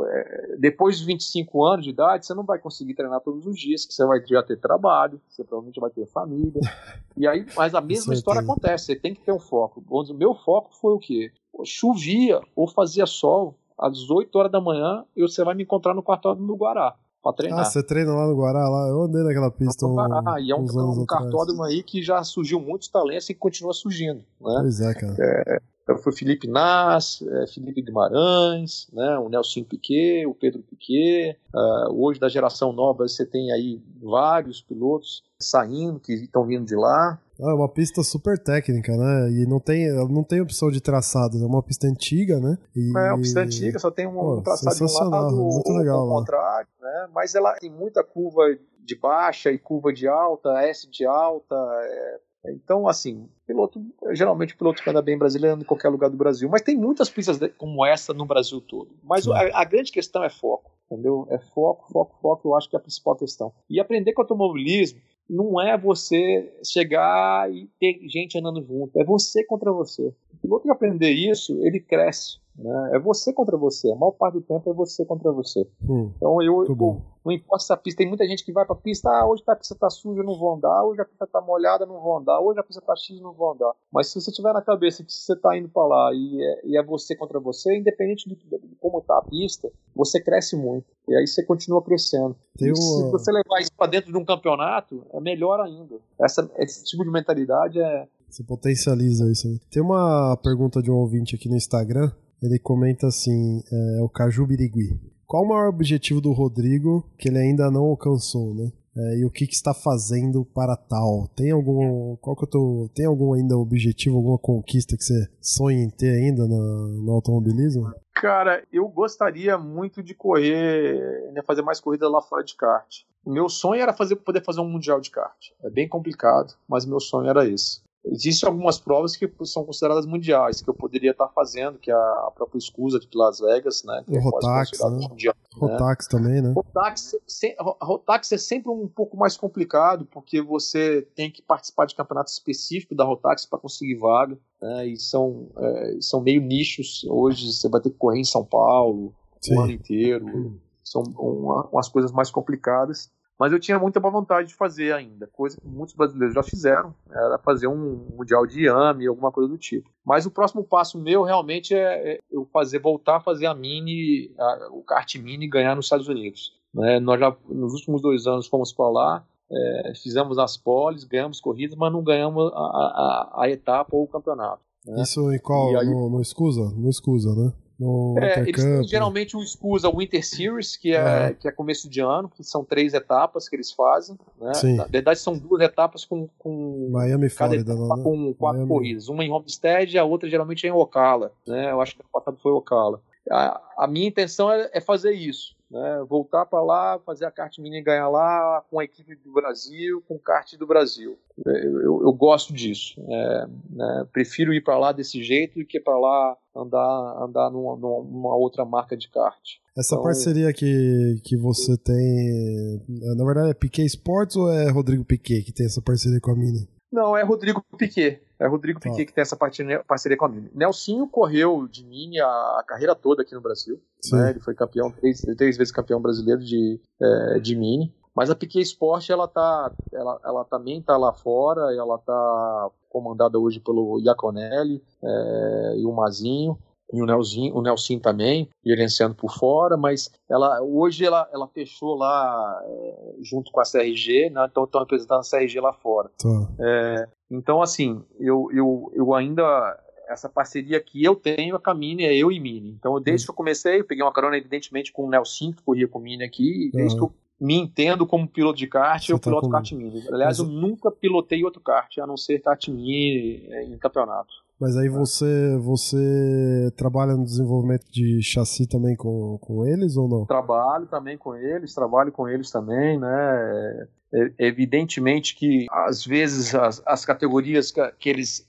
É, 0.10 0.58
depois 0.58 1.00
de 1.00 1.06
25 1.06 1.64
anos 1.64 1.86
de 1.86 1.92
idade, 1.92 2.26
você 2.26 2.34
não 2.34 2.44
vai 2.44 2.60
conseguir 2.60 2.96
treinar 2.96 3.22
todos 3.22 3.46
os 3.46 3.58
dias, 3.58 3.86
que 3.86 3.94
você 3.94 4.06
vai 4.06 4.22
já 4.26 4.44
ter 4.44 4.60
trabalho, 4.60 5.22
você 5.30 5.42
provavelmente 5.44 5.80
vai 5.80 5.92
ter 5.92 6.08
família. 6.08 6.60
E 7.16 7.28
aí, 7.28 7.46
mas 7.56 7.76
a 7.76 7.80
mesma 7.80 8.12
história 8.12 8.42
acontece, 8.42 8.86
você 8.86 8.96
tem 8.96 9.14
que 9.14 9.22
ter 9.22 9.32
um 9.32 9.40
foco. 9.40 9.84
O 9.88 10.14
meu 10.16 10.34
foco 10.34 10.74
foi 10.74 10.94
o 10.94 10.98
quê? 10.98 11.32
Chovia 11.64 12.42
ou 12.56 12.68
fazia 12.68 13.06
sol, 13.06 13.56
às 13.78 14.10
8 14.10 14.36
horas 14.38 14.52
da 14.52 14.62
manhã, 14.62 15.04
e 15.16 15.22
você 15.22 15.44
vai 15.44 15.56
me 15.56 15.64
encontrar 15.64 15.94
no 15.94 16.04
cartódromo 16.04 16.48
do 16.48 16.56
Guará 16.56 16.96
pra 17.22 17.34
treinar. 17.34 17.62
Ah, 17.62 17.66
você 17.66 17.82
treina 17.82 18.14
lá 18.14 18.28
no 18.28 18.36
Guará? 18.36 18.68
Lá? 18.68 18.88
Eu 18.90 19.04
andei 19.04 19.24
naquela 19.24 19.50
pista. 19.50 19.86
Um, 19.86 20.00
ah, 20.00 20.40
e 20.40 20.52
é 20.52 20.56
um, 20.56 20.64
um 20.64 21.06
cartódromo 21.06 21.64
aí 21.64 21.82
que 21.82 22.04
já 22.04 22.24
surgiu 22.24 22.60
muitos 22.60 22.90
talentos 22.90 23.30
e 23.30 23.34
continua 23.34 23.74
surgindo. 23.74 24.20
Né? 24.42 24.58
Pois 24.60 24.82
é, 24.82 24.94
cara. 24.94 25.16
É, 25.20 25.62
foi 26.02 26.14
Felipe 26.14 26.48
Nas, 26.48 27.22
é, 27.22 27.48
Felipe 27.48 27.82
Guimarães, 27.82 28.88
né, 28.94 29.18
o 29.18 29.30
Nelson 29.30 29.64
Piquet, 29.64 30.26
o 30.26 30.34
Pedro 30.34 30.62
Piquet. 30.64 31.38
Uh, 31.54 32.04
hoje, 32.04 32.20
da 32.20 32.30
geração 32.30 32.72
nova, 32.74 33.08
você 33.08 33.26
tem 33.26 33.52
aí 33.52 33.82
vários 34.02 34.62
pilotos 34.62 35.24
saindo, 35.40 36.00
que 36.00 36.14
estão 36.14 36.46
vindo 36.46 36.66
de 36.66 36.76
lá. 36.76 37.20
Ah, 37.42 37.52
é 37.52 37.54
uma 37.54 37.68
pista 37.68 38.02
super 38.04 38.38
técnica, 38.38 38.96
né? 38.96 39.32
E 39.32 39.46
não 39.46 39.60
tem, 39.60 39.92
não 40.10 40.24
tem 40.24 40.42
opção 40.42 40.72
de 40.72 40.80
traçado, 40.80 41.38
é 41.38 41.46
uma 41.46 41.62
pista 41.62 41.88
antiga, 41.88 42.40
né? 42.40 42.58
E... 42.76 42.90
É 42.98 43.12
uma 43.12 43.18
pista 43.18 43.42
antiga, 43.42 43.78
só 43.80 43.92
tem 43.92 44.08
um, 44.08 44.14
Pô, 44.14 44.38
um 44.38 44.42
traçado 44.42 44.76
de 44.76 44.84
um 44.84 45.10
lado, 45.10 45.36
muito 45.36 45.72
legal, 45.74 46.08
o 46.08 46.20
contrário, 46.20 46.70
né? 46.82 47.10
Mas 47.14 47.36
ela 47.36 47.54
tem 47.56 47.70
muita 47.70 48.04
curva 48.04 48.44
de 48.80 48.96
baixa 48.96 49.52
e 49.52 49.58
curva 49.58 49.92
de 49.92 50.08
alta, 50.08 50.50
S 50.62 50.90
de 50.90 51.06
alta, 51.06 51.56
é 51.56 52.20
então, 52.52 52.88
assim, 52.88 53.30
piloto, 53.48 53.82
geralmente 54.12 54.54
o 54.54 54.58
piloto 54.58 54.84
que 54.84 54.90
anda 54.90 55.02
bem 55.02 55.18
brasileiro 55.18 55.56
anda 55.56 55.64
em 55.64 55.68
qualquer 55.68 55.88
lugar 55.88 56.10
do 56.10 56.18
Brasil, 56.18 56.50
mas 56.50 56.62
tem 56.62 56.76
muitas 56.76 57.10
pistas 57.10 57.40
como 57.58 57.86
essa 57.86 58.14
no 58.14 58.26
Brasil 58.26 58.60
todo. 58.60 58.92
Mas 59.02 59.28
a, 59.28 59.62
a, 59.62 59.64
grande 59.64 59.92
questão 59.92 60.24
é 60.24 60.30
foco, 60.30 60.72
entendeu? 60.92 61.26
É 61.30 61.40
foco, 61.40 61.88
foco, 61.92 62.18
foco, 62.22 62.50
eu 62.50 62.56
acho 62.56 62.70
que 62.70 62.76
é 62.76 62.80
a 62.80 62.82
principal 62.82 63.16
questão. 63.16 63.54
E 63.70 63.80
aprender 63.80 64.12
com 64.12 64.22
automobilismo 64.22 65.00
não 65.30 65.62
é 65.62 65.78
você 65.78 66.54
chegar 66.66 67.50
e 67.50 67.70
ter 67.80 68.00
gente 68.10 68.38
andando 68.38 68.62
junto, 68.62 69.00
é 69.00 69.06
você 69.06 69.46
contra 69.46 69.72
você. 69.72 70.14
O 70.34 70.38
piloto 70.42 70.64
que 70.64 70.72
aprender 70.72 71.12
isso, 71.12 71.58
ele 71.66 71.80
cresce. 71.80 72.43
Né? 72.58 72.92
É 72.94 73.00
você 73.00 73.34
contra 73.34 73.58
você. 73.58 73.92
A 73.92 73.96
maior 73.96 74.12
parte 74.12 74.36
do 74.36 74.42
tempo 74.42 74.70
é 74.70 74.74
você 74.74 75.04
contra 75.06 75.32
você. 75.32 75.68
Hum, 75.82 76.12
então 76.16 76.42
eu, 76.42 76.66
eu 76.66 77.02
não 77.26 77.32
importa 77.32 77.64
se 77.64 77.74
a 77.74 77.78
pista. 77.78 77.98
Tem 77.98 78.08
muita 78.08 78.28
gente 78.28 78.46
que 78.46 78.52
vai 78.52 78.66
pra 78.66 78.76
pista. 78.76 79.10
Ah, 79.10 79.26
hoje 79.28 79.44
a 79.48 79.56
pista 79.56 79.76
tá 79.76 79.90
suja, 79.90 80.22
não 80.22 80.38
vou 80.38 80.54
andar. 80.54 80.84
Hoje 80.84 81.02
a 81.02 81.06
pista 81.06 81.26
tá 81.26 81.42
molhada, 81.42 81.86
não 81.86 82.00
vou 82.00 82.18
andar. 82.18 82.40
Hoje 82.40 82.60
a 82.60 82.64
pista 82.64 82.82
tá 82.82 82.96
X, 82.96 83.20
não 83.22 83.34
vou 83.34 83.54
andar. 83.54 83.72
Mas 83.92 84.08
se 84.10 84.22
você 84.22 84.32
tiver 84.32 84.54
na 84.54 84.62
cabeça 84.62 85.04
que 85.04 85.12
você 85.12 85.36
tá 85.36 85.58
indo 85.58 85.70
para 85.70 85.88
lá 85.88 86.12
e 86.14 86.44
é, 86.44 86.68
e 86.68 86.78
é, 86.78 86.84
você 86.84 87.16
contra 87.16 87.40
você, 87.40 87.76
independente 87.76 88.30
de, 88.30 88.36
de, 88.36 88.76
como 88.80 89.02
tá 89.02 89.18
a 89.18 89.22
pista, 89.24 89.72
você 89.96 90.22
cresce 90.22 90.56
muito. 90.56 90.86
E 91.08 91.16
aí 91.16 91.26
você 91.26 91.44
continua 91.44 91.82
crescendo. 91.82 92.36
Uma... 92.62 92.76
Se 92.76 93.12
você 93.12 93.32
levar 93.32 93.62
isso 93.62 93.72
para 93.76 93.90
dentro 93.90 94.12
de 94.12 94.18
um 94.18 94.26
campeonato, 94.26 95.04
é 95.12 95.20
melhor 95.20 95.60
ainda. 95.60 95.96
Essa, 96.20 96.50
esse 96.58 96.84
tipo 96.84 97.04
de 97.04 97.10
mentalidade 97.10 97.80
é. 97.80 98.08
Você 98.30 98.44
potencializa 98.44 99.32
isso. 99.32 99.48
Né? 99.48 99.60
Tem 99.72 99.82
uma 99.82 100.38
pergunta 100.38 100.82
de 100.82 100.92
um 100.92 100.96
ouvinte 100.96 101.36
aqui 101.36 101.48
no 101.48 101.56
Instagram 101.56 102.12
ele 102.44 102.60
comenta 102.60 103.08
assim, 103.08 103.64
é, 103.72 104.02
o 104.02 104.10
Caju 104.10 104.46
Birigui. 104.46 105.00
Qual 105.26 105.44
o 105.44 105.48
maior 105.48 105.70
objetivo 105.70 106.22
do 106.22 106.32
Rodrigo 106.32 107.10
que 107.18 107.30
ele 107.30 107.40
ainda 107.40 107.72
não 107.72 107.86
alcançou, 107.86 108.54
né? 108.54 108.72
É, 108.96 109.18
e 109.18 109.26
o 109.26 109.32
que, 109.32 109.48
que, 109.48 109.56
está 109.56 109.74
fazendo 109.74 110.46
para 110.46 110.76
tal? 110.76 111.28
Tem 111.36 111.50
algum, 111.50 112.16
qual 112.18 112.36
que 112.36 112.44
eu 112.44 112.48
tô, 112.48 112.90
tem 112.94 113.08
algum 113.08 113.34
ainda 113.34 113.58
objetivo, 113.58 114.18
alguma 114.18 114.38
conquista 114.38 114.96
que 114.96 115.04
você 115.04 115.28
sonha 115.42 115.82
em 115.82 115.90
ter 115.90 116.12
ainda 116.12 116.46
no, 116.46 117.04
no 117.04 117.12
automobilismo? 117.12 117.92
Cara, 118.14 118.64
eu 118.72 118.88
gostaria 118.88 119.58
muito 119.58 120.04
de 120.04 120.14
correr, 120.14 121.32
né, 121.34 121.42
fazer 121.42 121.64
mais 121.64 121.80
corrida 121.80 122.08
lá 122.08 122.22
fora 122.22 122.44
de 122.44 122.56
kart. 122.56 123.02
Meu 123.26 123.50
sonho 123.50 123.82
era 123.82 123.94
fazer, 123.94 124.18
poder 124.18 124.44
fazer 124.44 124.62
um 124.62 124.70
mundial 124.70 125.02
de 125.02 125.10
kart. 125.10 125.50
É 125.64 125.72
bem 125.72 125.90
complicado, 125.90 126.54
mas 126.70 126.86
meu 126.86 127.00
sonho 127.00 127.28
era 127.28 127.48
esse. 127.48 127.82
Existem 128.06 128.48
algumas 128.50 128.78
provas 128.78 129.16
que 129.16 129.32
são 129.46 129.64
consideradas 129.64 130.06
mundiais, 130.06 130.62
que 130.62 130.70
eu 130.70 130.74
poderia 130.74 131.12
estar 131.12 131.30
fazendo, 131.30 131.80
que 131.80 131.90
é 131.90 131.94
a 131.94 132.32
própria 132.36 132.58
Escusa 132.58 133.00
de 133.00 133.08
Las 133.16 133.40
Vegas, 133.40 133.84
né? 133.86 134.04
o 134.08 134.20
Rotax, 134.20 134.72
né? 134.82 135.08
Mundial, 135.10 135.36
Rotax 135.56 136.08
né? 136.08 136.20
também, 136.20 136.42
né? 136.42 136.54
Rotax, 136.54 137.16
se, 137.26 137.56
Rotax 137.82 138.32
é 138.34 138.38
sempre 138.38 138.70
um 138.70 138.90
pouco 138.90 139.16
mais 139.16 139.38
complicado, 139.38 140.06
porque 140.06 140.42
você 140.42 141.08
tem 141.16 141.32
que 141.32 141.42
participar 141.42 141.86
de 141.86 141.96
campeonato 141.96 142.30
específico 142.30 142.94
da 142.94 143.06
Rotax 143.06 143.46
para 143.46 143.60
conseguir 143.60 143.96
vaga, 143.96 144.38
né? 144.62 144.88
E 144.88 144.98
são, 144.98 145.48
é, 145.58 145.98
são 146.02 146.22
meio 146.22 146.42
nichos. 146.42 147.06
Hoje 147.10 147.54
você 147.54 147.70
vai 147.70 147.80
ter 147.80 147.90
que 147.90 147.98
correr 147.98 148.20
em 148.20 148.26
São 148.26 148.44
Paulo 148.44 149.14
Sim. 149.42 149.56
o 149.56 149.62
ano 149.62 149.72
inteiro. 149.72 150.60
São 150.84 151.02
uma, 151.04 151.68
umas 151.68 151.88
coisas 151.88 152.12
mais 152.12 152.30
complicadas. 152.30 153.10
Mas 153.44 153.52
eu 153.52 153.60
tinha 153.60 153.78
muita 153.78 154.00
vontade 154.00 154.48
de 154.48 154.56
fazer 154.56 154.94
ainda, 154.94 155.28
coisa 155.28 155.60
que 155.60 155.68
muitos 155.68 155.94
brasileiros 155.94 156.34
já 156.34 156.42
fizeram, 156.42 156.96
era 157.12 157.38
fazer 157.38 157.68
um 157.68 158.08
mundial 158.16 158.48
de 158.48 158.64
IAME, 158.64 159.06
alguma 159.06 159.34
coisa 159.34 159.50
do 159.50 159.58
tipo. 159.58 159.90
Mas 160.06 160.26
o 160.26 160.32
próximo 160.32 160.64
passo 160.64 160.98
meu 160.98 161.24
realmente 161.24 161.76
é, 161.76 162.14
é 162.14 162.20
eu 162.32 162.46
fazer 162.54 162.80
voltar 162.80 163.18
a 163.18 163.20
fazer 163.20 163.46
a 163.48 163.54
mini, 163.54 164.34
a, 164.40 164.70
o 164.72 164.82
kart 164.82 165.14
mini 165.16 165.46
ganhar 165.46 165.76
nos 165.76 165.88
Estados 165.88 166.08
Unidos. 166.08 166.54
Né? 166.74 167.02
Nós 167.02 167.20
já 167.20 167.36
nos 167.50 167.74
últimos 167.74 168.02
dois 168.02 168.26
anos 168.28 168.48
fomos 168.48 168.72
para 168.72 168.88
lá, 168.90 169.26
é, 169.52 169.92
fizemos 170.02 170.40
as 170.40 170.56
poles, 170.56 171.04
ganhamos 171.04 171.42
corridas, 171.42 171.76
mas 171.76 171.92
não 171.92 172.02
ganhamos 172.02 172.50
a, 172.54 172.58
a, 172.58 173.34
a 173.40 173.50
etapa 173.50 173.94
ou 173.94 174.04
o 174.04 174.08
campeonato. 174.08 174.62
Né? 174.88 175.02
Isso 175.02 175.34
em 175.34 175.40
qual? 175.40 175.78
Aí, 175.78 175.86
no, 175.86 176.10
no 176.10 176.22
Escusa? 176.22 176.72
No 176.78 176.90
Escusa, 176.90 177.36
né? 177.36 177.52
No 177.80 178.16
É, 178.20 178.42
eles 178.42 178.64
têm 178.64 178.84
geralmente 178.84 179.36
o 179.36 179.42
SCU 179.42 179.70
usa 179.76 179.90
o 179.90 179.98
Winter 179.98 180.26
Series, 180.26 180.76
que 180.78 180.94
é, 180.94 181.00
Aham. 181.00 181.34
que 181.34 181.48
é 181.48 181.52
começo 181.52 181.90
de 181.90 182.02
ano, 182.02 182.30
que 182.30 182.44
são 182.44 182.64
três 182.64 182.94
etapas 182.94 183.50
que 183.50 183.56
eles 183.56 183.72
fazem. 183.72 184.18
Né? 184.40 184.54
Sim. 184.54 184.76
Na 184.76 184.86
verdade, 184.86 185.20
são 185.20 185.38
duas 185.38 185.62
etapas 185.62 186.06
com, 186.06 186.30
com 186.38 186.90
Miami 186.92 187.30
cada 187.30 187.50
Flórida, 187.52 187.74
etapa 187.74 187.98
né? 187.98 188.04
com 188.04 188.34
quatro 188.34 188.58
Miami. 188.60 188.70
corridas. 188.70 189.08
Uma 189.10 189.24
em 189.24 189.32
Homestead 189.32 189.96
e 189.96 189.98
a 189.98 190.04
outra 190.04 190.30
geralmente 190.30 190.66
é 190.66 190.70
em 190.70 190.74
Ocala. 190.74 191.32
Né? 191.48 191.72
Eu 191.72 191.82
acho 191.82 191.96
que 191.96 192.02
o 192.02 192.06
passado 192.12 192.38
foi 192.42 192.52
Ocala. 192.52 193.02
A, 193.30 193.62
a 193.78 193.88
minha 193.88 194.08
intenção 194.08 194.52
é, 194.52 194.70
é 194.74 194.82
fazer 194.82 195.14
isso. 195.14 195.56
Né? 195.74 196.06
Voltar 196.08 196.46
para 196.46 196.62
lá, 196.62 197.00
fazer 197.04 197.26
a 197.26 197.32
kart 197.32 197.58
mini 197.58 197.80
e 197.80 197.82
ganhar 197.82 198.08
lá 198.08 198.64
com 198.70 198.80
a 198.80 198.84
equipe 198.84 199.16
do 199.16 199.34
Brasil, 199.34 200.04
com 200.08 200.14
o 200.14 200.20
kart 200.20 200.54
do 200.56 200.68
Brasil. 200.68 201.18
Eu, 201.44 201.82
eu- 201.82 202.02
eu 202.04 202.14
gosto 202.14 202.54
disso. 202.54 202.94
É, 203.10 203.48
né? 203.72 204.08
Prefiro 204.14 204.54
ir 204.54 204.64
para 204.64 204.78
lá 204.78 204.92
desse 204.92 205.24
jeito 205.24 205.58
do 205.58 205.66
que 205.66 205.80
para 205.80 205.98
lá 205.98 206.38
andar, 206.56 207.24
andar 207.24 207.50
numa, 207.50 207.76
numa- 207.76 208.04
numa 208.04 208.36
outra 208.36 208.64
marca 208.64 208.96
de 208.96 209.10
kart. 209.10 209.42
Essa 209.76 209.96
Então- 209.96 210.04
parceria 210.04 210.54
que, 210.54 211.20
que 211.24 211.36
você 211.36 211.76
tem, 211.76 212.78
é, 213.12 213.16
na 213.16 213.26
verdade 213.26 213.50
é 213.50 213.54
Piquet 213.56 213.86
Sports 213.88 214.36
ou 214.36 214.52
é 214.52 214.70
Rodrigo 214.70 215.04
Piquet 215.04 215.42
que 215.42 215.52
tem 215.52 215.66
essa 215.66 215.82
parceria 215.82 216.20
com 216.22 216.30
a 216.30 216.36
Mini? 216.36 216.70
Não, 216.94 217.18
é 217.18 217.24
Rodrigo 217.24 217.66
Piquet. 217.76 218.22
É 218.40 218.48
Rodrigo 218.48 218.80
Tá. 218.80 218.88
Piquet 218.88 219.08
que 219.08 219.14
tem 219.14 219.24
essa 219.24 219.36
parceria 219.36 220.18
com 220.18 220.26
a 220.26 220.30
Mini. 220.30 220.52
Nelsinho 220.54 221.08
correu 221.08 221.68
de 221.68 221.84
Mini 221.84 222.20
a, 222.22 222.64
carreira 222.68 222.94
toda 222.94 223.24
aqui 223.24 223.34
no 223.34 223.42
Brasil. 223.42 223.82
Né? 224.12 224.30
Ele 224.30 224.40
foi 224.40 224.54
campeão, 224.54 224.92
três, 224.92 225.22
três 225.22 225.58
vezes 225.58 225.74
campeão 225.74 226.00
brasileiro 226.00 226.44
de, 226.44 226.80
é, 227.02 227.40
de 227.40 227.56
Mini. 227.56 227.92
Mas 228.16 228.30
a 228.30 228.36
Piquet 228.36 228.62
Sport, 228.62 229.10
ela, 229.10 229.28
tá, 229.28 229.72
ela, 229.92 230.20
ela 230.24 230.46
também 230.46 230.78
está 230.78 230.96
lá 230.96 231.12
fora, 231.12 231.74
ela 231.76 231.96
está 231.96 232.70
comandada 232.90 233.40
hoje 233.40 233.60
pelo 233.60 234.00
Iaconelli 234.00 234.84
é, 235.04 235.74
e 235.78 235.86
o 235.88 235.92
Mazinho. 235.92 236.60
E 236.92 237.02
o 237.02 237.06
Nelzinho, 237.06 237.56
o 237.56 237.62
Nelson 237.62 238.00
também, 238.00 238.50
gerenciando 238.64 239.16
por 239.16 239.32
fora, 239.32 239.76
mas 239.78 240.12
ela 240.30 240.62
hoje 240.62 241.06
ela, 241.06 241.28
ela 241.34 241.48
fechou 241.48 241.96
lá 241.96 242.62
é, 242.66 243.16
junto 243.22 243.52
com 243.52 243.60
a 243.60 243.64
CRG, 243.64 244.30
né? 244.30 244.46
então 244.50 244.66
estão 244.66 244.82
representando 244.82 245.20
a 245.22 245.24
CRG 245.30 245.60
lá 245.60 245.74
fora. 245.74 246.10
Tá. 246.18 247.08
Então, 247.32 247.62
assim, 247.62 248.04
eu, 248.20 248.50
eu, 248.54 248.92
eu 248.94 249.14
ainda. 249.14 249.80
Essa 250.08 250.28
parceria 250.30 250.80
que 250.82 251.04
eu 251.04 251.16
tenho 251.16 251.58
com 251.60 251.70
a 251.70 251.74
Mini 251.74 252.04
é 252.04 252.14
eu 252.16 252.32
e 252.32 252.40
Mini. 252.40 252.70
Então, 252.78 253.00
desde 253.02 253.26
que 253.26 253.32
eu 253.32 253.36
comecei, 253.36 253.80
eu 253.80 253.86
peguei 253.86 254.04
uma 254.04 254.12
carona, 254.14 254.38
evidentemente, 254.38 254.92
com 254.92 255.06
o 255.06 255.10
Nelson, 255.10 255.54
que 255.54 255.64
corria 255.64 255.88
com 255.88 255.98
o 255.98 256.02
Mini 256.02 256.24
aqui, 256.26 256.68
e 256.68 256.72
desde 256.72 256.98
Aham. 257.00 257.08
que 257.08 257.14
eu 257.14 257.20
me 257.40 257.56
entendo 257.56 258.06
como 258.06 258.28
piloto 258.28 258.58
de 258.60 258.68
kart, 258.68 259.04
Você 259.06 259.14
eu 259.14 259.18
tá 259.18 259.24
piloto 259.30 259.48
com- 259.48 259.52
kart 259.54 259.72
Mini. 259.72 260.04
Aliás, 260.10 260.38
Mas- 260.38 260.40
eu 260.40 260.46
nunca 260.46 260.92
pilotei 260.92 261.44
outro 261.44 261.62
kart, 261.62 261.98
a 261.98 262.06
não 262.06 262.18
ser 262.18 262.40
kart 262.40 262.68
Mini 262.68 263.48
eh, 263.50 263.64
em 263.64 263.78
campeonato. 263.78 264.43
Mas 264.64 264.78
aí 264.78 264.88
você, 264.88 265.58
você 265.58 266.72
trabalha 266.78 267.18
no 267.18 267.26
desenvolvimento 267.26 267.84
de 267.92 268.22
chassi 268.24 268.66
também 268.66 268.96
com, 268.96 269.38
com 269.42 269.66
eles 269.66 269.98
ou 269.98 270.08
não? 270.08 270.26
Trabalho 270.26 270.86
também 270.86 271.18
com 271.18 271.36
eles, 271.36 271.76
trabalho 271.76 272.14
com 272.14 272.30
eles 272.30 272.50
também, 272.50 272.98
né? 272.98 273.88
É, 274.14 274.32
evidentemente 274.40 275.36
que 275.36 275.66
às 275.70 276.06
vezes 276.06 276.56
as, 276.56 276.82
as 276.86 277.04
categorias 277.04 277.72
que, 277.72 277.92
que 278.00 278.10
eles 278.10 278.48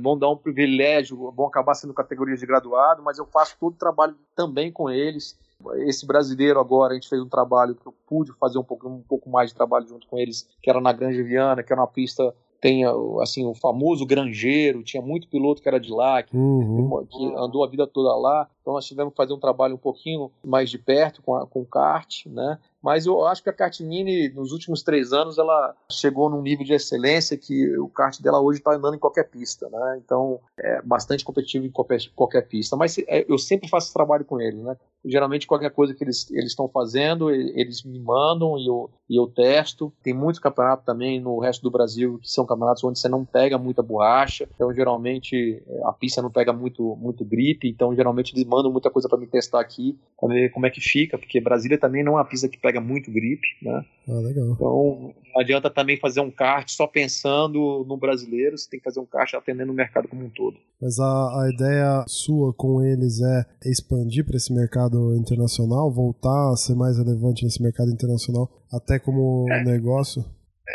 vão 0.00 0.18
dar 0.18 0.30
um 0.30 0.36
privilégio, 0.38 1.30
vão 1.32 1.48
acabar 1.48 1.74
sendo 1.74 1.92
categorias 1.92 2.40
de 2.40 2.46
graduado, 2.46 3.02
mas 3.02 3.18
eu 3.18 3.26
faço 3.26 3.58
todo 3.60 3.74
o 3.74 3.78
trabalho 3.78 4.16
também 4.34 4.72
com 4.72 4.88
eles. 4.88 5.38
Esse 5.80 6.06
brasileiro 6.06 6.58
agora, 6.58 6.92
a 6.92 6.94
gente 6.94 7.10
fez 7.10 7.20
um 7.20 7.28
trabalho 7.28 7.74
que 7.74 7.86
eu 7.86 7.94
pude 8.06 8.32
fazer 8.38 8.58
um 8.58 8.64
pouco, 8.64 8.88
um 8.88 9.02
pouco 9.02 9.28
mais 9.28 9.50
de 9.50 9.54
trabalho 9.54 9.86
junto 9.86 10.06
com 10.06 10.16
eles, 10.16 10.48
que 10.62 10.70
era 10.70 10.80
na 10.80 10.94
Granja 10.94 11.22
Viana, 11.22 11.62
que 11.62 11.70
era 11.70 11.82
uma 11.82 11.86
pista 11.86 12.34
tem 12.60 12.84
assim 13.22 13.46
o 13.46 13.54
famoso 13.54 14.04
granjeiro, 14.04 14.82
tinha 14.82 15.02
muito 15.02 15.28
piloto 15.28 15.62
que 15.62 15.68
era 15.68 15.80
de 15.80 15.90
lá, 15.90 16.22
que 16.22 16.36
Uhum. 16.36 17.06
que 17.06 17.34
andou 17.36 17.64
a 17.64 17.68
vida 17.68 17.86
toda 17.86 18.14
lá. 18.16 18.48
Então 18.60 18.74
nós 18.74 18.86
tivemos 18.86 19.12
que 19.12 19.16
fazer 19.16 19.32
um 19.32 19.38
trabalho 19.38 19.74
um 19.74 19.78
pouquinho 19.78 20.30
mais 20.44 20.68
de 20.68 20.78
perto 20.78 21.22
com, 21.22 21.34
a, 21.34 21.46
com 21.46 21.60
o 21.60 21.66
kart, 21.66 22.26
né? 22.26 22.58
Mas 22.82 23.06
eu 23.06 23.26
acho 23.26 23.42
que 23.42 23.50
a 23.50 23.52
kart 23.52 23.78
mini, 23.80 24.30
nos 24.30 24.52
últimos 24.52 24.82
três 24.82 25.12
anos, 25.12 25.38
ela 25.38 25.74
chegou 25.90 26.30
num 26.30 26.40
nível 26.40 26.64
de 26.64 26.72
excelência 26.72 27.36
que 27.36 27.76
o 27.78 27.88
kart 27.88 28.20
dela 28.20 28.40
hoje 28.40 28.58
está 28.58 28.72
andando 28.74 28.94
em 28.94 28.98
qualquer 28.98 29.24
pista, 29.24 29.68
né? 29.68 30.00
Então 30.04 30.40
é 30.58 30.80
bastante 30.82 31.24
competitivo 31.24 31.66
em 31.66 31.70
qualquer, 31.70 31.98
qualquer 32.14 32.48
pista. 32.48 32.76
Mas 32.76 32.96
é, 32.98 33.24
eu 33.28 33.38
sempre 33.38 33.68
faço 33.68 33.92
trabalho 33.92 34.24
com 34.24 34.40
eles, 34.40 34.62
né? 34.62 34.76
Geralmente 35.04 35.46
qualquer 35.46 35.70
coisa 35.70 35.94
que 35.94 36.04
eles 36.04 36.30
estão 36.30 36.68
fazendo, 36.68 37.30
eles 37.30 37.82
me 37.84 37.98
mandam 37.98 38.58
e 38.58 38.66
eu, 38.66 38.90
e 39.08 39.18
eu 39.18 39.26
testo. 39.26 39.92
Tem 40.02 40.12
muitos 40.12 40.38
campeonatos 40.38 40.84
também 40.84 41.20
no 41.20 41.38
resto 41.38 41.62
do 41.62 41.70
Brasil 41.70 42.18
que 42.18 42.30
são 42.30 42.44
campeonatos 42.44 42.84
onde 42.84 42.98
você 42.98 43.08
não 43.08 43.24
pega 43.24 43.56
muita 43.56 43.82
borracha. 43.82 44.48
Então 44.54 44.72
geralmente 44.74 45.62
é, 45.66 45.80
a 45.84 45.92
pista 45.92 46.20
não 46.20 46.30
pega 46.30 46.52
muito 46.52 46.96
muito 46.96 47.24
gripe. 47.24 47.68
Então 47.68 47.94
geralmente 47.94 48.34
eles 48.34 48.46
mandam 48.46 48.70
muita 48.70 48.90
coisa 48.90 49.08
para 49.08 49.18
me 49.18 49.26
testar 49.26 49.60
aqui, 49.60 49.98
para 50.18 50.28
ver 50.28 50.50
como 50.50 50.66
é 50.66 50.70
que 50.70 50.80
fica, 50.80 51.18
porque 51.18 51.40
Brasília 51.40 51.78
também 51.78 52.04
não 52.04 52.12
é 52.12 52.16
uma 52.16 52.24
pista 52.24 52.48
que 52.48 52.58
pega 52.58 52.69
muito 52.78 53.10
gripe, 53.10 53.46
né? 53.62 53.82
Ah, 54.06 54.20
legal. 54.20 54.52
Então 54.52 55.14
não 55.32 55.40
adianta 55.40 55.70
também 55.70 55.96
fazer 55.96 56.20
um 56.20 56.30
kart 56.30 56.68
só 56.68 56.86
pensando 56.86 57.84
no 57.88 57.96
brasileiro. 57.96 58.56
Você 58.58 58.68
tem 58.68 58.78
que 58.78 58.84
fazer 58.84 59.00
um 59.00 59.06
kart 59.06 59.32
atendendo 59.34 59.72
o 59.72 59.74
mercado 59.74 60.06
como 60.06 60.24
um 60.24 60.28
todo. 60.30 60.58
Mas 60.80 60.98
a, 61.00 61.04
a 61.42 61.50
ideia 61.52 62.04
sua 62.06 62.52
com 62.52 62.82
eles 62.84 63.20
é 63.22 63.46
expandir 63.64 64.24
para 64.26 64.36
esse 64.36 64.52
mercado 64.52 65.16
internacional, 65.16 65.90
voltar 65.90 66.52
a 66.52 66.56
ser 66.56 66.74
mais 66.74 66.98
relevante 66.98 67.44
nesse 67.44 67.62
mercado 67.62 67.90
internacional, 67.90 68.50
até 68.72 68.98
como 68.98 69.46
É. 69.50 69.64
negócio? 69.64 70.24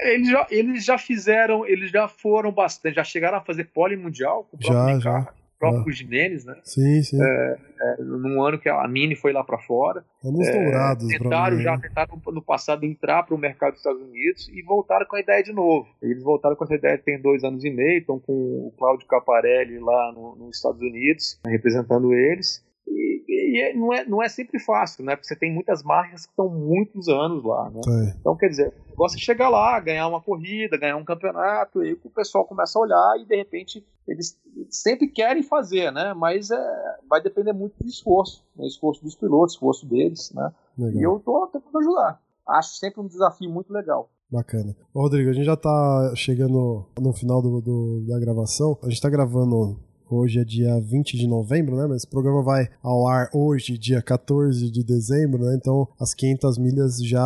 Eles 0.03 0.29
já, 0.29 0.47
eles 0.49 0.83
já 0.85 0.97
fizeram, 0.97 1.65
eles 1.65 1.89
já 1.89 2.07
foram 2.07 2.51
bastante, 2.51 2.95
já 2.95 3.03
chegaram 3.03 3.37
a 3.37 3.41
fazer 3.41 3.65
pole 3.73 3.95
mundial 3.95 4.43
com 4.49 4.57
o 4.57 4.59
próprio 4.59 4.99
Já, 4.99 4.99
já. 4.99 5.33
Próprio 5.71 5.91
Ah. 5.93 5.95
Jimenez, 5.95 6.45
né? 6.45 6.55
Sim, 6.63 7.01
sim. 7.03 7.17
É, 7.21 7.57
num 7.99 8.41
ano 8.43 8.57
que 8.59 8.69
a 8.69 8.87
Mini 8.87 9.15
foi 9.15 9.31
lá 9.33 9.43
para 9.43 9.57
fora. 9.59 10.03
Anos 10.23 10.49
dourados 10.51 11.07
pra 11.07 11.19
tentaram 11.19 11.59
já 11.59 11.77
tentaram 11.77 12.21
no 12.27 12.41
passado 12.41 12.83
entrar 12.85 13.23
para 13.23 13.35
o 13.35 13.37
mercado 13.37 13.71
dos 13.71 13.79
Estados 13.81 14.01
Unidos 14.01 14.47
e 14.49 14.61
voltaram 14.61 15.05
com 15.05 15.15
a 15.15 15.19
ideia 15.19 15.43
de 15.43 15.51
novo. 15.53 15.87
Eles 16.01 16.23
voltaram 16.23 16.55
com 16.55 16.63
essa 16.63 16.75
ideia 16.75 16.97
tem 16.97 17.21
dois 17.21 17.43
anos 17.43 17.63
e 17.63 17.69
meio, 17.69 17.99
estão 17.99 18.19
com 18.19 18.33
o 18.33 18.73
Claudio 18.77 19.07
Caparelli 19.07 19.77
lá 19.79 20.11
no- 20.13 20.35
nos 20.35 20.57
Estados 20.57 20.81
Unidos 20.81 21.39
representando 21.45 22.13
eles. 22.13 22.63
E, 22.87 23.14
e 23.55 23.61
é- 23.61 23.73
não, 23.73 23.93
é, 23.93 24.05
não 24.05 24.21
é 24.23 24.27
sempre 24.29 24.59
fácil, 24.59 25.03
né? 25.05 25.15
Porque 25.15 25.27
você 25.27 25.35
tem 25.35 25.53
muitas 25.53 25.81
marcas 25.83 26.25
que 26.25 26.31
estão 26.31 26.49
muitos 26.49 27.07
anos 27.07 27.43
lá, 27.43 27.69
né? 27.69 27.81
Tá. 27.83 28.15
Então, 28.19 28.35
quer 28.35 28.49
dizer, 28.49 28.73
o 28.87 28.89
negócio 28.91 29.17
é 29.17 29.19
chegar 29.19 29.49
lá, 29.49 29.79
ganhar 29.79 30.07
uma 30.07 30.21
corrida, 30.21 30.77
ganhar 30.77 30.97
um 30.97 31.05
campeonato, 31.05 31.81
e 31.83 31.87
aí 31.89 31.93
o 32.03 32.09
pessoal 32.09 32.45
começa 32.45 32.77
a 32.77 32.81
olhar 32.81 33.15
e 33.19 33.25
de 33.25 33.35
repente 33.35 33.85
eles 34.07 34.39
sempre 34.69 35.07
querem 35.07 35.41
fazer, 35.43 35.91
né? 35.91 36.13
Mas 36.13 36.51
é, 36.51 36.95
vai 37.09 37.21
depender 37.21 37.53
muito 37.53 37.75
do 37.81 37.87
esforço, 37.87 38.43
né? 38.55 38.65
esforço 38.67 39.03
dos 39.03 39.15
pilotos, 39.15 39.53
esforço 39.55 39.85
deles, 39.87 40.31
né? 40.33 40.51
Legal. 40.77 40.99
E 40.99 41.03
eu 41.03 41.19
tô 41.19 41.47
tentando 41.47 41.77
ajudar. 41.79 42.21
Acho 42.47 42.75
sempre 42.75 43.01
um 43.01 43.07
desafio 43.07 43.49
muito 43.49 43.71
legal. 43.73 44.09
Bacana. 44.29 44.75
Ô, 44.93 45.01
Rodrigo, 45.01 45.29
a 45.29 45.33
gente 45.33 45.45
já 45.45 45.55
tá 45.55 46.11
chegando 46.15 46.85
no 46.99 47.13
final 47.13 47.41
do, 47.41 47.61
do- 47.61 48.05
da 48.07 48.19
gravação. 48.19 48.77
A 48.83 48.89
gente 48.89 48.99
tá 49.01 49.09
gravando. 49.09 49.79
Hoje 50.09 50.39
é 50.39 50.43
dia 50.43 50.79
20 50.79 51.17
de 51.17 51.27
novembro, 51.27 51.75
né? 51.75 51.87
Mas 51.87 51.97
esse 51.97 52.07
programa 52.07 52.43
vai 52.43 52.67
ao 52.81 53.07
ar 53.07 53.29
hoje, 53.33 53.77
dia 53.77 54.01
14 54.01 54.69
de 54.69 54.83
dezembro, 54.83 55.43
né? 55.43 55.55
Então 55.55 55.87
as 55.99 56.13
500 56.13 56.57
milhas 56.57 56.97
já 57.03 57.25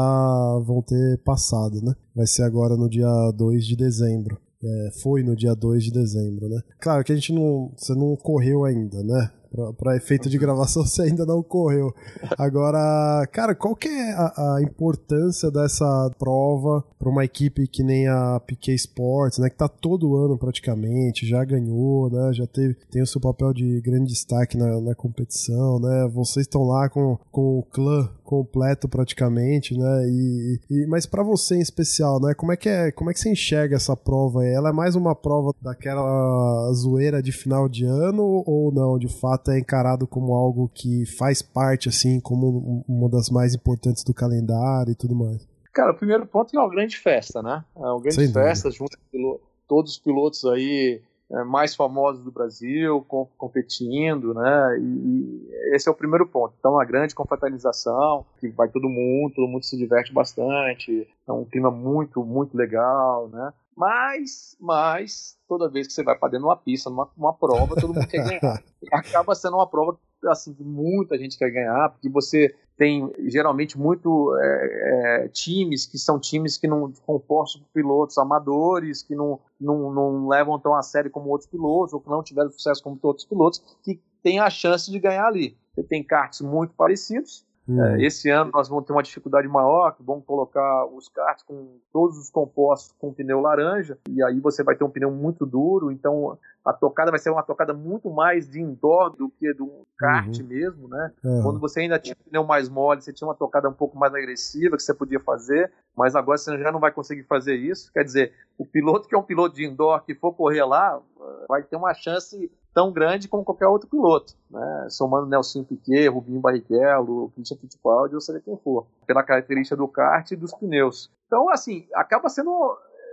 vão 0.65 0.82
ter 0.82 1.17
passado, 1.19 1.82
né? 1.82 1.93
Vai 2.15 2.25
ser 2.25 2.43
agora 2.43 2.77
no 2.77 2.89
dia 2.89 3.32
2 3.36 3.65
de 3.65 3.75
dezembro. 3.75 4.39
É, 4.61 4.91
foi 5.01 5.23
no 5.23 5.36
dia 5.36 5.53
2 5.55 5.86
de 5.86 5.91
dezembro, 5.91 6.49
né? 6.49 6.61
Claro 6.80 7.03
que 7.03 7.11
a 7.11 7.15
gente 7.15 7.34
não. 7.34 7.71
Você 7.77 7.93
não 7.93 8.15
correu 8.15 8.65
ainda, 8.65 9.01
né? 9.03 9.32
Pra 9.77 9.95
efeito 9.95 10.29
de 10.29 10.37
gravação, 10.37 10.85
você 10.87 11.03
ainda 11.03 11.25
não 11.25 11.41
correu. 11.41 11.93
Agora, 12.37 13.27
cara, 13.31 13.55
qual 13.55 13.75
que 13.75 13.87
é 13.87 14.11
a, 14.13 14.55
a 14.55 14.61
importância 14.61 15.49
dessa 15.49 16.11
prova 16.17 16.83
para 16.97 17.09
uma 17.09 17.25
equipe 17.25 17.67
que 17.67 17.83
nem 17.83 18.07
a 18.07 18.39
Piquet 18.39 18.75
Sports, 18.75 19.39
né? 19.39 19.49
Que 19.49 19.57
tá 19.57 19.67
todo 19.67 20.15
ano 20.15 20.37
praticamente, 20.37 21.27
já 21.27 21.43
ganhou, 21.43 22.09
né? 22.09 22.33
Já 22.33 22.45
teve, 22.45 22.75
tem 22.91 23.01
o 23.01 23.07
seu 23.07 23.19
papel 23.19 23.53
de 23.53 23.81
grande 23.81 24.11
destaque 24.11 24.57
na, 24.57 24.79
na 24.81 24.95
competição, 24.95 25.79
né? 25.79 26.09
Vocês 26.13 26.45
estão 26.45 26.63
lá 26.63 26.89
com, 26.89 27.17
com 27.31 27.59
o 27.59 27.63
clã 27.63 28.09
completo 28.23 28.87
praticamente, 28.87 29.75
né? 29.75 30.07
E, 30.07 30.59
e 30.69 30.85
mas 30.85 31.07
para 31.07 31.23
você 31.23 31.55
em 31.55 31.61
especial, 31.61 32.21
né? 32.21 32.35
Como 32.35 32.51
é 32.51 32.57
que 32.57 32.69
é? 32.69 32.91
Como 32.91 33.09
é 33.09 33.13
que 33.13 33.19
você 33.19 33.31
enxerga 33.31 33.75
essa 33.75 33.97
prova? 33.97 34.45
Ela 34.45 34.69
é 34.69 34.71
mais 34.71 34.95
uma 34.95 35.15
prova 35.15 35.51
daquela 35.59 36.71
zoeira 36.73 37.23
de 37.23 37.31
final 37.31 37.67
de 37.67 37.85
ano 37.85 38.43
ou 38.45 38.71
não? 38.71 38.99
De 38.99 39.07
fato 39.07 39.38
é 39.47 39.59
encarado 39.59 40.05
como 40.07 40.33
algo 40.33 40.69
que 40.73 41.05
faz 41.17 41.41
parte 41.41 41.87
assim, 41.89 42.19
como 42.19 42.83
uma 42.87 43.09
das 43.09 43.29
mais 43.29 43.53
importantes 43.55 44.03
do 44.03 44.13
calendário 44.13 44.91
e 44.91 44.95
tudo 44.95 45.15
mais. 45.15 45.47
Cara, 45.73 45.91
o 45.91 45.95
primeiro 45.95 46.25
ponto 46.25 46.55
é 46.55 46.59
uma 46.59 46.69
grande 46.69 46.97
festa, 46.97 47.41
né? 47.41 47.63
É 47.75 47.79
uma 47.79 47.99
grande 48.01 48.15
Sem 48.15 48.25
dúvida. 48.27 48.43
festa, 48.43 48.71
junto 48.71 48.97
com 49.11 49.39
todos 49.67 49.91
os 49.93 49.99
pilotos 49.99 50.43
aí 50.45 51.01
é, 51.31 51.43
mais 51.43 51.75
famosos 51.75 52.23
do 52.23 52.31
Brasil 52.31 53.05
com- 53.07 53.27
competindo, 53.37 54.33
né? 54.33 54.77
E, 54.79 54.83
e 54.83 55.75
esse 55.75 55.87
é 55.87 55.91
o 55.91 55.95
primeiro 55.95 56.25
ponto. 56.27 56.53
Então, 56.59 56.71
uma 56.73 56.83
grande 56.85 57.13
confraternização, 57.13 58.25
que 58.39 58.49
vai 58.49 58.67
todo 58.67 58.89
mundo, 58.89 59.33
todo 59.35 59.47
mundo 59.47 59.63
se 59.63 59.77
diverte 59.77 60.11
bastante, 60.11 61.07
é 61.27 61.31
um 61.31 61.45
clima 61.45 61.69
muito, 61.69 62.23
muito 62.25 62.57
legal, 62.57 63.29
né? 63.29 63.53
Mas, 63.76 64.57
mas, 64.59 65.38
toda 65.47 65.70
vez 65.70 65.88
que 65.88 65.93
você 65.93 66.03
vai 66.03 66.17
para 66.17 66.30
dentro 66.30 66.45
de 66.45 66.49
uma 66.49 66.57
pista, 66.57 66.89
numa, 66.89 67.09
numa 67.15 67.34
prova, 67.34 67.76
todo 67.76 67.93
mundo 67.93 68.07
quer 68.07 68.24
ganhar. 68.24 68.63
acaba 68.91 69.34
sendo 69.36 69.55
uma 69.55 69.67
prova 69.67 69.97
assim, 70.28 70.53
que 70.53 70.63
muita 70.63 71.17
gente 71.17 71.38
quer 71.38 71.49
ganhar, 71.49 71.89
porque 71.89 72.09
você 72.09 72.53
tem 72.78 73.11
geralmente 73.28 73.78
muito 73.78 74.36
é, 74.38 75.24
é, 75.24 75.28
times 75.30 75.86
que 75.86 75.97
são 75.97 76.20
times 76.20 76.57
que 76.57 76.67
não 76.67 76.91
compostos 77.05 77.61
por 77.61 77.70
pilotos 77.74 78.17
amadores, 78.17 79.03
que 79.03 79.15
não, 79.15 79.39
não, 79.59 79.93
não 79.93 80.28
levam 80.28 80.59
tão 80.59 80.76
a 80.76 80.82
sério 80.82 81.11
como 81.11 81.30
outros 81.30 81.49
pilotos, 81.49 81.93
ou 81.93 82.01
que 82.01 82.09
não 82.09 82.24
tiveram 82.24 82.49
sucesso 82.51 82.84
como 82.84 82.97
outros 83.01 83.26
pilotos, 83.26 83.61
que 83.84 84.01
tem 84.24 84.39
a 84.39 84.49
chance 84.49 84.89
de 84.89 84.99
ganhar 84.99 85.26
ali. 85.26 85.57
Você 85.74 85.84
tem 85.84 86.03
karts 86.03 86.41
muito 86.41 86.74
parecidos, 86.74 87.45
É, 87.70 88.03
esse 88.03 88.30
ano 88.30 88.51
nós 88.53 88.67
vamos 88.67 88.86
ter 88.86 88.93
uma 88.93 89.03
dificuldade 89.03 89.47
maior, 89.47 89.95
vamos 89.99 90.26
colocar 90.26 90.86
os 90.86 91.07
karts 91.07 91.43
com 91.43 91.78
todos 91.93 92.17
os 92.17 92.30
compostos 92.30 92.95
com 92.97 93.13
pneu 93.13 93.39
laranja, 93.41 93.97
e 94.09 94.24
aí 94.24 94.39
você 94.39 94.63
vai 94.63 94.76
ter 94.76 94.84
um 94.84 94.89
pneu 94.89 95.11
muito 95.11 95.45
duro, 95.45 95.91
então 95.91 96.38
a 96.65 96.74
tocada 96.74 97.11
vai 97.11 97.20
ser 97.20 97.30
uma 97.30 97.43
tocada 97.43 97.74
muito 97.74 98.09
mais 98.09 98.49
de 98.49 98.59
indoor 98.59 99.09
do 99.11 99.30
que 99.30 99.53
do 99.53 99.86
kart 99.97 100.38
uhum. 100.39 100.47
mesmo, 100.47 100.88
né? 100.88 101.11
Uhum. 101.24 101.43
Quando 101.43 101.59
você 101.59 101.82
ainda 101.82 101.99
tinha 101.99 102.15
pneu 102.15 102.43
mais 102.43 102.67
mole, 102.67 103.01
você 103.01 103.13
tinha 103.13 103.28
uma 103.28 103.36
tocada 103.36 103.70
um 103.70 103.74
pouco 103.74 103.97
mais 103.97 104.13
agressiva 104.13 104.76
que 104.76 104.84
você 104.84 104.93
podia 104.93 105.20
fazer, 105.20 105.72
mas 105.95 106.15
agora 106.15 106.38
você 106.38 106.57
já 106.57 106.72
não 106.72 106.80
vai 106.80 106.91
conseguir 106.91 107.24
fazer 107.24 107.55
isso. 107.55 107.91
Quer 107.93 108.03
dizer, 108.03 108.34
o 108.57 108.65
piloto 108.65 109.07
que 109.07 109.15
é 109.15 109.17
um 109.17 109.24
piloto 109.24 109.55
de 109.55 109.65
indoor 109.65 110.03
que 110.03 110.15
for 110.15 110.34
correr 110.34 110.63
lá, 110.63 110.99
vai 111.47 111.63
ter 111.63 111.76
uma 111.76 111.93
chance 111.93 112.51
tão 112.74 112.91
grande 112.91 113.28
como 113.28 113.43
qualquer 113.43 113.67
outro 113.67 113.89
piloto, 113.89 114.34
né? 114.49 114.88
somando 114.89 115.28
Nelson 115.28 115.63
Piquet, 115.63 116.07
Rubinho 116.07 116.39
Barrichello, 116.39 117.32
Christian 117.32 117.57
Fittipaldi, 117.57 118.15
ou 118.15 118.22
seja 118.22 118.39
quem 118.39 118.57
for, 118.57 118.86
pela 119.05 119.24
característica 119.24 119.76
do 119.76 119.88
kart 119.88 120.32
e 120.32 120.36
dos 120.36 120.53
pneus. 120.53 121.11
Então, 121.28 121.49
assim, 121.49 121.88
acaba 121.93 122.30
sendo 122.30 122.51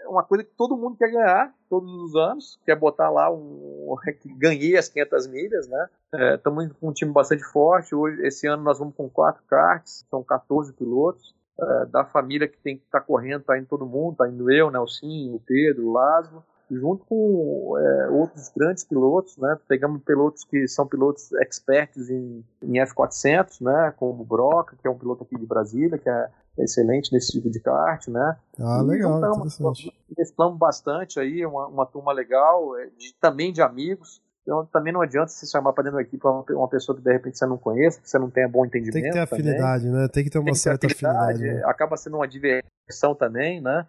uma 0.09 0.23
coisa 0.23 0.45
que 0.45 0.51
todo 0.57 0.77
mundo 0.77 0.97
quer 0.97 1.11
ganhar 1.11 1.53
todos 1.69 1.91
os 1.91 2.15
anos, 2.15 2.61
quer 2.65 2.77
botar 2.77 3.11
lá 3.11 3.31
um 3.31 3.97
que 4.21 4.29
ganhei 4.39 4.77
as 4.77 4.89
500 4.89 5.27
milhas, 5.27 5.69
né? 5.69 5.89
Estamos 6.35 6.67
é, 6.67 6.71
com 6.81 6.89
um 6.89 6.93
time 6.93 7.13
bastante 7.13 7.43
forte. 7.45 7.95
Hoje, 7.95 8.25
esse 8.25 8.47
ano 8.47 8.63
nós 8.63 8.79
vamos 8.79 8.95
com 8.95 9.09
quatro 9.09 9.43
karts, 9.49 10.07
são 10.11 10.23
14 10.23 10.73
pilotos. 10.73 11.35
É, 11.59 11.87
da 11.87 12.05
família 12.05 12.47
que 12.47 12.59
tem 12.59 12.77
que 12.77 12.85
estar 12.85 13.01
tá 13.01 13.07
correndo, 13.07 13.43
tá 13.43 13.57
indo 13.57 13.67
todo 13.67 13.87
mundo, 13.87 14.17
tá 14.17 14.29
indo 14.29 14.53
eu, 14.53 14.71
Nelson, 14.71 15.35
o 15.35 15.41
Pedro, 15.41 15.87
o 15.87 15.93
Laszlo 15.93 16.45
junto 16.71 17.05
com 17.05 17.77
é, 17.79 18.09
outros 18.11 18.51
grandes 18.57 18.85
pilotos, 18.85 19.37
né? 19.37 19.57
Pegamos 19.69 20.03
pilotos 20.03 20.45
que 20.45 20.67
são 20.67 20.87
pilotos 20.87 21.31
expertos 21.33 22.11
em, 22.11 22.45
em 22.62 22.73
F400, 22.85 23.61
né? 23.61 23.95
Como 23.97 24.23
o 24.23 24.27
Broca, 24.27 24.77
que 24.81 24.87
é 24.87 24.91
um 24.91 24.99
piloto 24.99 25.25
aqui 25.25 25.39
de 25.39 25.47
Brasília, 25.47 25.99
que 25.99 26.09
é 26.09 26.29
excelente 26.59 27.12
nesse 27.12 27.33
tipo 27.33 27.51
de 27.51 27.61
kart, 27.61 28.09
né? 28.09 28.37
Ah, 28.59 28.81
e 28.83 28.87
legal, 28.87 29.19
interessante. 29.19 29.93
Mesclamos 30.17 30.59
bastante 30.59 31.21
aí, 31.21 31.45
uma, 31.45 31.67
uma 31.69 31.87
turma 31.87 32.12
legal, 32.12 32.77
é, 32.79 32.87
de, 32.87 33.14
também 33.21 33.53
de 33.53 33.62
amigos. 33.62 34.21
Então 34.43 34.64
também 34.67 34.93
não 34.93 35.03
adianta 35.03 35.29
se 35.29 35.51
chamar 35.51 35.73
para 35.73 35.85
dentro 35.85 35.97
da 35.97 36.03
equipe 36.03 36.25
uma, 36.25 36.45
uma 36.51 36.69
pessoa 36.69 36.97
que 36.97 37.03
de 37.03 37.12
repente 37.12 37.37
você 37.37 37.47
não 37.47 37.59
conhece, 37.59 38.01
que 38.01 38.09
você 38.09 38.17
não 38.17 38.31
tenha 38.31 38.49
bom 38.49 38.64
entendimento. 38.64 38.95
Tem 38.95 39.03
que 39.03 39.11
ter 39.11 39.19
afinidade, 39.19 39.85
também. 39.85 40.01
né? 40.01 40.09
Tem 40.09 40.23
que 40.23 40.31
ter 40.31 40.39
uma 40.39 40.55
certa 40.55 40.87
afinidade. 40.87 41.33
afinidade 41.33 41.61
né? 41.61 41.64
Acaba 41.67 41.97
sendo 41.97 42.17
uma 42.17 42.29
diversão 42.29 43.14
também, 43.14 43.61
né? 43.61 43.87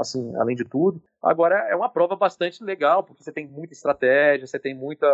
assim, 0.00 0.34
além 0.36 0.56
de 0.56 0.64
tudo. 0.64 1.00
Agora, 1.24 1.56
é 1.70 1.74
uma 1.74 1.88
prova 1.88 2.14
bastante 2.14 2.62
legal, 2.62 3.02
porque 3.02 3.22
você 3.22 3.32
tem 3.32 3.48
muita 3.48 3.72
estratégia, 3.72 4.46
você 4.46 4.58
tem 4.58 4.74
muita. 4.74 5.06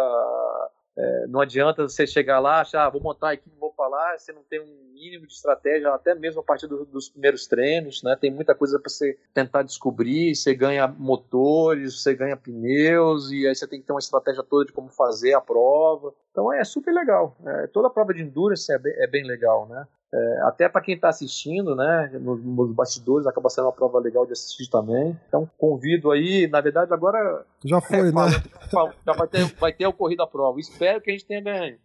É, 0.99 1.27
não 1.29 1.41
adianta 1.41 1.85
você 1.85 2.05
chegar 2.05 2.41
lá, 2.41 2.61
achar, 2.61 2.85
ah, 2.85 2.91
vou 2.91 3.01
montar 3.01 3.31
aqui, 3.31 3.49
vou 3.61 3.73
para 3.73 3.87
lá, 3.87 4.19
você 4.19 4.33
não 4.33 4.43
tem 4.43 4.61
um 4.61 4.91
mínimo 4.93 5.25
de 5.25 5.33
estratégia, 5.33 5.95
até 5.95 6.13
mesmo 6.13 6.41
a 6.41 6.45
partir 6.45 6.67
do, 6.67 6.85
dos 6.85 7.09
primeiros 7.09 7.47
treinos, 7.47 8.03
né? 8.03 8.17
Tem 8.21 8.29
muita 8.29 8.57
coisa 8.57 8.77
para 8.81 8.91
você 8.91 9.17
tentar 9.33 9.63
descobrir, 9.63 10.35
você 10.35 10.53
ganha 10.53 10.89
motores, 10.89 12.03
você 12.03 12.13
ganha 12.13 12.37
pneus, 12.37 13.31
e 13.31 13.47
aí 13.47 13.55
você 13.55 13.69
tem 13.69 13.81
que 13.81 13.87
ter 13.87 13.93
uma 13.93 14.01
estratégia 14.01 14.43
toda 14.43 14.67
de 14.67 14.73
como 14.73 14.89
fazer 14.89 15.35
a 15.35 15.41
prova. 15.41 16.13
Então 16.33 16.53
é 16.53 16.65
super 16.65 16.93
legal. 16.93 17.37
É, 17.47 17.69
toda 17.69 17.87
a 17.87 17.91
prova 17.91 18.13
de 18.13 18.21
endurance 18.21 18.71
é 18.73 18.79
bem, 18.79 18.93
é 18.97 19.07
bem 19.07 19.25
legal, 19.25 19.69
né? 19.69 19.87
É, 20.13 20.41
até 20.43 20.69
para 20.69 20.81
quem 20.81 20.97
está 20.97 21.09
assistindo, 21.09 21.77
né, 21.77 22.11
nos, 22.21 22.43
nos, 22.43 22.73
bastidores, 22.73 23.29
acaba 23.29 23.49
sendo 23.49 23.67
uma 23.67 23.73
prova 23.73 24.01
legal 24.01 24.27
de 24.27 24.33
assistir 24.33 24.69
também. 24.69 25.17
Então, 25.29 25.49
convido 25.57 26.11
aí, 26.11 26.49
na 26.49 26.61
verdade, 26.61 26.93
agora. 26.93 27.47
Já 27.65 27.81
foi, 27.81 28.09
é, 28.09 28.13
né? 28.13 28.13
Já 29.07 29.13
vai 29.13 29.29
ter, 29.29 29.45
vai 29.55 29.73
ter 29.73 29.87
o 29.87 29.93
Corrida 29.93 30.27
Prova. 30.27 30.59
Espero 30.59 31.01
que 31.01 31.11
a 31.11 31.13
gente 31.13 31.27
tenha 31.27 31.41
ganho. 31.41 31.79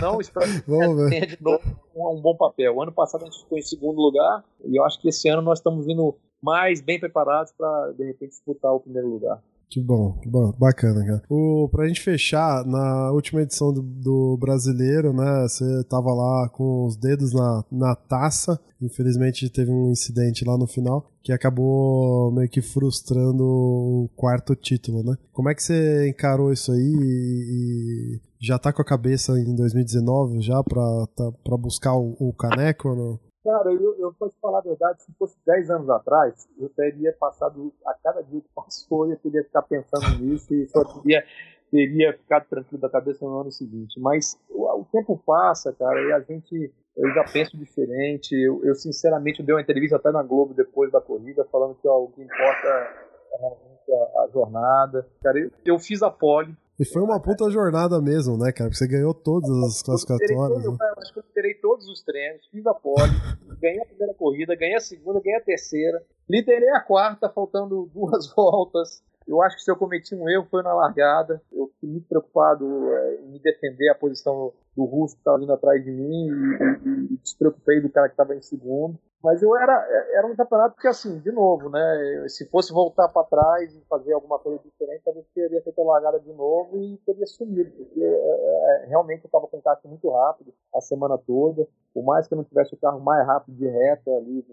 Não, 0.00 0.18
espero 0.20 0.46
que 0.46 0.60
tenha 0.62 1.26
de 1.26 1.40
novo 1.40 1.62
um, 1.94 2.18
um, 2.18 2.20
bom 2.20 2.36
papel. 2.36 2.74
O 2.74 2.82
ano 2.82 2.90
passado 2.90 3.22
a 3.22 3.26
gente 3.26 3.42
ficou 3.42 3.56
em 3.56 3.62
segundo 3.62 4.00
lugar, 4.00 4.44
e 4.64 4.76
eu 4.76 4.84
acho 4.84 5.00
que 5.00 5.08
esse 5.08 5.28
ano 5.28 5.42
nós 5.42 5.60
estamos 5.60 5.86
vindo 5.86 6.16
mais 6.42 6.80
bem 6.80 6.98
preparados 6.98 7.52
para, 7.52 7.92
de 7.92 8.04
repente, 8.04 8.30
disputar 8.30 8.72
o 8.72 8.80
primeiro 8.80 9.08
lugar. 9.08 9.40
Que 9.70 9.82
bom, 9.82 10.12
que 10.22 10.28
bom, 10.28 10.52
bacana, 10.58 11.04
cara. 11.04 11.22
O, 11.28 11.68
pra 11.70 11.86
gente 11.86 12.00
fechar, 12.00 12.64
na 12.64 13.12
última 13.12 13.42
edição 13.42 13.72
do, 13.72 13.82
do 13.82 14.36
brasileiro, 14.38 15.12
né, 15.12 15.42
você 15.42 15.84
tava 15.84 16.12
lá 16.14 16.48
com 16.48 16.86
os 16.86 16.96
dedos 16.96 17.34
na, 17.34 17.64
na 17.70 17.94
taça, 17.94 18.58
infelizmente 18.80 19.50
teve 19.50 19.70
um 19.70 19.90
incidente 19.90 20.44
lá 20.44 20.56
no 20.56 20.66
final, 20.66 21.10
que 21.22 21.32
acabou 21.32 22.32
meio 22.32 22.48
que 22.48 22.62
frustrando 22.62 23.44
o 23.44 24.10
quarto 24.16 24.54
título, 24.54 25.02
né? 25.02 25.16
Como 25.32 25.50
é 25.50 25.54
que 25.54 25.62
você 25.62 26.08
encarou 26.08 26.50
isso 26.50 26.72
aí 26.72 26.80
e, 26.80 28.20
já 28.40 28.58
tá 28.58 28.72
com 28.72 28.80
a 28.80 28.84
cabeça 28.84 29.38
em 29.38 29.54
2019 29.54 30.40
já 30.40 30.62
pra, 30.62 31.06
tá, 31.14 31.32
pra 31.44 31.56
buscar 31.56 31.94
o, 31.94 32.16
o 32.18 32.32
caneco? 32.32 33.20
Cara, 33.44 33.72
eu, 33.72 33.96
eu 33.98 34.12
te 34.28 34.36
falar 34.40 34.58
a 34.58 34.62
verdade, 34.62 35.02
se 35.02 35.12
fosse 35.12 35.36
10 35.46 35.70
anos 35.70 35.88
atrás, 35.88 36.48
eu 36.58 36.68
teria 36.70 37.12
passado, 37.12 37.72
a 37.86 37.94
cada 37.94 38.22
dia 38.22 38.40
que 38.40 38.48
passou, 38.54 39.10
eu 39.10 39.16
teria 39.16 39.44
ficar 39.44 39.62
pensando 39.62 40.18
nisso 40.18 40.52
e 40.52 40.66
só 40.68 40.84
teria, 40.84 41.24
teria 41.70 42.12
ficado 42.14 42.48
tranquilo 42.48 42.80
da 42.80 42.90
cabeça 42.90 43.24
no 43.24 43.40
ano 43.40 43.52
seguinte. 43.52 44.00
Mas 44.00 44.38
o, 44.50 44.80
o 44.80 44.84
tempo 44.90 45.16
passa, 45.24 45.72
cara, 45.72 46.00
e 46.02 46.12
a 46.12 46.20
gente, 46.20 46.72
eu 46.96 47.14
já 47.14 47.24
penso 47.32 47.56
diferente. 47.56 48.34
Eu, 48.34 48.64
eu 48.64 48.74
sinceramente, 48.74 49.42
dei 49.42 49.54
uma 49.54 49.62
entrevista 49.62 49.96
até 49.96 50.10
na 50.10 50.22
Globo 50.22 50.52
depois 50.52 50.90
da 50.90 51.00
corrida, 51.00 51.46
falando 51.50 51.76
que 51.76 51.86
ó, 51.86 52.02
o 52.02 52.10
que 52.10 52.22
importa 52.22 52.66
é 52.66 53.38
realmente 53.38 53.92
a, 53.92 54.22
a 54.22 54.28
jornada. 54.32 55.08
Cara, 55.22 55.38
eu, 55.38 55.50
eu 55.64 55.78
fiz 55.78 56.02
a 56.02 56.10
pole, 56.10 56.54
e 56.78 56.84
foi 56.84 57.02
uma 57.02 57.20
puta 57.20 57.50
jornada 57.50 58.00
mesmo, 58.00 58.38
né, 58.38 58.52
cara? 58.52 58.70
Porque 58.70 58.78
você 58.78 58.86
ganhou 58.86 59.12
todas 59.12 59.50
as 59.50 59.82
classificatórias. 59.82 60.64
Eu, 60.64 60.72
né? 60.72 60.78
eu 60.80 61.02
acho 61.02 61.12
que 61.12 61.18
eu 61.18 61.24
liderei 61.26 61.54
todos 61.54 61.88
os 61.88 62.02
treinos, 62.02 62.46
fiz 62.46 62.64
a 62.66 62.74
pole, 62.74 63.10
ganhei 63.60 63.80
a 63.80 63.86
primeira 63.86 64.14
corrida, 64.14 64.54
ganhei 64.54 64.76
a 64.76 64.80
segunda, 64.80 65.20
ganhei 65.20 65.38
a 65.38 65.44
terceira, 65.44 66.00
liderei 66.28 66.70
a 66.70 66.80
quarta, 66.80 67.28
faltando 67.28 67.90
duas 67.94 68.32
voltas. 68.32 69.02
Eu 69.26 69.42
acho 69.42 69.56
que 69.56 69.62
se 69.62 69.70
eu 69.70 69.76
cometi 69.76 70.14
um 70.14 70.28
erro 70.28 70.46
foi 70.50 70.62
na 70.62 70.72
largada. 70.72 71.42
Eu 71.52 71.68
fiquei 71.74 71.90
muito 71.90 72.08
preocupado 72.08 72.66
é, 72.94 73.20
em 73.20 73.38
defender 73.38 73.90
a 73.90 73.94
posição 73.94 74.54
do 74.74 74.84
russo 74.84 75.14
que 75.16 75.20
estava 75.20 75.38
vindo 75.38 75.52
atrás 75.52 75.84
de 75.84 75.90
mim 75.90 76.28
e, 76.28 77.14
e, 77.14 77.16
despreocupei 77.18 77.80
do 77.80 77.90
cara 77.90 78.08
que 78.08 78.14
estava 78.14 78.34
em 78.34 78.40
segundo. 78.40 78.98
Mas 79.22 79.42
eu 79.42 79.56
era, 79.56 79.74
era 80.14 80.26
um 80.26 80.36
campeonato 80.36 80.76
que, 80.80 80.86
assim, 80.86 81.18
de 81.18 81.32
novo, 81.32 81.68
né? 81.68 82.24
Se 82.28 82.48
fosse 82.48 82.72
voltar 82.72 83.08
para 83.08 83.26
trás 83.26 83.74
e 83.74 83.84
fazer 83.88 84.12
alguma 84.12 84.38
coisa 84.38 84.62
diferente, 84.62 85.02
talvez 85.04 85.26
teria 85.34 85.60
feito 85.60 85.80
a 85.80 85.84
largada 85.84 86.20
de 86.20 86.32
novo 86.32 86.78
e 86.78 86.96
teria 87.04 87.26
sumido, 87.26 87.68
porque 87.72 88.00
é, 88.00 88.06
é, 88.06 88.86
realmente 88.86 89.24
eu 89.24 89.26
estava 89.28 89.48
com 89.48 89.58
o 89.58 89.62
carro 89.62 89.80
muito 89.86 90.08
rápido 90.08 90.54
a 90.72 90.80
semana 90.80 91.18
toda. 91.18 91.66
Por 91.92 92.04
mais 92.04 92.28
que 92.28 92.34
eu 92.34 92.36
não 92.36 92.44
tivesse 92.44 92.74
o 92.74 92.78
carro 92.78 93.00
mais 93.00 93.26
rápido 93.26 93.56
de 93.56 93.66
reta 93.66 94.10
ali, 94.12 94.46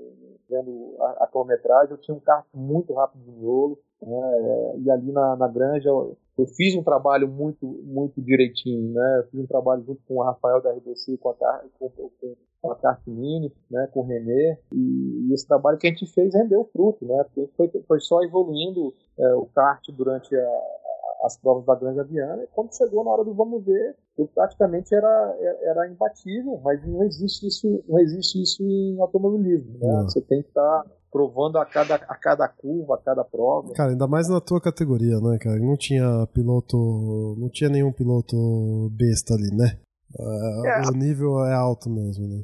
vendo 0.50 0.96
a, 1.00 1.26
a 1.26 1.28
quilometragem, 1.66 1.92
eu 1.92 1.98
tinha 1.98 2.16
um 2.16 2.20
carro 2.20 2.46
muito 2.54 2.94
rápido 2.94 3.24
de 3.24 3.32
miolo. 3.32 3.78
Né? 4.02 4.80
E 4.84 4.92
ali 4.92 5.12
na, 5.12 5.36
na 5.36 5.48
granja 5.48 5.90
eu, 5.90 6.16
eu 6.38 6.46
fiz 6.46 6.76
um 6.76 6.84
trabalho 6.84 7.28
muito, 7.28 7.66
muito 7.66 8.22
direitinho, 8.22 8.94
né? 8.94 9.20
Eu 9.20 9.24
fiz 9.30 9.40
um 9.40 9.48
trabalho 9.48 9.84
junto 9.84 10.02
com 10.08 10.16
o 10.16 10.24
Rafael 10.24 10.62
da 10.62 10.72
RBC, 10.72 11.18
com 11.18 11.30
a, 11.30 11.62
com, 11.80 11.90
com, 11.90 12.36
com 12.62 12.72
a 12.72 12.76
Cartmini, 12.76 13.52
né, 13.70 13.88
com 13.94 14.02
o 14.02 14.04
Renê, 14.04 14.58
e, 14.72 15.30
e, 15.30 15.34
esse 15.34 15.48
trabalho 15.48 15.78
que 15.78 15.88
a 15.88 15.90
gente 15.90 16.06
fez 16.08 16.34
rendeu 16.34 16.68
fruto, 16.74 17.06
né, 17.06 17.24
porque 17.24 17.48
foi, 17.56 17.70
foi 17.88 18.00
só 18.00 18.22
evoluindo 18.24 18.94
é, 19.18 19.34
o 19.36 19.46
kart 19.46 19.82
durante 19.96 20.36
a, 20.36 20.62
as 21.24 21.38
provas 21.38 21.66
da 21.66 21.76
Grande 21.76 22.00
Aviana, 22.00 22.44
e 22.44 22.48
quando 22.48 22.76
chegou 22.76 23.04
na 23.04 23.12
hora 23.12 23.24
do 23.24 23.34
vamos 23.34 23.64
ver, 23.64 23.96
eu 24.18 24.28
praticamente 24.34 24.94
era, 24.96 25.38
era 25.62 25.88
imbatível, 25.88 26.60
mas 26.64 26.86
não 26.88 27.04
existe 27.04 27.48
isso, 27.48 27.84
não 27.88 28.00
existe 28.00 28.42
isso 28.42 28.64
em 28.64 29.00
automobilismo, 29.00 29.78
né? 29.80 30.04
Você 30.04 30.22
tem 30.22 30.42
que 30.42 30.50
estar 30.50 30.84
tá 30.84 30.90
provando 31.16 31.58
a 31.58 31.66
cada, 31.66 31.96
a 31.96 32.16
cada 32.16 32.46
curva, 32.46 32.96
a 32.96 32.98
cada 32.98 33.24
prova. 33.24 33.72
Cara, 33.74 33.92
ainda 33.92 34.06
mais 34.06 34.28
na 34.28 34.42
tua 34.42 34.60
categoria, 34.60 35.18
né, 35.22 35.38
cara? 35.40 35.58
Não 35.60 35.78
tinha 35.78 36.28
piloto, 36.34 36.76
não 37.40 37.48
tinha 37.48 37.70
nenhum 37.70 37.94
piloto 37.94 38.90
besta 38.92 39.34
ali, 39.34 39.50
né? 39.56 39.80
É, 40.20 40.90
o 40.90 40.92
nível 40.92 41.46
é 41.46 41.54
alto 41.54 41.90
mesmo, 41.90 42.28
né? 42.28 42.44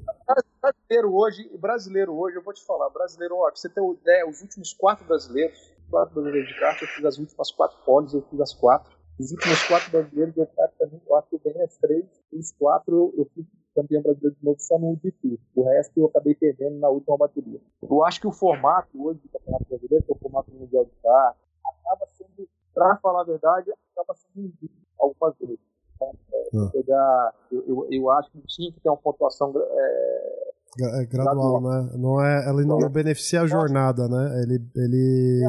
Brasileiro 0.62 1.14
hoje, 1.14 1.58
brasileiro 1.60 2.14
hoje, 2.14 2.38
eu 2.38 2.44
vou 2.44 2.54
te 2.54 2.66
falar, 2.66 2.90
brasileiro, 2.92 3.36
ó, 3.36 3.48
pra 3.48 3.56
você 3.58 3.68
ter 3.68 3.82
ideia, 3.82 4.30
os 4.30 4.42
últimos 4.42 4.72
quatro 4.74 5.06
brasileiros, 5.06 5.58
quatro 5.90 6.14
brasileiros 6.14 6.48
de 6.48 6.58
kart, 6.58 6.82
eu 6.82 6.88
fiz 6.88 7.04
as 7.04 7.18
últimas 7.18 7.52
quatro 7.52 7.78
poles, 7.86 8.14
eu 8.14 8.22
fiz 8.30 8.40
as 8.40 8.54
quatro. 8.54 8.90
Os 9.20 9.32
últimos 9.32 9.64
quatro 9.68 9.92
brasileiros, 9.92 10.38
eu 10.38 10.46
praticamente, 10.46 11.04
eu 11.10 11.16
acho 11.18 11.28
que 11.28 11.36
eu 11.36 11.42
ganhei 11.44 11.64
as 11.64 11.78
três, 11.78 12.06
os 12.32 12.52
quatro 12.54 12.96
eu, 12.96 13.14
eu 13.18 13.30
fiz 13.36 13.46
campeão 13.74 14.02
brasileiro 14.02 14.36
de 14.36 14.46
novo 14.46 14.60
só 14.60 14.78
no 14.78 14.92
UDP. 14.92 15.40
O 15.56 15.64
resto 15.64 16.00
eu 16.00 16.06
acabei 16.06 16.36
perdendo 16.36 16.80
na 16.80 16.90
última 16.90 17.18
bateria. 17.18 17.60
Eu 17.82 18.04
acho 18.06 18.20
que 18.20 18.28
o 18.28 18.32
formato 18.32 18.90
hoje 19.02 19.20
do 19.20 19.30
Campeonato 19.30 19.66
Brasileiro, 19.70 20.06
que 20.06 20.12
é 20.12 20.16
o 20.16 20.20
formato 20.20 20.52
mundial 20.52 20.86
de 20.86 20.92
kart, 21.02 21.38
acaba 21.66 22.06
sendo, 22.14 22.50
para 22.74 22.98
falar 22.98 23.22
a 23.22 23.26
verdade, 23.26 23.72
acaba 23.94 24.16
sendo 24.16 24.48
injusto 24.48 24.78
algumas 25.00 25.36
vezes. 25.40 25.60
Então, 25.96 26.14
é, 26.34 26.58
ah. 26.58 26.70
pegar, 26.72 27.34
eu, 27.52 27.64
eu, 27.68 27.88
eu, 27.92 28.10
acho 28.12 28.32
que 28.32 28.42
tinha 28.48 28.72
que 28.72 28.80
ter 28.80 28.90
uma 28.90 28.98
pontuação 28.98 29.54
é, 29.56 31.02
é 31.02 31.06
gradual, 31.06 31.62
gradual, 31.62 31.62
né? 31.62 31.92
Não 31.98 32.24
é, 32.24 32.48
ela 32.48 32.64
não 32.64 32.90
beneficia 32.90 33.42
a 33.42 33.48
jornada, 33.48 34.08
né? 34.08 34.42
Ele, 34.42 34.60
ele, 34.76 35.42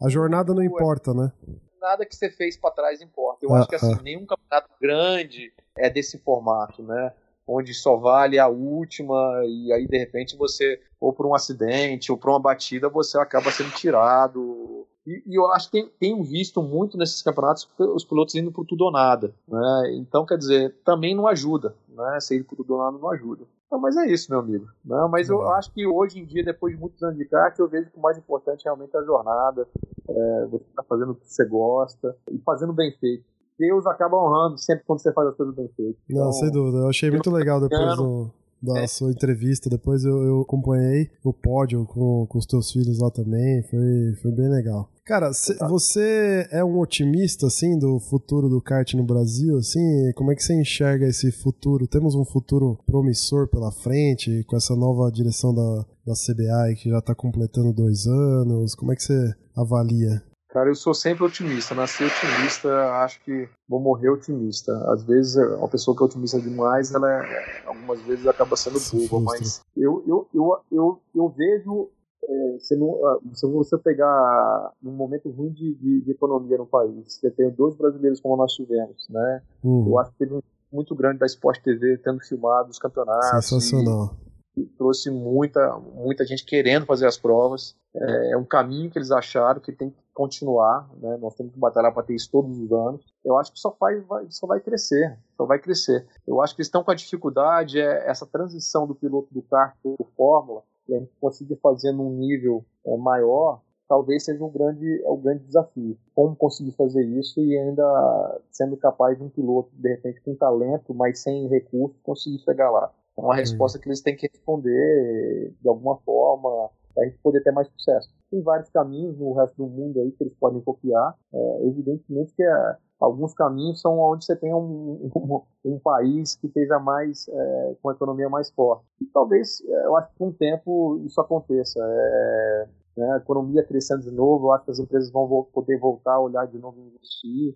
a 0.00 0.08
jornada 0.08 0.54
não 0.54 0.62
importa, 0.62 1.12
né? 1.12 1.32
Nada 1.80 2.04
que 2.06 2.14
você 2.14 2.30
fez 2.30 2.56
para 2.56 2.70
trás 2.70 3.00
importa. 3.00 3.44
Eu 3.44 3.54
ah, 3.54 3.60
acho 3.60 3.68
que 3.68 3.76
assim, 3.76 3.92
ah. 3.92 4.02
nenhum 4.02 4.26
campeonato 4.26 4.70
grande 4.80 5.52
é 5.76 5.90
desse 5.90 6.18
formato, 6.18 6.82
né? 6.82 7.12
Onde 7.48 7.72
só 7.72 7.96
vale 7.96 8.38
a 8.38 8.46
última 8.46 9.14
e 9.46 9.72
aí 9.72 9.86
de 9.86 9.98
repente 9.98 10.36
você, 10.36 10.78
ou 11.00 11.12
por 11.12 11.26
um 11.26 11.34
acidente, 11.34 12.12
ou 12.12 12.18
por 12.18 12.30
uma 12.30 12.38
batida, 12.40 12.88
você 12.88 13.18
acaba 13.18 13.50
sendo 13.50 13.70
tirado. 13.70 14.86
E, 15.06 15.22
e 15.26 15.38
eu 15.38 15.46
acho 15.52 15.70
que 15.70 15.80
tem, 15.80 15.90
tenho 15.98 16.22
visto 16.22 16.62
muito 16.62 16.98
nesses 16.98 17.22
campeonatos 17.22 17.66
os 17.78 18.04
pilotos 18.04 18.34
indo 18.34 18.52
por 18.52 18.66
tudo 18.66 18.84
ou 18.84 18.92
nada. 18.92 19.34
Né? 19.48 19.94
Então, 19.94 20.26
quer 20.26 20.36
dizer, 20.36 20.76
também 20.84 21.14
não 21.14 21.26
ajuda. 21.26 21.74
Né? 21.88 22.20
Ser 22.20 22.44
por 22.44 22.56
tudo 22.56 22.74
ou 22.74 22.80
nada 22.80 22.98
não 22.98 23.10
ajuda. 23.10 23.44
Não, 23.70 23.78
mas 23.78 23.96
é 23.96 24.06
isso, 24.06 24.30
meu 24.30 24.40
amigo. 24.40 24.66
Não, 24.84 25.08
mas 25.08 25.28
eu 25.28 25.46
acho 25.52 25.72
que 25.72 25.86
hoje 25.86 26.18
em 26.18 26.24
dia, 26.24 26.42
depois 26.42 26.74
de 26.74 26.80
muitos 26.80 27.02
anos 27.02 27.18
de 27.18 27.24
kart, 27.26 27.58
eu 27.58 27.68
vejo 27.68 27.90
que 27.90 27.98
o 27.98 28.02
mais 28.02 28.16
importante 28.16 28.64
realmente 28.64 28.94
é 28.94 28.98
a 28.98 29.04
jornada. 29.04 29.68
É, 30.08 30.46
você 30.46 30.64
está 30.64 30.82
fazendo 30.82 31.12
o 31.12 31.14
que 31.14 31.26
você 31.26 31.44
gosta 31.44 32.16
e 32.30 32.38
fazendo 32.38 32.72
bem 32.72 32.92
feito. 32.92 33.24
Deus 33.58 33.86
acaba 33.86 34.16
honrando 34.16 34.58
sempre 34.58 34.84
quando 34.86 35.00
você 35.00 35.12
faz 35.12 35.28
as 35.28 35.36
coisas 35.36 35.54
bem 35.54 35.68
feitas. 35.76 36.00
Não, 36.08 36.20
então, 36.20 36.32
sem 36.32 36.50
dúvida. 36.50 36.78
Eu 36.78 36.88
achei 36.88 37.10
muito 37.10 37.30
legal 37.30 37.60
depois 37.60 37.96
do, 37.96 38.30
da 38.62 38.80
é. 38.80 38.86
sua 38.86 39.10
entrevista. 39.10 39.68
Depois 39.68 40.04
eu, 40.04 40.24
eu 40.24 40.40
acompanhei 40.40 41.10
o 41.24 41.32
pódio 41.32 41.84
com, 41.86 42.26
com 42.26 42.38
os 42.38 42.46
teus 42.46 42.70
filhos 42.70 42.98
lá 42.98 43.10
também. 43.10 43.62
Foi, 43.64 44.14
foi 44.22 44.30
bem 44.32 44.48
legal. 44.48 44.88
Cara, 45.04 45.32
cê, 45.32 45.56
você 45.66 46.46
é 46.50 46.62
um 46.62 46.78
otimista, 46.78 47.46
assim, 47.46 47.78
do 47.78 47.98
futuro 47.98 48.46
do 48.46 48.60
kart 48.60 48.92
no 48.92 49.02
Brasil, 49.02 49.56
assim? 49.56 50.12
Como 50.14 50.30
é 50.30 50.34
que 50.34 50.42
você 50.42 50.54
enxerga 50.54 51.06
esse 51.06 51.32
futuro? 51.32 51.86
Temos 51.86 52.14
um 52.14 52.26
futuro 52.26 52.78
promissor 52.86 53.48
pela 53.48 53.72
frente, 53.72 54.44
com 54.44 54.54
essa 54.54 54.76
nova 54.76 55.10
direção 55.10 55.54
da, 55.54 55.86
da 56.06 56.12
CBA 56.12 56.74
que 56.76 56.90
já 56.90 56.98
está 56.98 57.14
completando 57.14 57.72
dois 57.72 58.06
anos. 58.06 58.74
Como 58.74 58.92
é 58.92 58.96
que 58.96 59.02
você 59.02 59.34
avalia? 59.56 60.22
Cara, 60.48 60.70
eu 60.70 60.74
sou 60.74 60.94
sempre 60.94 61.24
otimista. 61.24 61.74
Nasci 61.74 62.04
otimista, 62.04 62.68
acho 63.02 63.22
que 63.22 63.48
vou 63.68 63.80
morrer 63.80 64.08
otimista. 64.08 64.72
Às 64.90 65.04
vezes, 65.04 65.36
uma 65.36 65.68
pessoa 65.68 65.96
que 65.96 66.02
é 66.02 66.06
otimista 66.06 66.40
demais, 66.40 66.92
ela 66.94 67.22
é, 67.22 67.62
algumas 67.66 68.00
vezes 68.02 68.26
acaba 68.26 68.56
sendo 68.56 68.78
boba, 69.08 69.32
mas 69.32 69.62
eu, 69.76 70.02
eu, 70.06 70.28
eu, 70.34 70.60
eu, 70.72 71.02
eu 71.14 71.28
vejo 71.28 71.90
é, 72.24 72.58
se, 72.58 72.76
não, 72.76 73.06
ah, 73.06 73.18
se 73.32 73.46
você 73.46 73.78
pegar 73.78 74.72
um 74.82 74.90
momento 74.90 75.30
ruim 75.30 75.52
de, 75.52 75.74
de, 75.74 76.00
de, 76.02 76.10
economia 76.10 76.58
no 76.58 76.66
país, 76.66 77.14
você 77.14 77.30
tem 77.30 77.50
dois 77.50 77.76
brasileiros 77.76 78.20
como 78.20 78.36
nós 78.36 78.52
tivemos, 78.52 79.06
né? 79.08 79.42
Uhum. 79.62 79.88
Eu 79.88 79.98
acho 79.98 80.10
que 80.12 80.18
teve 80.18 80.34
um 80.34 80.42
muito 80.70 80.94
grande 80.94 81.18
da 81.18 81.26
Sport 81.26 81.62
TV 81.62 81.96
tendo 81.98 82.20
filmado 82.20 82.70
os 82.70 82.78
campeonatos. 82.78 83.28
Sensacional. 83.30 84.16
E, 84.56 84.60
e 84.60 84.66
trouxe 84.66 85.10
muita, 85.10 85.78
muita 85.78 86.26
gente 86.26 86.44
querendo 86.44 86.84
fazer 86.84 87.06
as 87.06 87.16
provas. 87.16 87.74
É, 87.94 88.32
é, 88.32 88.36
um 88.36 88.44
caminho 88.44 88.90
que 88.90 88.98
eles 88.98 89.10
acharam 89.10 89.60
que 89.60 89.72
tem 89.72 89.90
que 89.90 89.96
continuar, 90.18 90.90
né? 91.00 91.16
Nós 91.18 91.36
temos 91.36 91.52
que 91.52 91.60
batalhar 91.60 91.94
para 91.94 92.02
ter 92.02 92.16
isso 92.16 92.28
todos 92.28 92.58
os 92.58 92.72
anos. 92.72 93.06
Eu 93.24 93.38
acho 93.38 93.52
que 93.52 93.60
só 93.60 93.76
vai, 93.78 94.00
vai, 94.00 94.26
só 94.30 94.48
vai 94.48 94.58
crescer, 94.58 95.16
só 95.36 95.46
vai 95.46 95.60
crescer. 95.60 96.04
Eu 96.26 96.42
acho 96.42 96.56
que 96.56 96.60
eles 96.60 96.66
estão 96.66 96.82
com 96.82 96.90
a 96.90 96.94
dificuldade 96.94 97.78
é 97.78 98.10
essa 98.10 98.26
transição 98.26 98.84
do 98.84 98.96
piloto 98.96 99.32
do 99.32 99.42
kart 99.42 99.76
para 99.80 99.92
o 99.92 100.08
Fórmula 100.16 100.64
e 100.88 100.94
a 100.96 100.98
gente 100.98 101.12
conseguir 101.20 101.54
fazer 101.62 101.92
num 101.92 102.10
nível 102.10 102.64
é, 102.84 102.96
maior, 102.96 103.60
talvez 103.88 104.24
seja 104.24 104.44
um 104.44 104.50
grande, 104.50 105.02
é 105.04 105.08
um 105.08 105.20
grande 105.20 105.44
desafio. 105.44 105.96
Como 106.16 106.34
conseguir 106.34 106.72
fazer 106.72 107.04
isso 107.04 107.40
e 107.40 107.56
ainda 107.56 108.40
sendo 108.50 108.76
capaz 108.76 109.16
de 109.16 109.22
um 109.22 109.28
piloto, 109.28 109.70
de 109.72 109.88
repente, 109.88 110.20
com 110.22 110.34
talento, 110.34 110.92
mas 110.92 111.20
sem 111.20 111.46
recursos, 111.46 111.96
conseguir 112.02 112.40
chegar 112.40 112.72
lá. 112.72 112.92
É 113.16 113.20
uma 113.20 113.36
resposta 113.36 113.78
que 113.78 113.88
eles 113.88 114.00
têm 114.00 114.16
que 114.16 114.26
responder 114.26 115.54
de 115.60 115.68
alguma 115.68 115.96
forma 115.98 116.70
para 116.98 117.06
a 117.06 117.08
gente 117.08 117.18
poder 117.22 117.42
ter 117.42 117.52
mais 117.52 117.68
sucesso. 117.68 118.08
Tem 118.28 118.42
vários 118.42 118.68
caminhos 118.70 119.16
no 119.16 119.32
resto 119.34 119.56
do 119.56 119.66
mundo 119.68 120.00
aí 120.00 120.10
que 120.10 120.24
eles 120.24 120.34
podem 120.34 120.60
copiar. 120.60 121.14
É, 121.32 121.66
evidentemente 121.66 122.34
que 122.34 122.42
é, 122.42 122.76
alguns 122.98 123.32
caminhos 123.34 123.80
são 123.80 123.98
onde 124.00 124.24
você 124.24 124.34
tem 124.34 124.52
um, 124.52 125.10
um, 125.14 125.42
um 125.64 125.78
país 125.78 126.34
que 126.34 126.48
esteja 126.48 126.80
mais 126.80 127.28
é, 127.28 127.76
com 127.80 127.90
a 127.90 127.92
economia 127.92 128.28
mais 128.28 128.50
forte. 128.50 128.84
E 129.00 129.06
talvez, 129.06 129.62
é, 129.64 129.86
eu 129.86 129.96
acho 129.96 130.10
que 130.10 130.18
com 130.18 130.28
o 130.28 130.32
tempo 130.32 131.00
isso 131.06 131.20
aconteça. 131.20 131.78
É, 131.80 132.68
né, 132.96 133.12
a 133.12 133.18
economia 133.18 133.62
crescendo 133.62 134.02
de 134.02 134.10
novo, 134.10 134.46
eu 134.46 134.52
acho 134.52 134.64
que 134.64 134.70
as 134.72 134.80
empresas 134.80 135.12
vão 135.12 135.46
poder 135.52 135.78
voltar 135.78 136.14
a 136.14 136.20
olhar 136.20 136.48
de 136.48 136.58
novo 136.58 136.80
e 136.80 136.88
investir 136.88 137.54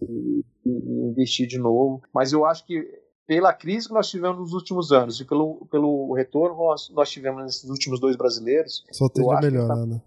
e, 0.00 0.44
e, 0.64 1.08
investir 1.10 1.48
de 1.48 1.58
novo. 1.58 2.00
Mas 2.14 2.32
eu 2.32 2.44
acho 2.44 2.64
que 2.64 3.03
pela 3.26 3.52
crise 3.52 3.88
que 3.88 3.94
nós 3.94 4.08
tivemos 4.08 4.38
nos 4.38 4.52
últimos 4.52 4.92
anos 4.92 5.20
e 5.20 5.24
pelo, 5.24 5.66
pelo 5.70 6.12
retorno 6.14 6.56
que 6.56 6.62
nós, 6.62 6.90
nós 6.90 7.10
tivemos 7.10 7.42
nesses 7.42 7.70
últimos 7.70 7.98
dois 7.98 8.16
brasileiros, 8.16 8.84
só 8.90 9.08
tende 9.08 9.32
a 9.32 9.40
melhorar, 9.40 9.76
tá, 9.76 9.86
né? 9.86 10.00